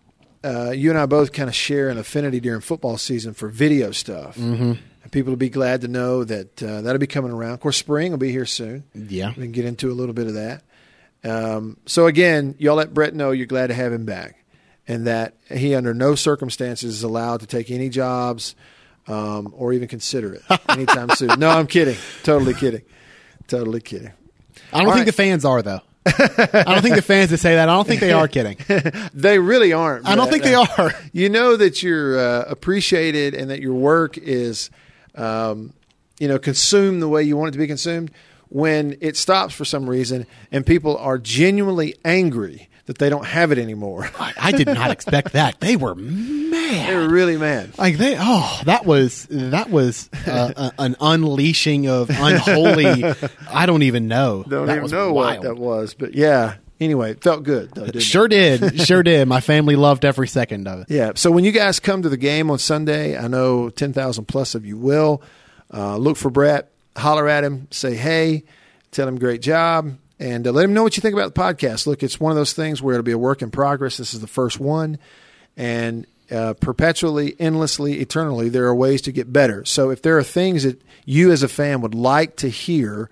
uh, 0.42 0.70
you 0.70 0.90
and 0.90 0.98
I 0.98 1.06
both 1.06 1.32
kind 1.32 1.48
of 1.48 1.54
share 1.54 1.88
an 1.88 1.98
affinity 1.98 2.40
during 2.40 2.60
football 2.60 2.98
season 2.98 3.34
for 3.34 3.48
video 3.48 3.90
stuff. 3.92 4.36
Mm-hmm. 4.36 4.72
And 5.02 5.12
people 5.12 5.32
will 5.32 5.36
be 5.36 5.48
glad 5.48 5.82
to 5.82 5.88
know 5.88 6.24
that 6.24 6.62
uh, 6.62 6.80
that'll 6.80 6.98
be 6.98 7.06
coming 7.06 7.30
around. 7.30 7.52
Of 7.52 7.60
course, 7.60 7.76
spring 7.76 8.10
will 8.10 8.18
be 8.18 8.32
here 8.32 8.46
soon. 8.46 8.84
Yeah. 8.94 9.28
We 9.28 9.44
can 9.44 9.52
get 9.52 9.64
into 9.64 9.90
a 9.90 9.94
little 9.94 10.14
bit 10.14 10.26
of 10.26 10.34
that. 10.34 10.62
Um, 11.22 11.76
so, 11.86 12.06
again, 12.06 12.54
y'all 12.58 12.76
let 12.76 12.92
Brett 12.94 13.14
know 13.14 13.30
you're 13.30 13.46
glad 13.46 13.68
to 13.68 13.74
have 13.74 13.92
him 13.92 14.04
back 14.04 14.44
and 14.88 15.06
that 15.06 15.34
he, 15.48 15.74
under 15.74 15.94
no 15.94 16.14
circumstances, 16.14 16.96
is 16.96 17.02
allowed 17.02 17.40
to 17.40 17.46
take 17.46 17.70
any 17.70 17.88
jobs 17.88 18.54
um, 19.08 19.52
or 19.56 19.72
even 19.72 19.88
consider 19.88 20.34
it 20.34 20.42
anytime 20.68 21.10
soon. 21.10 21.38
No, 21.38 21.48
I'm 21.48 21.66
kidding. 21.66 21.96
Totally 22.22 22.54
kidding. 22.54 22.82
Totally 23.46 23.80
kidding. 23.80 24.12
I 24.72 24.78
don't 24.78 24.88
All 24.88 24.94
think 24.94 24.96
right. 24.96 25.06
the 25.06 25.12
fans 25.12 25.44
are 25.44 25.62
though. 25.62 25.80
I 26.06 26.64
don't 26.66 26.82
think 26.82 26.94
the 26.94 27.02
fans 27.02 27.30
that 27.30 27.38
say 27.38 27.56
that. 27.56 27.68
I 27.68 27.72
don't 27.72 27.86
think 27.86 28.00
they 28.00 28.12
are 28.12 28.28
kidding. 28.28 28.56
They 29.12 29.38
really 29.38 29.72
aren't. 29.72 30.06
I 30.06 30.14
don't 30.14 30.30
think 30.30 30.44
they 30.44 30.54
are. 30.54 30.92
You 31.12 31.28
know 31.28 31.56
that 31.56 31.82
you're 31.82 32.18
uh, 32.18 32.44
appreciated 32.48 33.34
and 33.34 33.50
that 33.50 33.60
your 33.60 33.74
work 33.74 34.18
is, 34.18 34.70
um, 35.14 35.72
you 36.18 36.28
know, 36.28 36.38
consumed 36.38 37.00
the 37.02 37.08
way 37.08 37.22
you 37.22 37.36
want 37.36 37.48
it 37.48 37.52
to 37.52 37.58
be 37.58 37.66
consumed. 37.66 38.10
When 38.48 38.96
it 39.00 39.16
stops 39.16 39.54
for 39.54 39.64
some 39.64 39.88
reason 39.88 40.26
and 40.52 40.64
people 40.64 40.96
are 40.98 41.18
genuinely 41.18 41.96
angry 42.04 42.68
that 42.86 42.98
they 42.98 43.08
don't 43.08 43.26
have 43.26 43.52
it 43.52 43.58
anymore, 43.58 44.08
I, 44.18 44.32
I 44.36 44.52
did 44.52 44.66
not 44.66 44.90
expect 44.90 45.32
that. 45.32 45.60
They 45.60 45.76
were 45.76 45.94
mad. 45.94 46.88
they 46.88 46.94
were 46.94 47.08
really 47.08 47.36
mad. 47.36 47.76
Like 47.78 47.98
they, 47.98 48.16
oh, 48.18 48.60
that 48.64 48.86
was 48.86 49.26
that 49.30 49.70
was 49.70 50.08
uh, 50.26 50.52
a, 50.56 50.72
an 50.78 50.96
unleashing 51.00 51.88
of 51.88 52.10
unholy. 52.10 53.04
I 53.50 53.66
don't 53.66 53.82
even 53.82 54.08
know. 54.08 54.44
Don't 54.48 54.66
that 54.66 54.76
even 54.78 54.90
know 54.90 55.12
wild. 55.12 55.38
what 55.38 55.42
that 55.42 55.56
was, 55.56 55.94
but 55.94 56.14
yeah. 56.14 56.54
Anyway, 56.78 57.12
it 57.12 57.22
felt 57.22 57.42
good 57.42 57.70
though. 57.74 57.86
Didn't 57.86 57.96
it? 57.96 58.02
Sure 58.02 58.28
did, 58.28 58.80
sure 58.86 59.02
did. 59.02 59.26
My 59.26 59.40
family 59.40 59.76
loved 59.76 60.04
every 60.04 60.28
second 60.28 60.68
of 60.68 60.80
it. 60.80 60.86
Yeah. 60.90 61.12
So 61.14 61.30
when 61.30 61.44
you 61.44 61.52
guys 61.52 61.80
come 61.80 62.02
to 62.02 62.08
the 62.08 62.18
game 62.18 62.50
on 62.50 62.58
Sunday, 62.58 63.16
I 63.16 63.28
know 63.28 63.70
10,000 63.70 64.26
plus 64.26 64.54
of 64.54 64.66
you 64.66 64.76
will. 64.76 65.22
Uh, 65.72 65.96
look 65.96 66.16
for 66.16 66.30
Brett, 66.30 66.70
holler 66.94 67.28
at 67.28 67.44
him, 67.44 67.68
say 67.70 67.94
hey, 67.96 68.44
tell 68.90 69.08
him 69.08 69.18
great 69.18 69.40
job, 69.40 69.96
and 70.18 70.46
uh, 70.46 70.52
let 70.52 70.64
him 70.64 70.74
know 70.74 70.82
what 70.82 70.96
you 70.96 71.00
think 71.00 71.14
about 71.14 71.34
the 71.34 71.40
podcast. 71.40 71.86
Look, 71.86 72.02
it's 72.02 72.18
one 72.20 72.32
of 72.32 72.36
those 72.36 72.52
things 72.52 72.80
where 72.80 72.94
it'll 72.94 73.04
be 73.04 73.12
a 73.12 73.18
work 73.18 73.42
in 73.42 73.50
progress. 73.50 73.96
This 73.96 74.14
is 74.14 74.20
the 74.20 74.26
first 74.26 74.58
one. 74.58 74.98
And 75.56 76.06
uh, 76.30 76.54
perpetually, 76.54 77.36
endlessly, 77.38 78.00
eternally, 78.00 78.48
there 78.48 78.66
are 78.66 78.74
ways 78.74 79.02
to 79.02 79.12
get 79.12 79.32
better. 79.32 79.64
So 79.64 79.90
if 79.90 80.02
there 80.02 80.18
are 80.18 80.24
things 80.24 80.64
that 80.64 80.80
you 81.04 81.30
as 81.32 81.42
a 81.42 81.48
fan 81.48 81.80
would 81.82 81.94
like 81.94 82.36
to 82.36 82.48
hear, 82.48 83.10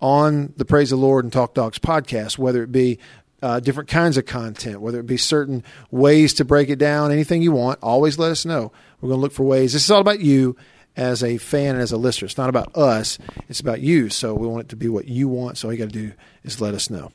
on 0.00 0.52
the 0.56 0.64
Praise 0.64 0.90
the 0.90 0.96
Lord 0.96 1.24
and 1.24 1.32
Talk 1.32 1.54
Dogs 1.54 1.78
podcast, 1.78 2.38
whether 2.38 2.62
it 2.62 2.72
be 2.72 2.98
uh, 3.42 3.60
different 3.60 3.88
kinds 3.88 4.16
of 4.16 4.26
content, 4.26 4.80
whether 4.80 5.00
it 5.00 5.06
be 5.06 5.16
certain 5.16 5.64
ways 5.90 6.34
to 6.34 6.44
break 6.44 6.68
it 6.68 6.78
down, 6.78 7.12
anything 7.12 7.42
you 7.42 7.52
want, 7.52 7.78
always 7.82 8.18
let 8.18 8.30
us 8.30 8.44
know. 8.44 8.72
We're 9.00 9.08
going 9.08 9.18
to 9.18 9.22
look 9.22 9.32
for 9.32 9.44
ways. 9.44 9.72
This 9.72 9.84
is 9.84 9.90
all 9.90 10.00
about 10.00 10.20
you 10.20 10.56
as 10.96 11.22
a 11.22 11.38
fan 11.38 11.74
and 11.74 11.82
as 11.82 11.92
a 11.92 11.96
listener. 11.96 12.26
It's 12.26 12.38
not 12.38 12.48
about 12.48 12.76
us, 12.76 13.18
it's 13.48 13.60
about 13.60 13.80
you. 13.80 14.08
So 14.08 14.34
we 14.34 14.46
want 14.46 14.62
it 14.62 14.68
to 14.70 14.76
be 14.76 14.88
what 14.88 15.06
you 15.08 15.28
want. 15.28 15.58
So 15.58 15.68
all 15.68 15.72
you 15.72 15.78
got 15.78 15.92
to 15.92 15.98
do 15.98 16.12
is 16.44 16.60
let 16.60 16.74
us 16.74 16.90
know. 16.90 17.12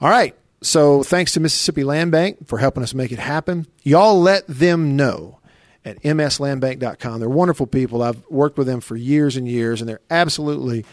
All 0.00 0.10
right. 0.10 0.34
So 0.62 1.02
thanks 1.02 1.32
to 1.32 1.40
Mississippi 1.40 1.84
Land 1.84 2.10
Bank 2.12 2.48
for 2.48 2.58
helping 2.58 2.82
us 2.82 2.94
make 2.94 3.12
it 3.12 3.18
happen. 3.18 3.66
Y'all 3.82 4.20
let 4.20 4.46
them 4.46 4.96
know 4.96 5.38
at 5.84 6.02
mslandbank.com. 6.02 7.20
They're 7.20 7.28
wonderful 7.28 7.66
people. 7.66 8.02
I've 8.02 8.24
worked 8.28 8.58
with 8.58 8.66
them 8.66 8.80
for 8.80 8.96
years 8.96 9.36
and 9.36 9.46
years, 9.46 9.80
and 9.80 9.88
they're 9.88 10.00
absolutely 10.10 10.84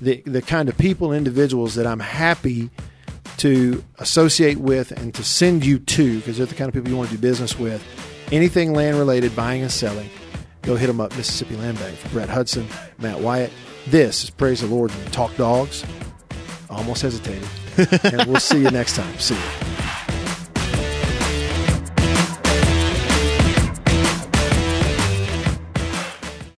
the, 0.00 0.22
the 0.26 0.42
kind 0.42 0.68
of 0.68 0.76
people 0.76 1.12
individuals 1.12 1.76
that 1.76 1.86
I'm 1.86 2.00
happy 2.00 2.70
to 3.38 3.82
associate 3.98 4.58
with 4.58 4.90
and 4.92 5.14
to 5.14 5.22
send 5.22 5.64
you 5.64 5.78
to 5.78 6.16
because 6.18 6.36
they're 6.36 6.46
the 6.46 6.54
kind 6.54 6.68
of 6.68 6.74
people 6.74 6.90
you 6.90 6.96
want 6.96 7.10
to 7.10 7.16
do 7.16 7.20
business 7.20 7.58
with. 7.58 7.82
Anything 8.32 8.74
land 8.74 8.98
related, 8.98 9.34
buying 9.34 9.62
and 9.62 9.70
selling, 9.70 10.10
go 10.62 10.76
hit 10.76 10.86
them 10.86 11.00
up, 11.00 11.16
Mississippi 11.16 11.56
Land 11.56 11.78
Bank. 11.78 11.96
For 11.96 12.08
Brett 12.10 12.28
Hudson, 12.28 12.66
Matt 12.98 13.20
Wyatt. 13.20 13.52
This 13.86 14.24
is 14.24 14.30
Praise 14.30 14.60
the 14.60 14.66
Lord 14.66 14.90
and 14.90 15.12
Talk 15.12 15.34
Dogs. 15.36 15.84
Almost 16.68 17.02
hesitated. 17.02 17.48
and 18.04 18.24
we'll 18.30 18.40
see 18.40 18.60
you 18.62 18.70
next 18.70 18.96
time. 18.96 19.18
See 19.18 19.34
you. 19.34 19.89